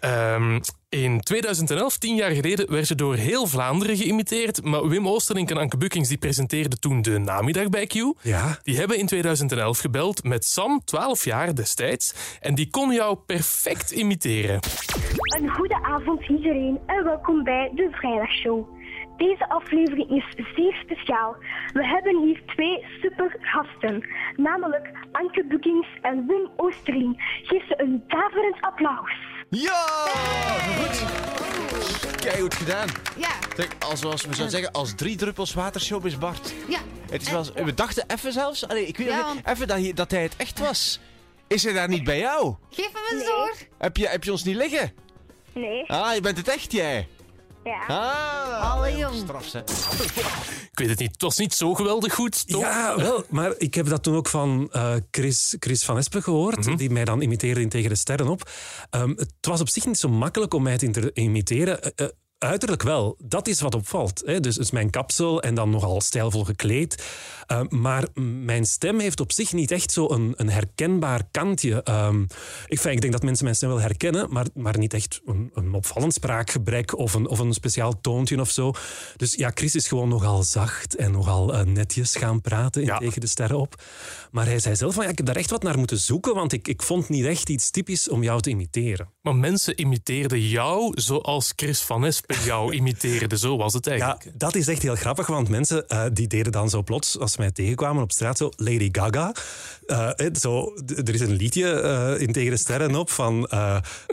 Ehm, 0.00 0.60
in 0.88 1.20
2011, 1.20 1.98
tien 1.98 2.14
jaar 2.14 2.30
geleden, 2.30 2.70
werd 2.70 2.88
je 2.88 2.94
door 2.94 3.14
heel 3.14 3.46
Vlaanderen 3.46 3.96
geïmiteerd. 3.96 4.64
Maar 4.64 4.88
Wim 4.88 5.08
Oosterlink 5.08 5.50
en 5.50 5.56
Anke 5.56 5.76
Bukkings 5.76 6.08
die 6.08 6.18
presenteerden 6.18 6.80
toen 6.80 7.02
de 7.02 7.18
namiddag 7.18 7.68
bij 7.68 7.86
Q. 7.86 7.94
Ja. 8.22 8.58
Die 8.62 8.76
hebben 8.76 8.98
in 8.98 9.06
2011 9.06 9.78
gebeld 9.78 10.24
met 10.24 10.44
Sam, 10.44 10.80
12 10.84 11.24
jaar 11.24 11.54
destijds. 11.54 12.38
En 12.40 12.54
die 12.54 12.70
kon 12.70 12.92
jou 12.92 13.16
perfect 13.26 13.90
imiteren. 13.90 14.60
Een 15.40 15.50
goede 15.50 15.82
avond 15.82 16.28
iedereen 16.28 16.78
en 16.86 17.04
welkom 17.04 17.44
bij 17.44 17.70
de 17.74 17.88
Vrijdagshow. 17.90 18.77
Deze 19.18 19.48
aflevering 19.48 20.10
is 20.10 20.24
zeer 20.54 20.74
speciaal. 20.84 21.36
We 21.72 21.86
hebben 21.86 22.22
hier 22.24 22.42
twee 22.46 22.84
super 23.02 23.36
gasten, 23.40 24.06
namelijk 24.36 24.90
Anke 25.12 25.44
Boekings 25.48 25.86
en 26.02 26.26
Wim 26.26 26.48
Oosterling. 26.56 27.40
Geef 27.42 27.66
ze 27.66 27.74
een 27.82 28.04
daverend 28.08 28.56
applaus. 28.60 29.12
Ja! 29.50 29.86
Goed. 30.78 31.04
Kei 32.20 32.40
goed 32.40 32.54
gedaan. 32.54 32.88
Ja. 33.16 33.30
Zeg, 33.56 33.68
als, 33.78 34.00
we 34.00 34.16
zouden 34.18 34.50
zeggen, 34.50 34.72
als 34.72 34.94
drie 34.94 35.16
druppels 35.16 35.54
water 35.54 35.80
showbiz 35.80 36.16
Bart. 36.18 36.54
Ja. 36.68 36.78
Het 37.10 37.22
is 37.22 37.30
wel, 37.30 37.38
eens- 37.38 37.52
we 37.52 37.74
dachten 37.74 38.04
even 38.06 38.32
zelfs, 38.32 38.68
allee, 38.68 38.86
ik 38.86 38.96
weet 38.96 39.06
Ja, 39.08 39.16
nog 39.16 39.24
want- 39.24 39.36
niet, 39.36 39.46
even 39.48 39.68
dat, 39.68 39.78
hij- 39.78 39.92
dat 39.92 40.10
hij 40.10 40.22
het 40.22 40.36
echt 40.36 40.58
was. 40.58 41.00
Is 41.46 41.64
hij 41.64 41.72
daar 41.72 41.88
niet 41.88 42.04
bij 42.04 42.18
jou? 42.18 42.54
Geef 42.70 42.90
hem 42.92 43.18
eens 43.18 43.26
door. 43.28 43.54
Heb 43.78 43.96
je, 43.96 44.08
heb 44.08 44.24
je 44.24 44.30
ons 44.30 44.44
niet 44.44 44.56
liggen? 44.56 44.92
Nee. 45.54 45.84
Ah, 45.90 46.14
je 46.14 46.20
bent 46.20 46.36
het 46.36 46.48
echt, 46.48 46.72
jij. 46.72 47.08
Ja. 47.64 47.86
Ah, 47.86 48.72
Allee, 48.72 48.96
jong. 48.96 49.14
straf, 49.14 49.52
hè. 49.52 49.58
Ik 50.70 50.78
weet 50.78 50.88
het 50.88 50.98
niet, 50.98 51.12
het 51.12 51.22
was 51.22 51.36
niet 51.38 51.54
zo 51.54 51.74
geweldig 51.74 52.14
goed, 52.14 52.48
toch? 52.48 52.60
Ja, 52.60 52.96
wel. 52.96 53.24
Maar 53.28 53.54
ik 53.58 53.74
heb 53.74 53.86
dat 53.88 54.02
toen 54.02 54.16
ook 54.16 54.28
van 54.28 54.68
eh, 54.72 54.94
Chris, 55.10 55.56
Chris 55.58 55.84
van 55.84 55.96
Espen 55.96 56.22
gehoord, 56.22 56.78
die 56.78 56.90
mij 56.90 57.04
dan 57.04 57.20
imiteerde 57.20 57.60
in 57.60 57.68
Tegen 57.68 57.88
de 57.88 57.96
Sterren 57.96 58.28
op. 58.28 58.50
Ehm, 58.90 59.08
het 59.08 59.34
was 59.40 59.60
op 59.60 59.68
zich 59.68 59.86
niet 59.86 59.98
zo 59.98 60.08
makkelijk 60.08 60.54
om 60.54 60.62
mij 60.62 60.78
te 60.78 61.10
imiteren. 61.14 61.82
Eh, 61.82 62.06
eh, 62.06 62.12
uiterlijk 62.38 62.82
wel. 62.82 63.16
Dat 63.18 63.48
is 63.48 63.60
wat 63.60 63.74
opvalt. 63.74 64.22
Hè. 64.24 64.40
Dus, 64.40 64.56
dus 64.56 64.70
mijn 64.70 64.90
kapsel 64.90 65.42
en 65.42 65.54
dan 65.54 65.70
nogal 65.70 66.00
stijlvol 66.00 66.44
gekleed. 66.44 67.04
Eh, 67.46 67.60
maar 67.68 68.04
mijn 68.44 68.64
stem 68.64 68.98
heeft 68.98 69.20
op 69.20 69.32
zich 69.32 69.52
niet 69.52 69.70
echt 69.70 69.92
zo 69.92 70.10
een, 70.10 70.32
een 70.36 70.50
herkenbaar 70.50 71.22
kantje. 71.30 71.82
Ehm, 71.82 72.22
ik, 72.66 72.80
fijn, 72.80 72.94
ik 72.94 73.00
denk 73.00 73.12
dat 73.12 73.22
mensen 73.22 73.44
mijn 73.44 73.56
stem 73.56 73.68
wel 73.68 73.80
herkennen, 73.80 74.32
maar, 74.32 74.46
maar 74.54 74.78
niet 74.78 74.94
echt 74.94 75.20
een, 75.24 75.50
een 75.54 75.74
opvallend 75.74 76.14
spraakgebrek 76.14 76.98
of 76.98 77.14
een, 77.14 77.28
of 77.28 77.38
een 77.38 77.52
speciaal 77.52 78.00
toontje 78.00 78.40
of 78.40 78.50
zo. 78.50 78.72
Dus 79.16 79.34
ja, 79.34 79.50
Chris 79.54 79.74
is 79.74 79.88
gewoon 79.88 80.08
nogal 80.08 80.42
zacht 80.42 80.96
en 80.96 81.12
nogal 81.12 81.54
eh, 81.54 81.64
netjes 81.64 82.16
gaan 82.16 82.40
praten 82.40 82.82
in 82.82 82.96
Tegen 82.98 83.20
de 83.20 83.26
Sterren 83.26 83.58
op. 83.58 83.82
Maar 84.30 84.46
hij 84.46 84.58
zei 84.58 84.76
zelf 84.76 84.94
van, 84.94 85.04
ja, 85.04 85.10
ik 85.10 85.16
heb 85.16 85.26
daar 85.26 85.36
echt 85.36 85.50
wat 85.50 85.62
naar 85.62 85.78
moeten 85.78 85.98
zoeken, 85.98 86.34
want 86.34 86.52
ik, 86.52 86.68
ik 86.68 86.82
vond 86.82 87.08
niet 87.08 87.24
echt 87.24 87.48
iets 87.48 87.70
typisch 87.70 88.08
om 88.08 88.22
jou 88.22 88.40
te 88.40 88.50
imiteren. 88.50 89.12
Maar 89.22 89.36
mensen 89.36 89.80
imiteerden 89.80 90.48
jou 90.48 90.92
zoals 91.00 91.52
Chris 91.56 91.80
van 91.80 92.04
Espen 92.04 92.27
jou 92.44 92.72
imiteerde. 92.78 93.38
Zo 93.38 93.56
was 93.56 93.72
het 93.72 93.86
eigenlijk. 93.86 94.24
Ja, 94.24 94.30
dat 94.34 94.54
is 94.54 94.68
echt 94.68 94.82
heel 94.82 94.94
grappig, 94.94 95.26
want 95.26 95.48
mensen 95.48 95.88
eh, 95.88 96.04
die 96.12 96.26
deden 96.26 96.52
dan 96.52 96.70
zo 96.70 96.82
plots, 96.82 97.18
als 97.18 97.32
ze 97.32 97.40
mij 97.40 97.50
tegenkwamen 97.50 98.02
op 98.02 98.12
straat, 98.12 98.36
zo 98.36 98.50
Lady 98.56 98.88
Gaga. 98.92 99.32
Eh, 99.86 100.10
eh, 100.16 100.34
zo, 100.34 100.72
er 100.86 101.14
is 101.14 101.20
een 101.20 101.36
liedje 101.36 102.16
in 102.18 102.32
Tegen 102.32 102.50
de 102.50 102.56
Sterren 102.56 102.94
op 102.94 103.10
van, 103.10 103.48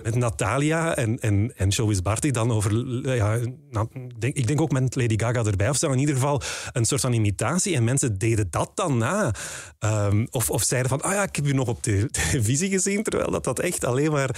met 0.03 0.15
Natalia 0.15 0.95
en, 0.95 1.19
en, 1.19 1.53
en 1.55 1.73
Showbiz 1.73 1.99
Bart 1.99 2.21
die 2.21 2.31
dan 2.31 2.51
over... 2.51 2.85
ja, 3.15 3.39
nou, 3.75 3.87
ik 3.93 4.21
denk, 4.21 4.35
ik 4.35 4.47
denk 4.47 4.61
ook 4.61 4.71
met 4.71 4.95
Lady 4.95 5.17
Gaga 5.19 5.43
erbij 5.43 5.69
of 5.69 5.77
zo. 5.77 5.91
In 5.91 5.99
ieder 5.99 6.15
geval 6.15 6.41
een 6.73 6.85
soort 6.85 7.01
van 7.01 7.13
imitatie. 7.13 7.75
En 7.75 7.83
mensen 7.83 8.17
deden 8.17 8.47
dat 8.49 8.71
dan 8.75 8.97
na. 8.97 9.33
Ehm, 9.79 10.25
of, 10.31 10.49
of 10.49 10.63
zeiden 10.63 10.89
van, 10.89 11.01
ah 11.01 11.11
ja, 11.13 11.23
ik 11.23 11.35
heb 11.35 11.45
u 11.47 11.51
nog 11.53 11.67
op 11.67 11.83
de 11.83 12.09
televisie 12.29 12.69
gezien, 12.69 13.03
terwijl 13.03 13.31
dat, 13.31 13.43
dat 13.43 13.59
echt 13.59 13.83
alleen 13.85 14.11
maar 14.11 14.29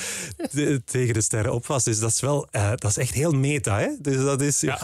de- 0.52 0.82
Tegen 0.86 1.14
de 1.14 1.22
Sterren 1.22 1.54
op 1.54 1.66
was. 1.68 1.84
Dus 1.84 2.00
dat 2.00 2.10
is 2.10 2.20
wel, 2.22 2.48
eh, 2.52 2.70
dat 2.70 2.90
is 2.90 2.98
echt 2.98 3.14
heel 3.14 3.32
meta, 3.32 3.80
hè? 3.80 3.88
Dus 4.02 4.16
dat 4.16 4.42
is... 4.42 4.62
Ja, 4.62 4.80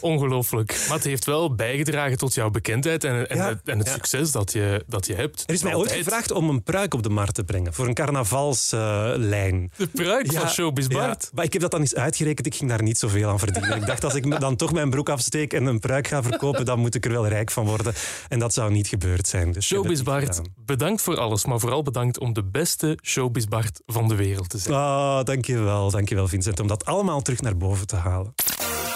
ongelooflijk. 0.00 0.84
Maar 0.88 0.96
het 0.96 1.06
heeft 1.06 1.24
wel 1.24 1.54
bijgedragen 1.54 2.16
tot 2.18 2.34
jouw 2.34 2.50
bekendheid 2.50 3.04
en, 3.04 3.28
en, 3.28 3.36
Ja, 3.36 3.48
het, 3.48 3.58
en 3.64 3.78
het 3.78 3.86
ja. 3.86 3.92
succes 3.92 4.30
dat 4.32 4.52
je, 4.52 4.84
dat 4.86 5.06
je 5.06 5.14
hebt. 5.14 5.42
Er 5.46 5.54
is 5.54 5.62
mij 5.62 5.74
ooit 5.74 5.92
gevraagd 5.92 6.30
om 6.30 6.48
een 6.48 6.62
pruik 6.62 6.94
op 6.94 7.02
de 7.02 7.08
markt 7.08 7.34
te 7.34 7.44
brengen 7.44 7.74
voor 7.74 7.86
een 7.86 7.94
carnavalslijn. 7.94 9.70
De 9.76 9.86
pruik 9.86 10.32
van 10.32 10.48
Showbiz 10.48 10.86
Bart. 10.86 11.30
maar 11.34 11.44
ik 11.44 11.52
heb 11.52 11.62
dat 11.62 11.70
dan 11.70 11.80
eens 11.80 11.94
uitgerekend. 11.94 12.46
Ik 12.46 12.54
ging 12.54 12.70
daar 12.70 12.82
niet 12.82 12.98
zoveel 12.98 13.28
aan 13.28 13.38
verdienen. 13.38 13.76
Ik 13.76 13.86
dacht, 13.86 13.97
als 14.04 14.14
ik 14.14 14.40
dan 14.40 14.56
toch 14.56 14.72
mijn 14.72 14.90
broek 14.90 15.08
afsteek 15.08 15.52
en 15.52 15.66
een 15.66 15.78
pruik 15.78 16.08
ga 16.08 16.22
verkopen, 16.22 16.64
dan 16.64 16.78
moet 16.78 16.94
ik 16.94 17.04
er 17.04 17.10
wel 17.10 17.26
rijk 17.28 17.50
van 17.50 17.66
worden. 17.66 17.94
En 18.28 18.38
dat 18.38 18.54
zou 18.54 18.70
niet 18.70 18.88
gebeurd 18.88 19.28
zijn. 19.28 19.52
Dus 19.52 19.66
Showbiz 19.66 20.02
Bart, 20.02 20.40
bedankt 20.56 21.02
voor 21.02 21.16
alles, 21.18 21.44
maar 21.44 21.58
vooral 21.58 21.82
bedankt 21.82 22.18
om 22.18 22.32
de 22.32 22.44
beste 22.44 22.98
Showbiz 23.02 23.44
Bart 23.44 23.80
van 23.86 24.08
de 24.08 24.14
wereld 24.14 24.48
te 24.48 24.58
zijn. 24.58 24.76
Ah, 24.76 25.24
dankjewel, 25.24 25.90
dankjewel 25.90 26.28
Vincent, 26.28 26.60
om 26.60 26.66
dat 26.66 26.84
allemaal 26.84 27.22
terug 27.22 27.40
naar 27.40 27.56
boven 27.56 27.86
te 27.86 27.96
halen. 27.96 28.34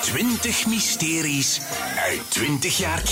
20 0.03 0.67
mysteries 0.67 1.61
uit 1.97 2.21
20 2.29 2.79
jaar 2.79 3.01
Q. 3.01 3.11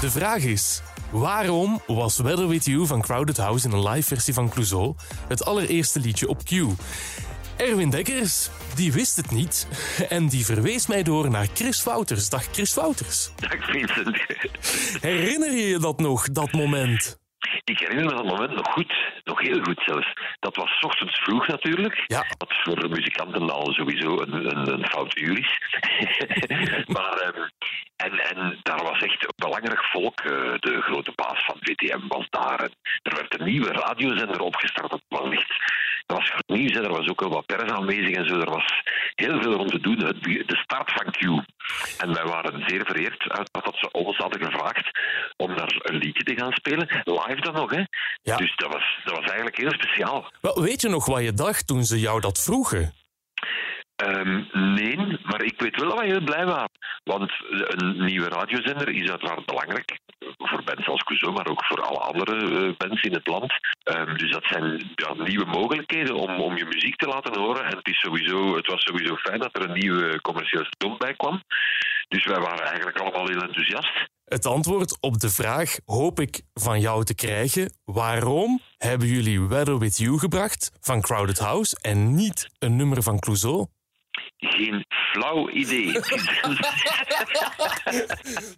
De 0.00 0.10
vraag 0.10 0.42
is, 0.42 0.82
waarom 1.10 1.80
was 1.86 2.18
Weather 2.18 2.48
With 2.48 2.64
You 2.64 2.86
van 2.86 3.00
Crowded 3.00 3.36
House 3.36 3.66
in 3.68 3.72
een 3.72 3.88
live 3.88 4.06
versie 4.06 4.34
van 4.34 4.48
Clouseau 4.48 4.94
het 5.28 5.44
allereerste 5.44 6.00
liedje 6.00 6.28
op 6.28 6.44
Q? 6.44 6.50
Erwin 7.58 7.90
Dekkers, 7.90 8.50
die 8.74 8.92
wist 8.92 9.16
het 9.16 9.30
niet 9.30 9.68
en 10.08 10.28
die 10.28 10.44
verwees 10.44 10.86
mij 10.86 11.02
door 11.02 11.30
naar 11.30 11.46
Chris 11.54 11.84
Wouters. 11.84 12.30
Dag 12.30 12.42
Chris 12.52 12.74
Wouters. 12.74 13.30
Dag 13.36 13.64
Vincent. 13.70 14.16
Herinner 15.00 15.50
je 15.52 15.68
je 15.68 15.78
dat 15.78 16.00
nog, 16.00 16.28
dat 16.28 16.52
moment? 16.52 17.18
Ik 17.64 17.78
herinner 17.78 18.04
me 18.04 18.14
dat 18.14 18.24
moment 18.24 18.54
nog 18.54 18.72
goed, 18.72 18.94
nog 19.24 19.40
heel 19.40 19.62
goed 19.62 19.82
zelfs. 19.86 20.12
Dat 20.40 20.56
was 20.56 20.80
ochtends 20.80 21.18
vroeg 21.18 21.46
natuurlijk, 21.46 22.04
ja. 22.06 22.24
wat 22.38 22.54
voor 22.62 22.88
muzikanten 22.88 23.50
al 23.50 23.72
sowieso 23.72 24.18
een, 24.20 24.32
een, 24.32 24.72
een 24.72 24.86
fout 24.86 25.16
uur 25.16 25.38
is. 25.38 25.58
maar, 26.96 27.12
ehm, 27.12 27.48
en, 27.96 28.12
en 28.18 28.58
daar 28.62 28.82
was 28.82 29.02
echt 29.02 29.26
belangrijk 29.36 29.84
volk. 29.84 30.20
eh, 30.20 30.30
de 30.58 30.80
grote 30.80 31.12
baas 31.14 31.44
van 31.44 31.56
VTM 31.60 32.06
was 32.08 32.26
daar. 32.30 32.60
Er 33.02 33.14
werd 33.14 33.38
een 33.40 33.46
nieuwe 33.46 33.72
radiozender 33.72 34.40
opgestart. 34.40 34.90
Dat 34.90 35.02
was 35.08 35.30
echt, 35.30 35.52
was 36.16 36.30
goed 36.30 36.56
nieuws. 36.56 36.76
Er 36.76 36.88
was 36.88 37.08
ook 37.08 37.20
wel 37.20 37.30
wat 37.30 37.46
pers 37.46 37.70
aanwezig 37.70 38.14
en 38.14 38.26
zo. 38.28 38.40
Er 38.40 38.50
was 38.50 38.82
heel 39.14 39.42
veel 39.42 39.58
om 39.58 39.66
te 39.66 39.80
doen. 39.80 40.04
Het 40.04 40.22
De 40.22 40.56
start 40.56 40.92
van 40.92 41.10
Q. 41.10 41.20
En 41.98 42.14
wij 42.14 42.24
waren 42.24 42.62
zeer 42.66 42.86
vereerd 42.86 43.28
uit 43.28 43.48
dat 43.52 43.76
ze 43.76 43.90
ons 43.90 44.16
hadden 44.16 44.44
gevraagd 44.44 44.90
om 45.36 45.56
daar 45.56 45.80
een 45.82 45.96
liedje 45.96 46.24
te 46.24 46.34
gaan 46.34 46.52
spelen. 46.52 47.02
Live 47.04 47.40
dan 47.40 47.54
nog, 47.54 47.70
hè? 47.70 47.82
Dus 48.36 48.56
dat 48.56 48.72
was, 48.72 49.00
dat 49.04 49.14
was 49.14 49.24
eigenlijk 49.24 49.56
heel 49.56 49.72
speciaal. 49.72 50.32
Wel, 50.40 50.62
weet 50.62 50.80
je 50.80 50.88
nog 50.88 51.06
wat 51.06 51.22
je 51.22 51.32
dacht 51.32 51.66
toen 51.66 51.84
ze 51.84 52.00
jou 52.00 52.20
dat 52.20 52.42
vroegen? 52.42 52.92
Ehm, 54.08 54.44
nee, 54.74 54.96
maar 55.22 55.42
ik 55.42 55.60
weet 55.60 55.80
wel 55.80 55.88
dat 55.88 55.98
wij 55.98 56.08
heel 56.08 56.24
blij 56.24 56.46
waren. 56.46 56.70
Want 57.04 57.32
een 57.50 58.04
nieuwe 58.04 58.28
radiozender 58.28 58.88
is 58.88 59.10
uiteraard 59.10 59.46
belangrijk. 59.46 59.98
Voor 60.36 60.62
mensen 60.64 60.92
als 60.92 61.02
Clouseau, 61.02 61.32
maar 61.32 61.46
ook 61.46 61.64
voor 61.64 61.82
alle 61.82 61.98
andere 61.98 62.36
eh, 62.36 62.88
mensen 62.88 63.10
in 63.10 63.16
het 63.16 63.26
land. 63.26 63.52
Ehm, 63.82 64.16
dus 64.16 64.30
dat 64.30 64.44
zijn 64.44 64.92
ja, 64.94 65.14
nieuwe 65.24 65.44
mogelijkheden 65.44 66.14
om, 66.14 66.40
om 66.40 66.56
je 66.56 66.64
muziek 66.64 66.96
te 66.96 67.06
laten 67.06 67.40
horen. 67.40 67.64
En 67.64 67.76
het, 67.76 67.88
is 67.88 68.00
sowieso, 68.00 68.56
het 68.56 68.66
was 68.66 68.82
sowieso 68.82 69.16
fijn 69.16 69.38
dat 69.38 69.56
er 69.56 69.68
een 69.68 69.78
nieuwe 69.78 70.20
commerciële 70.20 70.64
station 70.64 70.98
bij 70.98 71.14
kwam. 71.14 71.42
Dus 72.08 72.24
wij 72.24 72.40
waren 72.40 72.66
eigenlijk 72.66 72.98
allemaal 72.98 73.26
heel 73.26 73.42
enthousiast. 73.42 74.08
Het 74.24 74.46
antwoord 74.46 74.96
op 75.00 75.20
de 75.20 75.30
vraag 75.30 75.78
hoop 75.84 76.20
ik 76.20 76.42
van 76.54 76.80
jou 76.80 77.04
te 77.04 77.14
krijgen. 77.14 77.72
Waarom 77.84 78.60
hebben 78.76 79.08
jullie 79.08 79.40
Weather 79.40 79.78
With 79.78 79.96
You 79.96 80.18
gebracht 80.18 80.70
van 80.80 81.00
Crowded 81.00 81.38
House 81.38 81.78
en 81.80 82.14
niet 82.14 82.48
een 82.58 82.76
nummer 82.76 83.02
van 83.02 83.18
Clouseau? 83.18 83.66
Geen 84.36 84.84
flauw 84.88 85.48
idee. 85.48 85.86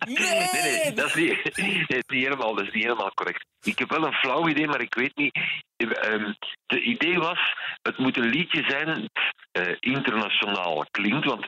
nee! 0.06 0.48
nee, 0.52 0.92
dat 0.94 1.06
is 1.06 1.14
niet, 1.14 1.56
nee, 1.56 1.84
dat 1.86 1.96
is 1.96 2.06
niet 2.06 2.24
helemaal, 2.24 2.54
dat 2.54 2.66
is 2.66 2.72
niet 2.72 2.82
helemaal 2.82 3.14
correct. 3.14 3.44
Ik 3.62 3.78
heb 3.78 3.90
wel 3.90 4.06
een 4.06 4.12
flauw 4.12 4.48
idee, 4.48 4.66
maar 4.66 4.80
ik 4.80 4.94
weet 4.94 5.16
niet. 5.16 5.38
Ehm, 5.76 6.32
de 6.66 6.80
idee 6.80 7.18
was, 7.18 7.54
het 7.82 7.98
moet 7.98 8.16
een 8.16 8.28
liedje 8.28 8.64
zijn 8.68 8.86
dat 8.86 9.08
eh, 9.52 9.76
internationaal 9.80 10.84
klinkt. 10.90 11.24
Want 11.24 11.46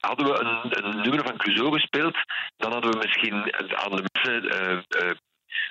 hadden 0.00 0.26
we 0.26 0.40
een, 0.40 0.84
een 0.84 1.00
nummer 1.00 1.26
van 1.26 1.36
Clouseau 1.36 1.72
gespeeld, 1.72 2.16
dan 2.56 2.72
hadden 2.72 2.90
we 2.90 2.98
misschien 2.98 3.54
aan 3.76 3.90
de 3.90 4.04
mensen 4.12 4.50
eh, 4.50 4.78
eh, 4.88 5.16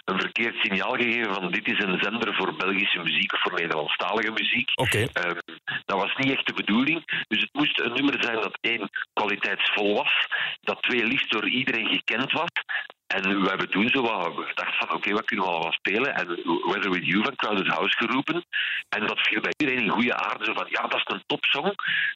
een 0.06 0.20
verkeerd 0.20 0.56
signaal 0.56 0.92
gegeven 0.92 1.34
van 1.34 1.52
dit 1.52 1.68
is 1.68 1.84
een 1.84 2.00
zender 2.02 2.36
voor 2.36 2.56
Belgische 2.56 3.00
muziek 3.00 3.34
of 3.34 3.42
voor 3.42 3.54
Nederlandstalige 3.54 4.32
muziek. 4.32 4.70
Ehm, 5.14 5.40
dat 5.86 6.00
was 6.02 6.16
niet 6.16 6.32
echt 6.32 6.48
de 6.48 6.54
bedoeling. 6.54 7.26
Dus 7.28 7.42
het 7.42 7.54
moest 7.54 7.80
een 7.80 7.94
nummer 7.94 8.24
zijn 8.24 8.36
dat 8.36 8.58
één 8.62 8.90
kwaliteitsvol 9.14 9.96
was, 9.96 10.28
dat 10.62 10.82
twee 10.82 11.06
liefst 11.06 11.32
door 11.32 11.50
iedereen 11.50 11.88
gekend 11.88 12.32
was. 12.32 12.50
En 13.08 13.42
we 13.42 13.48
hebben 13.48 13.70
toen 13.70 13.90
zo 13.90 14.02
wat 14.02 14.34
gedacht 14.48 14.76
van 14.78 14.92
oké, 14.92 15.12
wat 15.12 15.26
kunnen 15.26 15.46
we 15.46 15.52
allemaal 15.52 15.72
spelen? 15.72 16.16
En 16.16 16.28
Weather 16.72 16.92
With 16.92 17.06
You 17.06 17.24
van 17.24 17.36
Crowded 17.36 17.68
House 17.68 17.98
geroepen. 17.98 18.46
En 18.90 19.08
dat 19.08 19.20
viel 19.20 19.42
bij 19.42 19.54
iedereen 19.58 19.84
in 19.84 19.90
goede 19.90 20.16
aarde. 20.16 20.46
Zo 20.46 20.54
van 20.54 20.66
ja, 20.70 20.82
dat 20.82 20.96
is 20.96 21.04
een 21.06 21.24
topsong. 21.26 21.74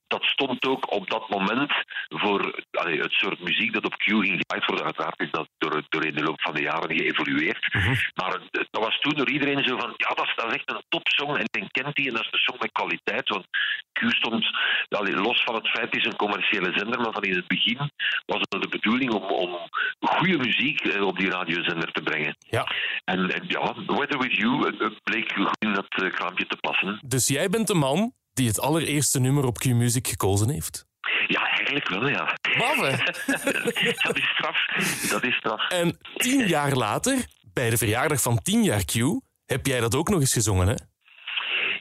Dat 0.07 0.23
stond 0.23 0.65
ook 0.65 0.91
op 0.91 1.09
dat 1.09 1.29
moment 1.29 1.71
voor 2.07 2.63
allee, 2.71 2.99
het 2.99 3.11
soort 3.11 3.39
muziek 3.39 3.73
dat 3.73 3.85
op 3.85 3.95
Q 3.97 4.03
ging 4.03 4.41
gemaakt 4.47 4.65
worden. 4.67 4.85
Uiteraard 4.85 5.19
is 5.19 5.31
dat 5.31 5.47
door, 5.57 5.83
door 5.89 6.05
in 6.05 6.15
de 6.15 6.23
loop 6.23 6.41
van 6.41 6.53
de 6.53 6.61
jaren 6.61 6.97
geëvolueerd. 6.97 7.73
Maar 8.15 8.31
het- 8.31 8.67
dat 8.71 8.83
was 8.83 8.99
toen 8.99 9.13
door 9.15 9.29
iedereen 9.29 9.63
zo 9.63 9.77
van 9.77 9.93
ja, 9.97 10.09
dat 10.09 10.25
is, 10.25 10.33
dat 10.35 10.45
is 10.49 10.53
echt 10.55 10.71
een 10.71 10.83
topsong. 10.89 11.29
En 11.37 11.41
iedereen 11.41 11.71
kent 11.71 11.95
die 11.95 12.07
en 12.07 12.13
dat 12.13 12.23
is 12.23 12.31
een 12.31 12.39
song 12.39 12.57
met 12.59 12.71
kwaliteit. 12.71 13.29
Want 13.29 13.45
Q 13.93 13.99
stond, 14.15 14.45
allee, 14.89 15.13
los 15.15 15.43
van 15.43 15.55
het 15.55 15.67
feit, 15.67 15.85
het 15.85 15.95
is 15.95 16.05
een 16.05 16.15
commerciële 16.15 16.71
zender, 16.75 16.99
maar 16.99 17.13
van 17.13 17.23
in 17.23 17.35
het 17.35 17.47
begin 17.47 17.91
was 18.25 18.39
het 18.49 18.61
de 18.61 18.67
bedoeling 18.69 19.11
om, 19.13 19.23
om 19.23 19.57
goede 19.99 20.37
muziek 20.37 20.78
eh, 20.81 21.05
op 21.05 21.17
die 21.17 21.29
radiozender 21.29 21.91
te 21.91 22.01
brengen. 22.01 22.35
Ja. 22.39 22.67
En, 23.03 23.43
ja, 23.47 23.73
Weather 23.85 24.19
With 24.19 24.35
You 24.35 24.73
bleek 25.03 25.31
in 25.59 25.73
dat 25.73 25.87
eh, 25.89 26.11
kraampje 26.11 26.45
te 26.45 26.57
passen. 26.57 26.99
Dus 27.05 27.27
jij 27.27 27.49
bent 27.49 27.67
de 27.67 27.73
man 27.73 28.13
die 28.33 28.47
het 28.47 28.59
allereerste 28.59 29.19
nummer 29.19 29.45
op 29.45 29.57
Q-Music 29.57 30.07
gekozen 30.07 30.49
heeft. 30.49 30.87
Ja, 31.27 31.47
eigenlijk 31.47 31.89
wel, 31.89 32.09
ja. 32.09 32.37
Maffe. 32.57 33.13
dat 34.05 34.17
is 34.17 34.29
straf. 34.29 34.57
Dat 35.09 35.23
is 35.23 35.35
straf. 35.35 35.67
En 35.69 35.97
tien 36.15 36.47
jaar 36.47 36.73
later, 36.73 37.25
bij 37.53 37.69
de 37.69 37.77
verjaardag 37.77 38.21
van 38.21 38.37
10 38.37 38.63
jaar 38.63 38.85
Q, 38.85 38.93
heb 39.45 39.65
jij 39.65 39.79
dat 39.79 39.95
ook 39.95 40.09
nog 40.09 40.19
eens 40.19 40.33
gezongen, 40.33 40.67
hè? 40.67 40.75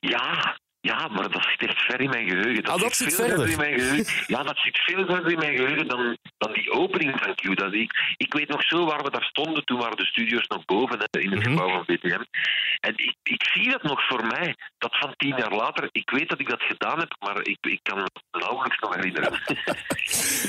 Ja, 0.00 0.56
ja, 0.80 1.08
maar 1.08 1.30
dat 1.30 1.42
zit 1.50 1.68
echt 1.68 1.82
ver 1.82 2.00
in 2.00 2.08
mijn 2.10 2.28
geheugen. 2.28 2.62
Dat, 2.64 2.74
Ah, 2.74 2.80
dat 2.80 2.94
zit 2.96 3.12
zit 3.12 3.26
verder. 3.26 3.48
in 3.48 3.56
mijn 3.56 3.78
geheugen. 3.78 4.24
Ja, 4.26 4.42
dat 4.42 4.56
zit 4.58 4.78
veel 4.78 5.06
verder 5.06 5.30
in 5.32 5.38
mijn 5.38 5.56
geheugen 5.56 5.88
dan, 5.88 6.16
dan 6.38 6.52
die 6.52 6.70
opening 6.70 7.20
van 7.20 7.34
Q. 7.34 7.56
Dat 7.56 7.72
ik, 7.74 8.14
ik 8.16 8.32
weet 8.32 8.48
nog 8.48 8.62
zo 8.62 8.84
waar 8.86 9.02
we 9.02 9.10
daar 9.10 9.24
stonden. 9.24 9.64
Toen 9.64 9.78
waren 9.78 9.96
de 9.96 10.06
studio's 10.06 10.46
nog 10.46 10.64
boven 10.64 10.98
hè, 10.98 11.20
in 11.20 11.30
het 11.30 11.40
Mhm. 11.40 11.50
gebouw 11.50 11.68
van 11.68 11.84
BTM. 11.86 12.22
En 12.80 12.92
ik, 12.96 13.14
ik 13.22 13.42
zie 13.52 13.70
dat 13.70 13.82
nog 13.82 14.06
voor 14.06 14.26
mij. 14.26 14.56
Dat 14.78 14.96
van 14.98 15.14
tien 15.16 15.36
jaar 15.36 15.52
later. 15.54 15.88
Ik 15.92 16.10
weet 16.10 16.28
dat 16.28 16.40
ik 16.40 16.48
dat 16.48 16.62
gedaan 16.62 16.98
heb, 16.98 17.16
maar 17.18 17.38
ik, 17.42 17.58
ik 17.60 17.80
kan 17.82 17.98
me 17.98 18.38
nauwelijks 18.38 18.78
nog 18.78 18.94
herinneren. 18.94 19.40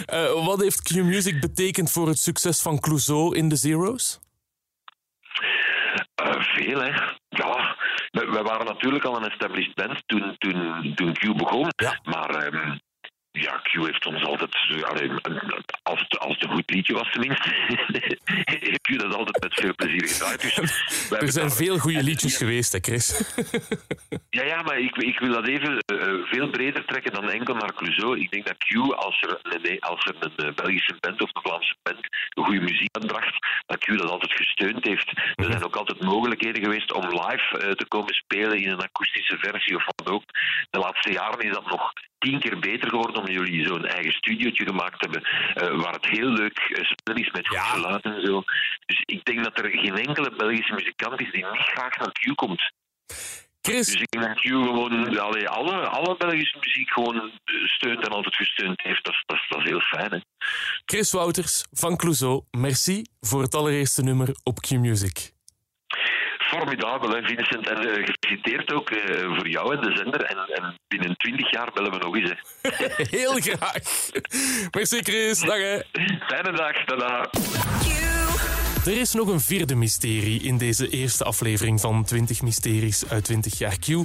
Eh, 0.06 0.46
wat 0.46 0.62
heeft 0.62 0.82
Q-Music 0.82 1.40
betekend 1.40 1.92
voor 1.92 2.08
het 2.08 2.18
succes 2.20 2.62
van 2.62 2.80
Clouseau 2.80 3.36
in 3.36 3.50
de 3.50 3.56
Zero's? 3.56 4.20
Eh, 6.16 6.42
veel, 6.42 6.82
hè. 6.82 6.92
We 8.40 8.46
waren 8.46 8.66
natuurlijk 8.66 9.04
al 9.04 9.16
een 9.16 9.30
established 9.30 9.76
band 9.76 10.04
toen, 10.06 10.36
toen, 10.38 10.94
toen 10.96 11.14
Q 11.14 11.38
begon. 11.38 11.68
Maar 12.04 12.30
ehm, 12.30 12.78
ja, 13.32 13.58
Q 13.58 13.72
heeft 13.72 14.06
ons 14.06 14.24
altijd, 14.24 14.56
eh, 14.70 14.82
allee, 14.82 15.12
als, 15.90 16.00
het, 16.00 16.20
als 16.20 16.34
het 16.34 16.44
een 16.44 16.56
goed 16.56 16.70
liedje 16.72 16.94
was 16.94 17.12
tenminste, 17.12 17.50
heeft 18.46 18.82
Q 18.82 19.00
dat 19.00 19.16
altijd 19.16 19.42
met 19.42 19.54
veel 19.54 19.76
plezier 19.76 20.08
gedraaid. 20.08 20.42
Dus 20.42 21.10
we 21.10 21.18
Er 21.18 21.32
zijn 21.32 21.52
veel 21.52 21.78
goede 21.78 22.04
liedjes 22.04 22.38
geweest, 22.38 22.72
hè, 22.74 22.80
Chris? 22.80 23.08
Ja, 24.30 24.44
ja, 24.44 24.62
maar 24.62 24.80
ik, 24.80 24.98
ik 24.98 25.20
wil 25.20 25.32
dat 25.32 25.48
even 25.48 25.78
eh, 25.78 26.14
veel 26.24 26.50
breder 26.50 26.86
trekken 26.86 27.14
dan 27.14 27.30
enkel 27.30 27.56
naar 27.56 27.74
Clouseau. 27.74 28.20
Ik 28.20 28.32
denk 28.32 28.46
dat 28.46 28.58
Q, 28.58 28.94
als 28.94 29.22
er 29.22 29.60
nee, 29.62 29.84
als 29.84 30.06
er 30.06 30.16
een 30.20 30.36
eh, 30.36 30.54
Belgische 30.56 30.96
band 31.00 31.22
of 31.22 31.30
een 31.34 31.42
Vlaamse 31.42 31.76
band 31.84 32.00
een 32.30 32.44
goede 32.44 32.60
muziek 32.60 32.98
aanbracht, 32.98 33.36
dat 33.66 33.78
Q 33.78 33.98
dat 33.98 34.10
altijd 34.10 34.32
gesteund 34.32 34.86
heeft. 34.86 35.12
Er 35.36 35.46
zijn 35.46 35.64
ook 35.64 35.76
altijd 35.76 36.02
mogelijkheden 36.02 36.64
geweest 36.64 36.94
om 36.94 37.06
live 37.06 37.58
eh, 37.58 37.72
te 37.72 37.88
komen 37.88 38.14
spelen 38.14 38.62
in 38.62 38.70
een 38.70 38.82
akoestische 38.82 39.38
versie 39.40 39.76
of 39.76 39.84
wat 39.86 40.10
ook. 40.10 40.24
De 40.70 40.80
laatste 40.80 41.12
jaren 41.12 41.40
is 41.40 41.54
dat 41.54 41.66
nog 41.66 41.94
tien 42.20 42.40
keer 42.40 42.60
beter 42.60 42.90
geworden 42.90 43.16
omdat 43.16 43.34
jullie 43.34 43.68
zo'n 43.68 43.86
eigen 43.86 44.14
studiootje 44.14 44.66
gemaakt 44.66 45.02
hebben, 45.02 45.22
eh, 45.54 45.79
waar 45.82 45.94
het 45.94 46.06
heel 46.06 46.30
leuk 46.30 46.58
eh, 46.58 46.84
spelen 46.86 47.22
is 47.24 47.32
met 47.32 47.48
goed 47.48 47.58
geluid 47.60 48.04
en 48.04 48.22
zo. 48.26 48.42
Dus 48.86 49.02
ik 49.06 49.26
denk 49.26 49.44
dat 49.44 49.60
er 49.60 49.70
geen 49.70 49.98
enkele 49.98 50.36
Belgische 50.36 50.74
muzikant 50.74 51.22
is 51.22 51.32
die 51.32 51.46
niet 51.46 51.62
graag 51.62 51.98
naar 51.98 52.12
Q 52.12 52.36
komt. 52.36 52.62
Chris. 53.62 53.86
Dus 53.86 54.02
ik 54.02 54.10
denk 54.12 54.26
dat 54.26 54.40
Q 54.40 54.42
gewoon 54.44 55.20
allee, 55.20 55.50
alle, 55.50 55.88
alle 55.88 56.18
Belgische 56.18 56.58
muziek 56.62 56.90
gewoon 56.90 57.16
eh, 57.16 57.54
steunt 57.66 58.06
en 58.06 58.12
altijd 58.12 58.36
gesteund 58.36 58.82
heeft. 58.82 59.04
Dat, 59.06 59.14
is- 59.14 59.24
dat, 59.26 59.40
dat 59.50 59.60
is 59.60 59.70
heel 59.70 59.80
fijn. 59.80 60.12
Hè? 60.12 60.18
Chris 60.86 61.12
Wouters 61.12 61.66
van 61.72 61.98
Clouseau, 61.98 62.44
merci 62.58 63.04
voor 63.20 63.42
het 63.42 63.56
allereerste 63.56 64.04
nummer 64.04 64.30
op 64.44 64.60
Q-Music. 64.60 65.32
Formidabel, 66.50 67.10
hè, 67.10 67.24
Vincent. 67.24 67.70
En 67.70 67.78
eh, 67.78 68.06
gefeliciteerd 68.06 68.74
ook 68.74 68.90
eh, 68.90 69.36
voor 69.36 69.48
jou 69.48 69.76
en 69.76 69.82
de 69.82 69.96
zender. 69.96 70.22
En, 70.22 70.38
en 70.38 70.80
binnen 70.88 71.18
twintig 71.18 71.52
jaar 71.52 71.72
bellen 71.74 71.92
we 71.92 71.98
nog 71.98 72.16
eens. 72.16 72.34
Hè. 72.62 72.70
Heel 73.18 73.34
graag. 73.34 73.74
Merci 74.72 75.00
Chris, 75.02 75.40
dag 75.40 75.58
hè. 75.58 75.80
Fijne 76.28 76.52
dag, 76.52 76.86
tada. 76.86 77.30
Er 78.86 79.00
is 79.00 79.14
nog 79.14 79.28
een 79.28 79.40
vierde 79.42 79.76
mysterie 79.76 80.42
in 80.42 80.58
deze 80.58 80.90
eerste 80.90 81.24
aflevering 81.24 81.82
van 81.82 82.04
20 82.04 82.42
Mysteries 82.42 83.08
uit 83.08 83.24
20 83.24 83.58
jaar 83.58 83.78
Q. 83.80 83.88
Eh, 83.88 83.98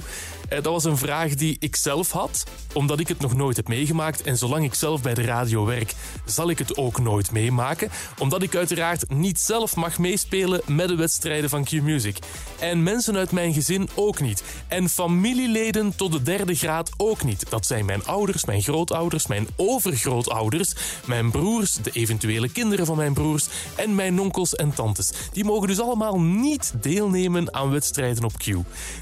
Dat 0.49 0.65
was 0.73 0.83
een 0.83 0.97
vraag 0.97 1.35
die 1.35 1.55
ik 1.59 1.75
zelf 1.75 2.11
had, 2.11 2.43
omdat 2.73 2.99
ik 2.99 3.07
het 3.07 3.19
nog 3.19 3.33
nooit 3.35 3.55
heb 3.55 3.67
meegemaakt. 3.67 4.21
En 4.21 4.37
zolang 4.37 4.63
ik 4.63 4.73
zelf 4.73 5.01
bij 5.01 5.13
de 5.13 5.21
radio 5.21 5.65
werk, 5.65 5.93
zal 6.25 6.49
ik 6.49 6.57
het 6.59 6.77
ook 6.77 6.99
nooit 6.99 7.31
meemaken. 7.31 7.89
Omdat 8.19 8.43
ik 8.43 8.55
uiteraard 8.55 9.09
niet 9.09 9.39
zelf 9.39 9.75
mag 9.75 9.97
meespelen 9.97 10.61
met 10.65 10.87
de 10.87 10.95
wedstrijden 10.95 11.49
van 11.49 11.63
Q-Music. 11.63 12.17
En 12.59 12.83
mensen 12.83 13.17
uit 13.17 13.31
mijn 13.31 13.53
gezin 13.53 13.89
ook 13.95 14.21
niet. 14.21 14.43
En 14.67 14.89
familieleden 14.89 15.95
tot 15.95 16.11
de 16.11 16.21
derde 16.23 16.55
graad 16.55 16.91
ook 16.97 17.23
niet. 17.23 17.49
Dat 17.49 17.65
zijn 17.65 17.85
mijn 17.85 18.05
ouders, 18.05 18.45
mijn 18.45 18.61
grootouders, 18.61 19.27
mijn 19.27 19.47
overgrootouders, 19.55 20.75
mijn 21.05 21.31
broers, 21.31 21.73
de 21.73 21.91
eventuele 21.91 22.49
kinderen 22.49 22.85
van 22.85 22.97
mijn 22.97 23.13
broers 23.13 23.47
en 23.75 23.95
mijn 23.95 24.19
onkels 24.19 24.55
en 24.55 24.64
tantes. 24.73 25.29
Die 25.31 25.43
mogen 25.43 25.67
dus 25.67 25.79
allemaal 25.79 26.19
niet 26.19 26.83
deelnemen 26.83 27.53
aan 27.53 27.71
wedstrijden 27.71 28.23
op 28.23 28.37
Q. 28.37 28.45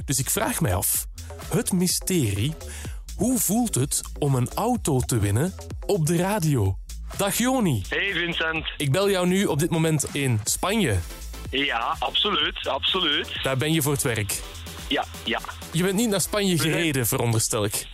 Dus 0.06 0.20
ik 0.20 0.30
vraag 0.30 0.62
mij 0.62 0.76
af, 0.76 1.06
het 1.50 1.72
mysterie, 1.72 2.54
hoe 3.16 3.40
voelt 3.40 3.76
het 3.76 4.02
om 4.20 4.36
een 4.36 4.50
auto 4.56 5.00
te 5.00 5.20
winnen 5.20 5.54
op 5.86 6.06
de 6.06 6.18
radio? 6.18 6.78
Dag 7.18 7.38
Joni. 7.38 7.84
Hey 7.90 8.14
Vincent. 8.14 8.66
Ik 8.78 8.92
bel 8.92 9.10
jou 9.10 9.28
nu 9.28 9.46
op 9.46 9.60
dit 9.60 9.70
moment 9.70 10.16
in 10.16 10.40
Spanje. 10.44 10.98
Ja, 11.50 11.96
absoluut, 12.00 12.68
absoluut. 12.68 13.44
Daar 13.44 13.58
ben 13.58 13.74
je 13.74 13.82
voor 13.82 13.92
het 13.92 14.02
werk. 14.02 14.42
Ja, 14.88 15.06
ja. 15.26 15.40
Je 15.72 15.84
bent 15.84 15.96
niet 15.96 16.10
naar 16.10 16.22
Spanje 16.22 16.58
gereden, 16.58 17.08
veronderstel 17.08 17.64
ik. 17.64 17.88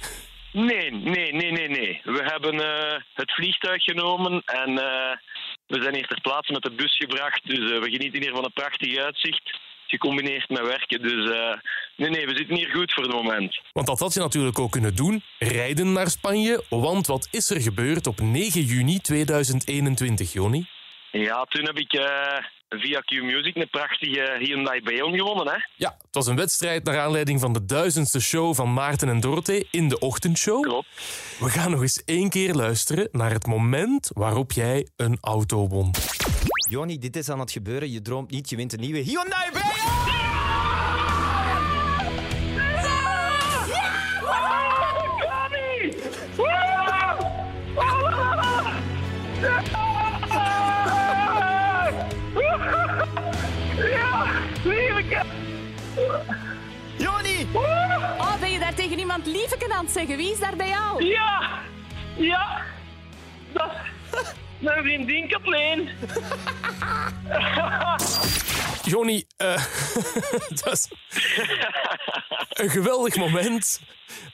Nee, 0.51 0.91
nee, 0.91 1.33
nee, 1.33 1.51
nee, 1.51 1.69
nee. 1.69 2.01
We 2.03 2.21
hebben 2.23 2.53
eh, 2.53 3.01
het 3.13 3.33
vliegtuig 3.33 3.83
genomen 3.83 4.41
en 4.45 4.77
eh, 4.77 5.17
we 5.69 5.81
zijn 5.81 5.95
hier 5.95 6.07
ter 6.07 6.21
plaatse 6.21 6.51
met 6.51 6.61
de 6.61 6.71
bus 6.71 6.97
gebracht. 6.97 7.41
Dus 7.43 7.71
eh, 7.71 7.79
we 7.79 7.89
genieten 7.89 8.21
hier 8.21 8.31
van 8.31 8.43
een 8.43 8.53
prachtig 8.53 8.97
uitzicht, 8.97 9.59
gecombineerd 9.87 10.49
met 10.49 10.61
werken. 10.61 11.01
Dus 11.01 11.31
eh, 11.31 11.57
nee, 11.95 12.09
nee, 12.09 12.25
we 12.25 12.35
zitten 12.35 12.55
hier 12.55 12.69
goed 12.69 12.93
voor 12.93 13.03
het 13.03 13.13
moment. 13.13 13.61
Want 13.73 13.87
dat 13.87 13.99
had 13.99 14.13
je 14.13 14.19
natuurlijk 14.19 14.59
ook 14.59 14.71
kunnen 14.71 14.95
doen. 14.95 15.23
Rijden 15.39 15.93
naar 15.93 16.09
Spanje. 16.09 16.63
Want 16.69 17.07
wat 17.07 17.27
is 17.31 17.49
er 17.49 17.61
gebeurd 17.61 18.07
op 18.07 18.19
9 18.19 18.61
juni 18.61 18.99
2021, 18.99 20.33
Joni? 20.33 20.65
Ja, 21.11 21.43
toen 21.43 21.65
heb 21.65 21.77
ik 21.77 21.93
eh, 21.93 22.43
via 22.69 22.99
Q-Music 22.99 23.55
een 23.55 23.69
prachtige 23.69 24.35
Hyundai 24.39 24.81
Beon 24.81 25.17
gewonnen, 25.17 25.47
hè. 25.47 25.57
Ja, 25.75 25.95
het 25.97 26.15
was 26.15 26.27
een 26.27 26.35
wedstrijd 26.35 26.83
naar 26.83 26.99
aanleiding 26.99 27.39
van 27.39 27.53
de 27.53 27.65
duizendste 27.65 28.21
show 28.21 28.55
van 28.55 28.73
Maarten 28.73 29.09
en 29.09 29.19
Dorothee 29.19 29.67
in 29.71 29.89
de 29.89 29.99
ochtendshow. 29.99 30.61
Klopt. 30.61 30.87
We 31.39 31.49
gaan 31.49 31.71
nog 31.71 31.81
eens 31.81 32.03
één 32.05 32.29
keer 32.29 32.53
luisteren 32.53 33.09
naar 33.11 33.31
het 33.31 33.45
moment 33.45 34.11
waarop 34.13 34.51
jij 34.51 34.87
een 34.95 35.17
auto 35.21 35.67
won. 35.67 35.91
Joni, 36.69 36.99
dit 36.99 37.15
is 37.15 37.29
aan 37.29 37.39
het 37.39 37.51
gebeuren. 37.51 37.91
Je 37.91 38.01
droomt 38.01 38.31
niet, 38.31 38.49
je 38.49 38.55
wint 38.55 38.73
een 38.73 38.79
nieuwe 38.79 38.99
Hyundai 38.99 39.49
Joni! 39.51 40.08
Iemand 59.19 59.37
lieveken 59.37 59.71
aan 59.71 59.83
het 59.83 59.93
zeggen? 59.93 60.17
Wie 60.17 60.31
is 60.31 60.39
daar 60.39 60.55
bij 60.55 60.67
jou? 60.67 61.05
Ja! 61.05 61.61
Ja! 62.17 62.61
Dat 63.53 63.71
is 64.11 64.33
mijn 64.67 64.83
vriendin 64.83 65.27
Kathleen. 65.27 65.89
Johnny, 68.91 69.23
eh, 69.37 69.55
dat 70.63 70.71
is 70.71 70.91
een 72.49 72.69
geweldig 72.69 73.15
moment. 73.15 73.81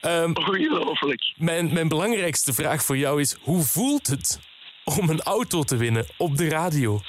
Ongelooflijk. 0.01 1.33
Mijn, 1.36 1.73
mijn 1.73 1.88
belangrijkste 1.88 2.53
vraag 2.53 2.83
voor 2.83 2.97
jou 2.97 3.21
is: 3.21 3.38
hoe 3.41 3.63
voelt 3.63 4.07
het 4.07 4.39
om 4.83 5.09
een 5.09 5.21
auto 5.21 5.63
te 5.63 5.77
winnen 5.77 6.05
op 6.17 6.38
de 6.38 6.49
radio? 6.49 6.99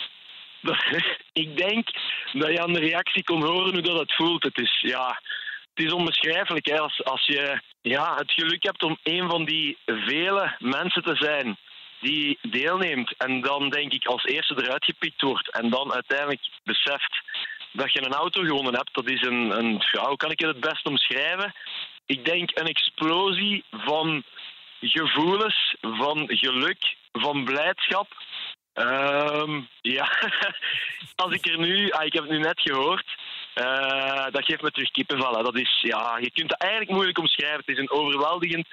Ik 1.33 1.57
denk 1.57 1.89
dat 2.33 2.51
je 2.51 2.63
aan 2.63 2.73
de 2.73 2.81
reactie 2.81 3.25
kon 3.25 3.43
horen 3.43 3.73
hoe 3.73 3.83
dat 3.83 3.99
het 3.99 4.15
voelt. 4.15 4.43
Het 4.43 4.59
is, 4.59 4.81
ja, 4.81 5.21
het 5.77 5.87
is 5.87 5.93
onbeschrijfelijk 5.93 6.67
hè, 6.67 6.79
als, 6.81 7.05
als 7.05 7.27
je 7.27 7.61
ja, 7.83 8.15
het 8.15 8.33
geluk 8.33 8.63
hebt 8.63 8.83
om 8.83 8.99
een 9.03 9.29
van 9.29 9.45
die 9.45 9.79
vele 9.87 10.57
mensen 10.59 11.03
te 11.03 11.17
zijn 11.17 11.57
die 12.01 12.39
deelneemt 12.43 13.15
en 13.17 13.41
dan 13.41 13.71
denk 13.71 13.93
ik 13.93 14.07
als 14.07 14.25
eerste 14.25 14.55
eruit 14.63 14.85
gepikt 14.85 15.23
wordt 15.23 15.51
en 15.51 15.71
dan 15.71 15.93
uiteindelijk 15.93 16.41
beseft 16.65 17.23
dat 17.73 17.93
je 17.93 18.05
een 18.05 18.13
auto 18.13 18.43
gewonnen 18.43 18.75
hebt. 18.75 18.95
Dat 18.95 19.11
is 19.11 19.23
een, 19.23 19.59
een 19.59 19.83
ja, 19.93 20.09
hoe 20.09 20.17
kan 20.17 20.31
ik 20.31 20.41
het 20.41 20.49
het 20.49 20.61
best 20.61 20.87
omschrijven? 20.87 21.55
Ik 22.07 22.25
denk 22.25 22.51
een 22.55 22.67
explosie 22.67 23.65
van 23.71 24.23
gevoelens, 24.81 25.77
van 25.81 26.25
geluk, 26.29 26.97
van 27.13 27.45
blijdschap. 27.45 28.09
Ehm, 28.73 29.61
ja, 29.81 30.11
als 31.25 31.33
ik 31.33 31.47
er 31.47 31.59
nu, 31.59 31.91
ah, 31.91 32.05
ik 32.05 32.13
heb 32.13 32.23
het 32.23 32.33
nu 32.33 32.39
net 32.39 32.61
gehoord, 32.61 33.17
eh, 33.57 34.27
dat 34.31 34.45
geeft 34.45 34.63
me 34.63 34.71
terug 34.71 34.91
kippenvel. 34.91 35.37
hè. 35.37 35.43
Dat 35.43 35.59
is, 35.59 35.79
ja, 35.81 36.19
je 36.21 36.31
kunt 36.31 36.51
het 36.51 36.61
eigenlijk 36.61 36.91
moeilijk 36.91 37.19
omschrijven. 37.19 37.63
Het 37.67 37.69
is 37.69 37.79
een 37.79 37.91
overweldigend 37.91 38.67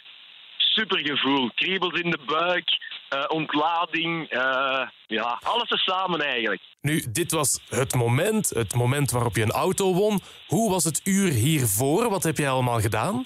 supergevoel. 0.57 1.51
Kriebels 1.55 1.99
in 1.99 2.09
de 2.09 2.19
buik, 2.25 2.69
eh, 3.09 3.23
ontlading, 3.27 4.29
eh, 4.29 4.87
ja, 5.07 5.39
alles 5.43 5.83
samen 5.83 6.21
eigenlijk. 6.21 6.61
Nu, 6.81 7.03
dit 7.09 7.31
was 7.31 7.59
het 7.69 7.93
moment, 7.93 8.49
het 8.49 8.73
moment 8.73 9.11
waarop 9.11 9.35
je 9.35 9.41
een 9.41 9.51
auto 9.51 9.93
won. 9.93 10.19
Hoe 10.47 10.71
was 10.71 10.83
het 10.83 11.01
uur 11.03 11.31
hiervoor? 11.31 12.09
Wat 12.09 12.23
heb 12.23 12.37
jij 12.37 12.49
allemaal 12.49 12.79
gedaan? 12.79 13.25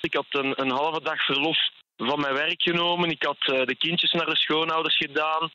Ik 0.00 0.14
had 0.14 0.26
een, 0.30 0.52
een 0.56 0.70
halve 0.70 1.02
dag 1.02 1.24
verlof 1.24 1.58
van 1.96 2.20
mijn 2.20 2.34
werk 2.34 2.62
genomen. 2.62 3.10
Ik 3.10 3.22
had 3.22 3.66
de 3.66 3.76
kindjes 3.78 4.12
naar 4.12 4.26
de 4.26 4.36
schoonouders 4.36 4.96
gedaan. 4.96 5.50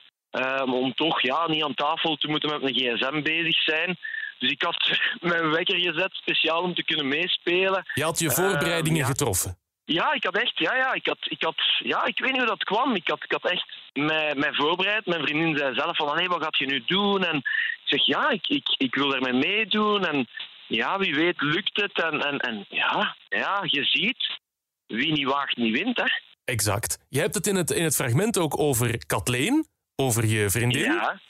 om 0.66 0.94
toch 0.94 1.22
ja, 1.22 1.48
niet 1.48 1.64
aan 1.64 1.74
tafel 1.74 2.16
te 2.16 2.28
moeten 2.28 2.50
met 2.50 2.62
mijn 2.62 2.74
gsm 2.74 3.22
bezig 3.22 3.62
zijn. 3.62 3.98
Dus 4.40 4.50
ik 4.50 4.62
had 4.62 4.98
mijn 5.30 5.50
wekker 5.50 5.78
gezet, 5.78 6.12
speciaal 6.12 6.62
om 6.62 6.74
te 6.74 6.84
kunnen 6.84 7.08
meespelen. 7.08 7.82
Je 7.94 8.02
had 8.02 8.18
je 8.18 8.30
voorbereidingen 8.30 9.00
ja. 9.00 9.06
getroffen. 9.06 9.58
Ja, 9.84 10.12
ik 10.12 10.24
had 10.24 10.36
echt, 10.36 10.58
ja, 10.58 10.74
ja, 10.76 10.92
ik 10.92 11.06
had, 11.06 11.18
ik 11.20 11.42
had, 11.42 11.62
ja, 11.78 12.04
ik 12.04 12.18
weet 12.18 12.30
niet 12.30 12.40
hoe 12.40 12.48
dat 12.48 12.64
kwam. 12.64 12.94
Ik 12.94 13.08
had, 13.08 13.24
ik 13.24 13.32
had 13.32 13.50
echt 13.50 13.66
mij, 13.92 14.34
mij 14.34 14.52
voorbereid. 14.52 15.06
Mijn 15.06 15.22
vriendin 15.22 15.56
zei 15.56 15.74
zelf 15.74 15.96
van, 15.96 16.16
nee, 16.16 16.28
wat 16.28 16.42
gaat 16.42 16.58
je 16.58 16.66
nu 16.66 16.82
doen? 16.86 17.24
En 17.24 17.36
ik 17.36 17.82
zeg, 17.84 18.06
ja, 18.06 18.30
ik, 18.30 18.46
ik, 18.46 18.74
ik 18.76 18.94
wil 18.94 19.14
ermee 19.14 19.32
meedoen. 19.32 20.06
En 20.06 20.28
ja, 20.66 20.98
wie 20.98 21.14
weet 21.14 21.40
lukt 21.40 21.80
het. 21.80 22.02
En, 22.02 22.20
en, 22.20 22.38
en 22.38 22.66
ja, 22.68 23.16
ja, 23.28 23.60
je 23.62 23.84
ziet, 23.84 24.38
wie 24.86 25.12
niet 25.12 25.26
waagt, 25.26 25.56
niet 25.56 25.78
wint, 25.78 25.96
hè. 25.96 26.06
Exact. 26.44 26.98
Je 27.08 27.20
hebt 27.20 27.34
het 27.34 27.46
in 27.46 27.56
het, 27.56 27.70
in 27.70 27.84
het 27.84 27.94
fragment 27.94 28.38
ook 28.38 28.58
over 28.58 29.06
Kathleen, 29.06 29.66
over 29.96 30.26
je 30.26 30.50
vriendin. 30.50 30.92
Ja, 30.92 31.20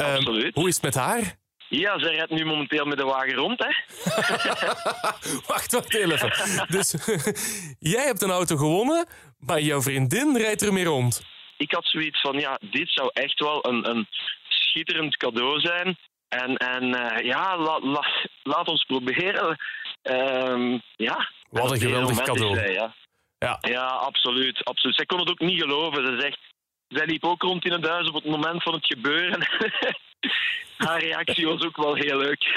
Ehm, 0.00 0.16
absoluut. 0.16 0.54
Hoe 0.54 0.68
is 0.68 0.74
het 0.74 0.82
met 0.82 0.94
haar? 0.94 1.38
Ja, 1.70 1.98
zij 1.98 2.14
rijdt 2.14 2.30
nu 2.30 2.44
momenteel 2.44 2.84
met 2.84 2.98
de 2.98 3.04
wagen 3.04 3.34
rond, 3.34 3.58
hè. 3.64 3.70
Wacht, 5.46 5.72
wacht 5.72 5.94
even. 5.94 6.66
Dus 6.68 6.94
jij 7.92 8.04
hebt 8.04 8.22
een 8.22 8.30
auto 8.30 8.56
gewonnen, 8.56 9.06
maar 9.38 9.60
jouw 9.60 9.82
vriendin 9.82 10.36
rijdt 10.36 10.62
ermee 10.62 10.84
rond. 10.84 11.22
ik 11.56 11.72
had 11.72 11.84
zoiets 11.86 12.20
van, 12.20 12.38
ja, 12.38 12.58
dit 12.70 12.90
zou 12.90 13.10
echt 13.12 13.38
wel 13.38 13.66
een, 13.68 13.88
een 13.90 14.06
schitterend 14.48 15.16
cadeau 15.16 15.60
zijn. 15.60 15.98
En, 16.28 16.56
en 16.56 16.94
eh, 16.94 17.24
ja, 17.26 17.56
la- 17.58 17.80
la- 17.80 18.26
laat 18.42 18.68
ons 18.68 18.84
proberen. 18.84 19.56
Ehm, 20.02 20.78
ja. 20.96 21.30
Wat 21.50 21.70
een 21.70 21.80
geweldig 21.80 22.18
cadeau. 22.22 22.54
zij, 22.54 22.72
ja. 22.72 22.94
Ja. 23.38 23.58
ja, 23.60 23.84
absoluut, 23.86 24.64
absoluut. 24.64 24.96
Zij 24.96 25.06
kon 25.06 25.18
het 25.18 25.30
ook 25.30 25.38
niet 25.40 25.60
geloven. 25.60 26.06
Ze 26.06 26.20
zegt, 26.20 26.38
zij 26.90 27.06
liep 27.06 27.24
ook 27.24 27.42
rond 27.42 27.64
in 27.64 27.72
het 27.72 27.86
huis 27.88 28.08
op 28.08 28.14
het 28.14 28.24
moment 28.24 28.62
van 28.62 28.72
het 28.74 28.86
gebeuren. 28.86 29.46
Haar 30.76 31.00
reactie 31.00 31.46
was 31.46 31.64
ook 31.64 31.76
wel 31.76 31.94
heel 31.94 32.18
leuk. 32.18 32.44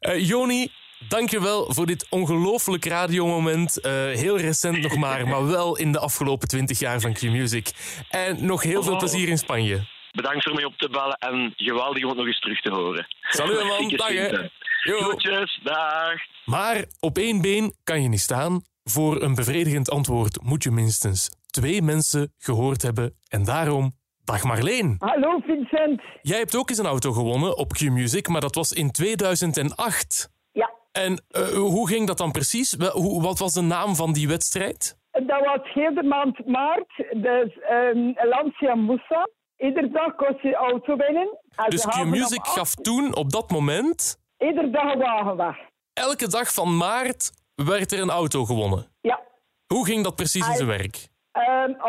Eh 0.00 0.26
Joni, 0.28 0.68
dankjewel 1.08 1.72
voor 1.74 1.86
dit 1.86 2.06
ongelooflijk 2.10 2.84
radiomoment. 2.84 3.80
Eh, 3.80 3.92
heel 3.92 4.38
recent 4.38 4.80
nog 4.80 4.96
maar, 4.96 5.28
maar 5.28 5.46
wel 5.46 5.76
in 5.76 5.92
de 5.92 5.98
afgelopen 5.98 6.48
20 6.48 6.78
jaar 6.78 7.00
van 7.00 7.12
Q-Music. 7.12 7.70
En 8.10 8.44
nog 8.46 8.62
heel 8.62 8.82
veel 8.82 8.92
Oh. 8.92 8.98
plezier 8.98 9.28
in 9.28 9.38
Spanje. 9.38 9.86
Bedankt 10.12 10.42
voor 10.44 10.54
mij 10.54 10.64
op 10.64 10.76
te 10.78 10.88
bellen 10.88 11.16
en 11.18 11.52
geweldig 11.56 12.02
om 12.02 12.08
het 12.08 12.18
nog 12.18 12.26
eens 12.26 12.40
terug 12.40 12.60
te 12.60 12.70
horen. 12.70 13.06
Salut, 13.20 13.64
man. 13.64 13.88
Dag, 13.88 14.08
hè. 14.08 14.48
Groetjes, 14.80 15.60
dag. 15.62 16.12
Maar 16.44 16.84
op 17.00 17.18
één 17.18 17.40
been 17.42 17.74
kan 17.84 18.02
je 18.02 18.08
niet 18.08 18.20
staan. 18.20 18.62
Voor 18.84 19.22
een 19.22 19.34
bevredigend 19.34 19.90
antwoord 19.90 20.42
moet 20.42 20.62
je 20.62 20.70
minstens 20.70 21.30
twee 21.50 21.82
mensen 21.82 22.32
gehoord 22.38 22.82
hebben. 22.82 23.16
En 23.28 23.44
daarom, 23.44 23.92
dag 24.24 24.42
Marleen. 24.44 24.96
Hallo 24.98 25.38
Vincent. 25.38 26.02
Jij 26.22 26.38
hebt 26.38 26.56
ook 26.56 26.68
eens 26.70 26.78
een 26.78 26.86
auto 26.86 27.12
gewonnen 27.12 27.56
op 27.56 27.72
Q-Music, 27.72 28.28
maar 28.28 28.40
dat 28.40 28.54
was 28.54 28.72
in 28.72 28.90
2008. 28.90 30.30
Ja. 30.52 30.70
En 30.92 31.24
eh, 31.28 31.48
hoe 31.48 31.88
ging 31.88 32.06
dat 32.06 32.18
dan 32.18 32.30
precies? 32.32 32.74
Wat 33.20 33.38
was 33.38 33.52
de 33.52 33.60
naam 33.60 33.94
van 33.96 34.12
die 34.12 34.28
wedstrijd? 34.28 34.96
Dat 35.10 35.44
was 35.44 35.60
heel 35.74 35.94
de 35.94 36.02
maand 36.02 36.46
maart. 36.46 36.96
Dus 37.22 37.58
um, 37.70 38.14
Lancia 38.28 38.74
Moussa. 38.74 39.28
Iedere 39.56 39.90
dag 39.90 40.14
kost 40.14 40.42
je 40.42 40.54
auto 40.54 40.96
winnen. 40.96 41.38
En 41.56 41.70
Dus 41.70 41.84
Q-Music 41.86 42.46
gaf 42.46 42.74
toen 42.74 43.14
op 43.14 43.30
dat 43.30 43.50
moment, 43.50 44.18
Iedere 44.38 44.70
dag 44.70 44.92
een 44.92 44.98
wagen 44.98 45.36
weg. 45.36 45.56
elke 45.92 46.28
dag 46.28 46.52
van 46.54 46.76
maart, 46.76 47.30
werd 47.54 47.92
er 47.92 48.00
een 48.00 48.10
auto 48.10 48.44
gewonnen. 48.44 48.86
Ja. 49.00 49.20
Hoe 49.66 49.84
ging 49.86 50.04
dat 50.04 50.16
precies 50.16 50.48
in 50.48 50.54
zijn 50.54 50.68
werk? 50.68 51.08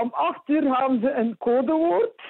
Om 0.01 0.09
acht 0.13 0.49
uur 0.49 0.67
hadden 0.67 0.99
ze 0.99 1.11
een 1.11 1.37
codewoord. 1.37 2.21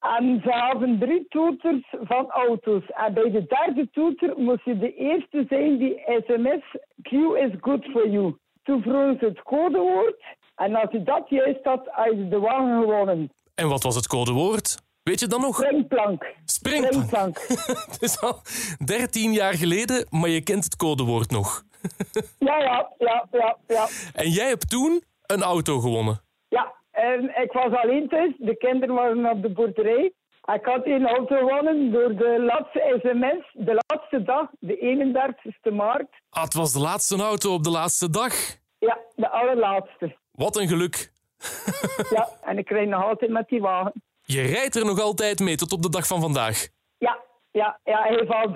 En 0.00 0.40
ze 0.44 0.50
hadden 0.50 0.98
drie 0.98 1.26
toeters 1.28 1.94
van 2.00 2.30
auto's. 2.30 2.82
En 2.86 3.14
bij 3.14 3.30
de 3.30 3.44
derde 3.46 3.88
toeter 3.90 4.34
moest 4.36 4.64
je 4.64 4.78
de 4.78 4.94
eerste 4.94 5.44
zijn 5.48 5.78
die 5.78 6.02
sms 6.26 6.62
Q 7.02 7.12
is 7.12 7.52
good 7.60 7.84
for 7.84 8.08
you. 8.08 8.36
Toen 8.62 8.82
vroegen 8.82 9.16
ze 9.18 9.24
het 9.24 9.42
codewoord. 9.42 10.22
En 10.56 10.74
als 10.74 10.90
je 10.90 11.02
dat 11.02 11.28
juist 11.28 11.64
had, 11.64 11.88
had 11.90 12.10
je 12.10 12.28
de 12.28 12.38
wagen 12.38 12.80
gewonnen. 12.80 13.32
En 13.54 13.68
wat 13.68 13.82
was 13.82 13.94
het 13.94 14.06
codewoord? 14.06 14.76
Weet 15.02 15.20
je 15.20 15.26
dan 15.26 15.40
nog? 15.40 15.56
Springplank. 15.56 16.34
Springplank. 16.44 17.38
Het 17.90 18.02
is 18.02 18.20
al 18.20 18.40
13 18.84 19.32
jaar 19.32 19.54
geleden, 19.54 20.06
maar 20.10 20.28
je 20.28 20.42
kent 20.42 20.64
het 20.64 20.76
codewoord 20.76 21.30
nog. 21.30 21.62
Ja, 22.38 22.58
ja, 22.58 22.92
ja, 22.98 23.26
ja, 23.30 23.56
ja. 23.66 23.88
En 24.12 24.30
jij 24.30 24.48
hebt 24.48 24.70
toen 24.70 25.02
een 25.26 25.42
auto 25.42 25.78
gewonnen. 25.78 26.20
En 26.98 27.42
ik 27.42 27.52
was 27.52 27.72
alleen 27.72 28.08
thuis. 28.08 28.34
De 28.38 28.56
kinderen 28.56 28.94
waren 28.94 29.30
op 29.30 29.42
de 29.42 29.50
boerderij. 29.50 30.12
Ik 30.54 30.64
had 30.64 30.86
een 30.86 31.06
auto 31.06 31.36
gewonnen 31.36 31.92
door 31.92 32.16
de 32.16 32.42
laatste 32.42 33.00
sms, 33.02 33.66
de 33.66 33.82
laatste 33.86 34.22
dag, 34.22 34.46
de 34.58 34.76
31ste 34.76 35.74
maart. 35.74 36.08
Ah, 36.30 36.42
het 36.42 36.54
was 36.54 36.72
de 36.72 36.78
laatste 36.78 37.16
auto 37.16 37.52
op 37.52 37.62
de 37.62 37.70
laatste 37.70 38.10
dag. 38.10 38.34
Ja, 38.78 38.98
de 39.14 39.28
allerlaatste. 39.28 40.16
Wat 40.32 40.56
een 40.56 40.68
geluk. 40.68 40.96
Ja, 42.10 42.28
en 42.42 42.58
ik 42.58 42.68
rijd 42.68 42.88
nog 42.88 43.04
altijd 43.04 43.30
met 43.30 43.48
die 43.48 43.60
wagen. 43.60 43.92
Je 44.22 44.42
rijdt 44.42 44.76
er 44.76 44.84
nog 44.84 45.00
altijd 45.00 45.38
mee 45.40 45.56
tot 45.56 45.72
op 45.72 45.82
de 45.82 45.90
dag 45.90 46.06
van 46.06 46.20
vandaag. 46.20 46.68
Ja, 46.98 47.18
ja, 47.50 47.80
ja 47.84 48.02
hij 48.02 48.16
heeft 48.16 48.30
al 48.30 48.52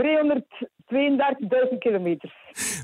332.000 1.73 1.79
kilometer. 1.79 2.35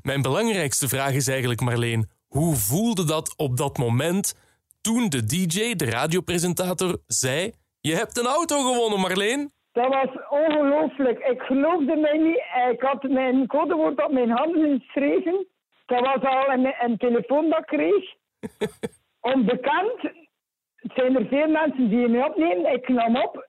Mijn 0.03 0.23
belangrijkste 0.23 0.89
vraag 0.89 1.13
is 1.13 1.29
eigenlijk, 1.29 1.61
Marleen, 1.61 2.11
hoe 2.29 2.57
voelde 2.57 3.05
dat 3.05 3.35
op 3.37 3.57
dat 3.57 3.79
moment 3.79 4.35
toen 4.81 5.09
de 5.09 5.25
DJ, 5.25 5.75
de 5.75 5.91
radiopresentator, 5.91 6.99
zei: 7.07 7.53
Je 7.81 7.95
hebt 7.95 8.19
een 8.19 8.27
auto 8.27 8.57
gewonnen, 8.73 9.01
Marleen? 9.01 9.51
Dat 9.73 9.89
was 9.89 10.09
ongelooflijk. 10.29 11.19
Ik 11.19 11.43
geloofde 11.43 11.97
mij 11.97 12.19
niet. 12.19 12.43
Ik 12.73 12.81
had 12.81 13.03
mijn 13.03 13.47
codewoord 13.47 14.05
op 14.05 14.13
mijn 14.13 14.31
handen 14.31 14.81
geschreven. 14.81 15.47
Dat 15.87 16.01
was 16.01 16.23
al 16.23 16.53
een, 16.53 16.75
een 16.81 16.97
telefoon 16.97 17.49
dat 17.49 17.59
ik 17.59 17.67
kreeg. 17.67 18.05
Onbekend. 19.33 20.01
Het 20.75 20.93
zijn 20.95 21.17
er 21.17 21.27
veel 21.27 21.49
mensen 21.49 21.89
die 21.89 22.09
me 22.09 22.25
opnemen. 22.25 22.73
Ik 22.73 22.89
nam 22.89 23.17
op. 23.17 23.49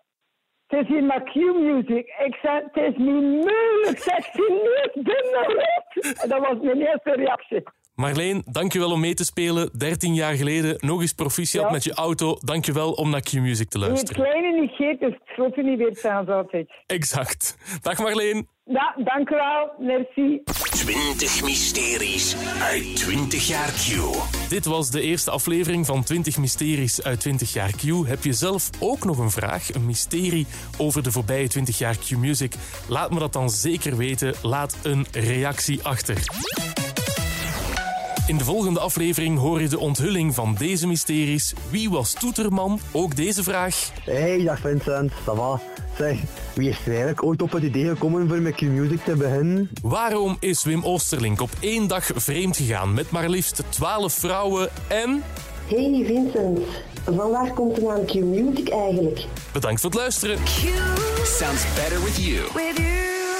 Het 0.68 0.82
is 0.82 0.88
hier 0.88 1.04
met 1.04 1.24
Q-Music. 1.24 2.08
Ik 2.26 2.36
zei, 2.42 2.64
het 2.72 2.84
is 2.84 2.98
niet 2.98 3.22
moeilijk. 3.22 3.98
Zegt 3.98 4.34
hij 4.34 4.50
niet. 4.50 6.22
En 6.22 6.30
Dat 6.30 6.40
was 6.40 6.58
mijn 6.62 6.82
eerste 6.82 7.12
reactie. 7.12 7.64
Marleen, 8.04 8.42
dankjewel 8.46 8.92
om 8.92 9.00
mee 9.00 9.14
te 9.14 9.26
spelen. 9.26 9.70
13 9.78 10.14
jaar 10.14 10.34
geleden, 10.34 10.76
nog 10.80 11.02
eens 11.02 11.14
proficiat 11.14 11.64
Ja. 11.64 11.72
met 11.72 11.84
je 11.84 11.94
auto. 11.94 12.38
Dankjewel 12.40 12.92
om 12.92 13.10
naar 13.10 13.22
Q-Music 13.22 13.70
te 13.70 13.80
Wie 13.80 13.88
het 13.88 13.96
luisteren. 13.98 14.24
kleine 14.24 14.62
niet 14.62 14.72
geeft, 14.72 15.02
is 15.02 15.08
het 15.14 15.22
grote 15.26 15.62
niet 15.62 15.78
weer 15.78 15.96
staan 15.96 16.28
altijd. 16.28 16.70
Exact. 16.86 17.58
Dag 17.82 17.98
Marleen. 18.00 18.48
Ja, 18.64 18.96
dank 19.04 19.30
u 19.30 19.36
wel. 19.36 19.72
Merci. 19.80 20.42
20 20.44 21.44
mysteries 21.44 22.36
uit 22.62 22.96
20 22.96 23.48
jaar 23.48 23.72
Q. 23.72 23.90
Dit 24.50 24.66
was 24.66 24.92
de 24.92 25.02
eerste 25.02 25.32
aflevering 25.32 25.86
van 25.86 26.04
20 26.04 26.38
mysteries 26.38 27.04
uit 27.04 27.20
20 27.20 27.54
jaar 27.54 27.72
Q. 27.72 28.08
Heb 28.08 28.24
je 28.24 28.34
zelf 28.34 28.70
ook 28.80 29.06
nog 29.06 29.18
een 29.18 29.32
vraag, 29.32 29.74
een 29.74 29.86
mysterie 29.86 30.48
over 30.78 31.04
de 31.04 31.12
voorbije 31.12 31.48
20 31.48 31.78
jaar 31.78 31.96
Q 31.98 32.10
Music? 32.18 32.54
Laat 32.90 33.12
me 33.12 33.20
dat 33.20 33.34
dan 33.34 33.50
zeker 33.50 33.98
weten. 33.98 34.34
Laat 34.44 34.78
een 34.84 35.06
reactie 35.12 35.84
achter. 35.84 36.18
In 38.30 38.38
de 38.38 38.44
volgende 38.44 38.80
aflevering 38.80 39.38
hoor 39.38 39.62
je 39.62 39.68
de 39.68 39.80
onthulling 39.80 40.36
van 40.36 40.56
deze 40.58 40.88
mysteries. 40.88 41.54
Wie 41.70 41.90
was 41.90 42.14
Toeterman? 42.14 42.80
Ook 42.92 43.16
deze 43.16 43.44
vraag. 43.44 43.92
Hey, 44.04 44.44
dag 44.44 44.60
Vincent. 44.60 45.12
Ça 45.12 45.36
va? 45.36 45.62
Zeg, 45.98 46.18
wie 46.54 46.70
is 46.70 46.78
er 46.80 46.88
eigenlijk 46.88 47.24
ooit 47.24 47.42
op 47.42 47.52
het 47.52 47.64
idee 47.64 47.88
gekomen 47.88 48.28
voor 48.28 48.38
met 48.42 48.56
Q-Music 48.56 49.04
te 49.04 49.16
beginnen? 49.16 49.70
Waarom 49.82 50.38
is 50.40 50.64
Wim 50.64 50.84
Oosterlink 50.84 51.42
op 51.42 51.50
één 51.60 51.88
dag 51.88 52.12
vreemd 52.16 52.58
gegaan 52.58 52.94
met 52.94 53.12
maar 53.12 53.30
liefst 53.30 53.64
12 53.70 54.14
vrouwen 54.14 54.70
en... 54.88 55.24
Hey 55.68 56.04
Vincent, 56.06 56.60
vandaag 57.04 57.54
komt 57.54 57.76
de 57.76 57.82
naam 57.82 58.06
Q-Music 58.06 58.70
eigenlijk. 58.70 59.26
Bedankt 59.52 59.82
voor 59.82 59.90
het 59.90 60.00
luisteren. 60.00 60.38
Sounds 61.24 61.64
better 61.76 62.04
with 62.04 62.18
you. 62.18 62.42
With 62.54 62.78
you. 62.78 63.39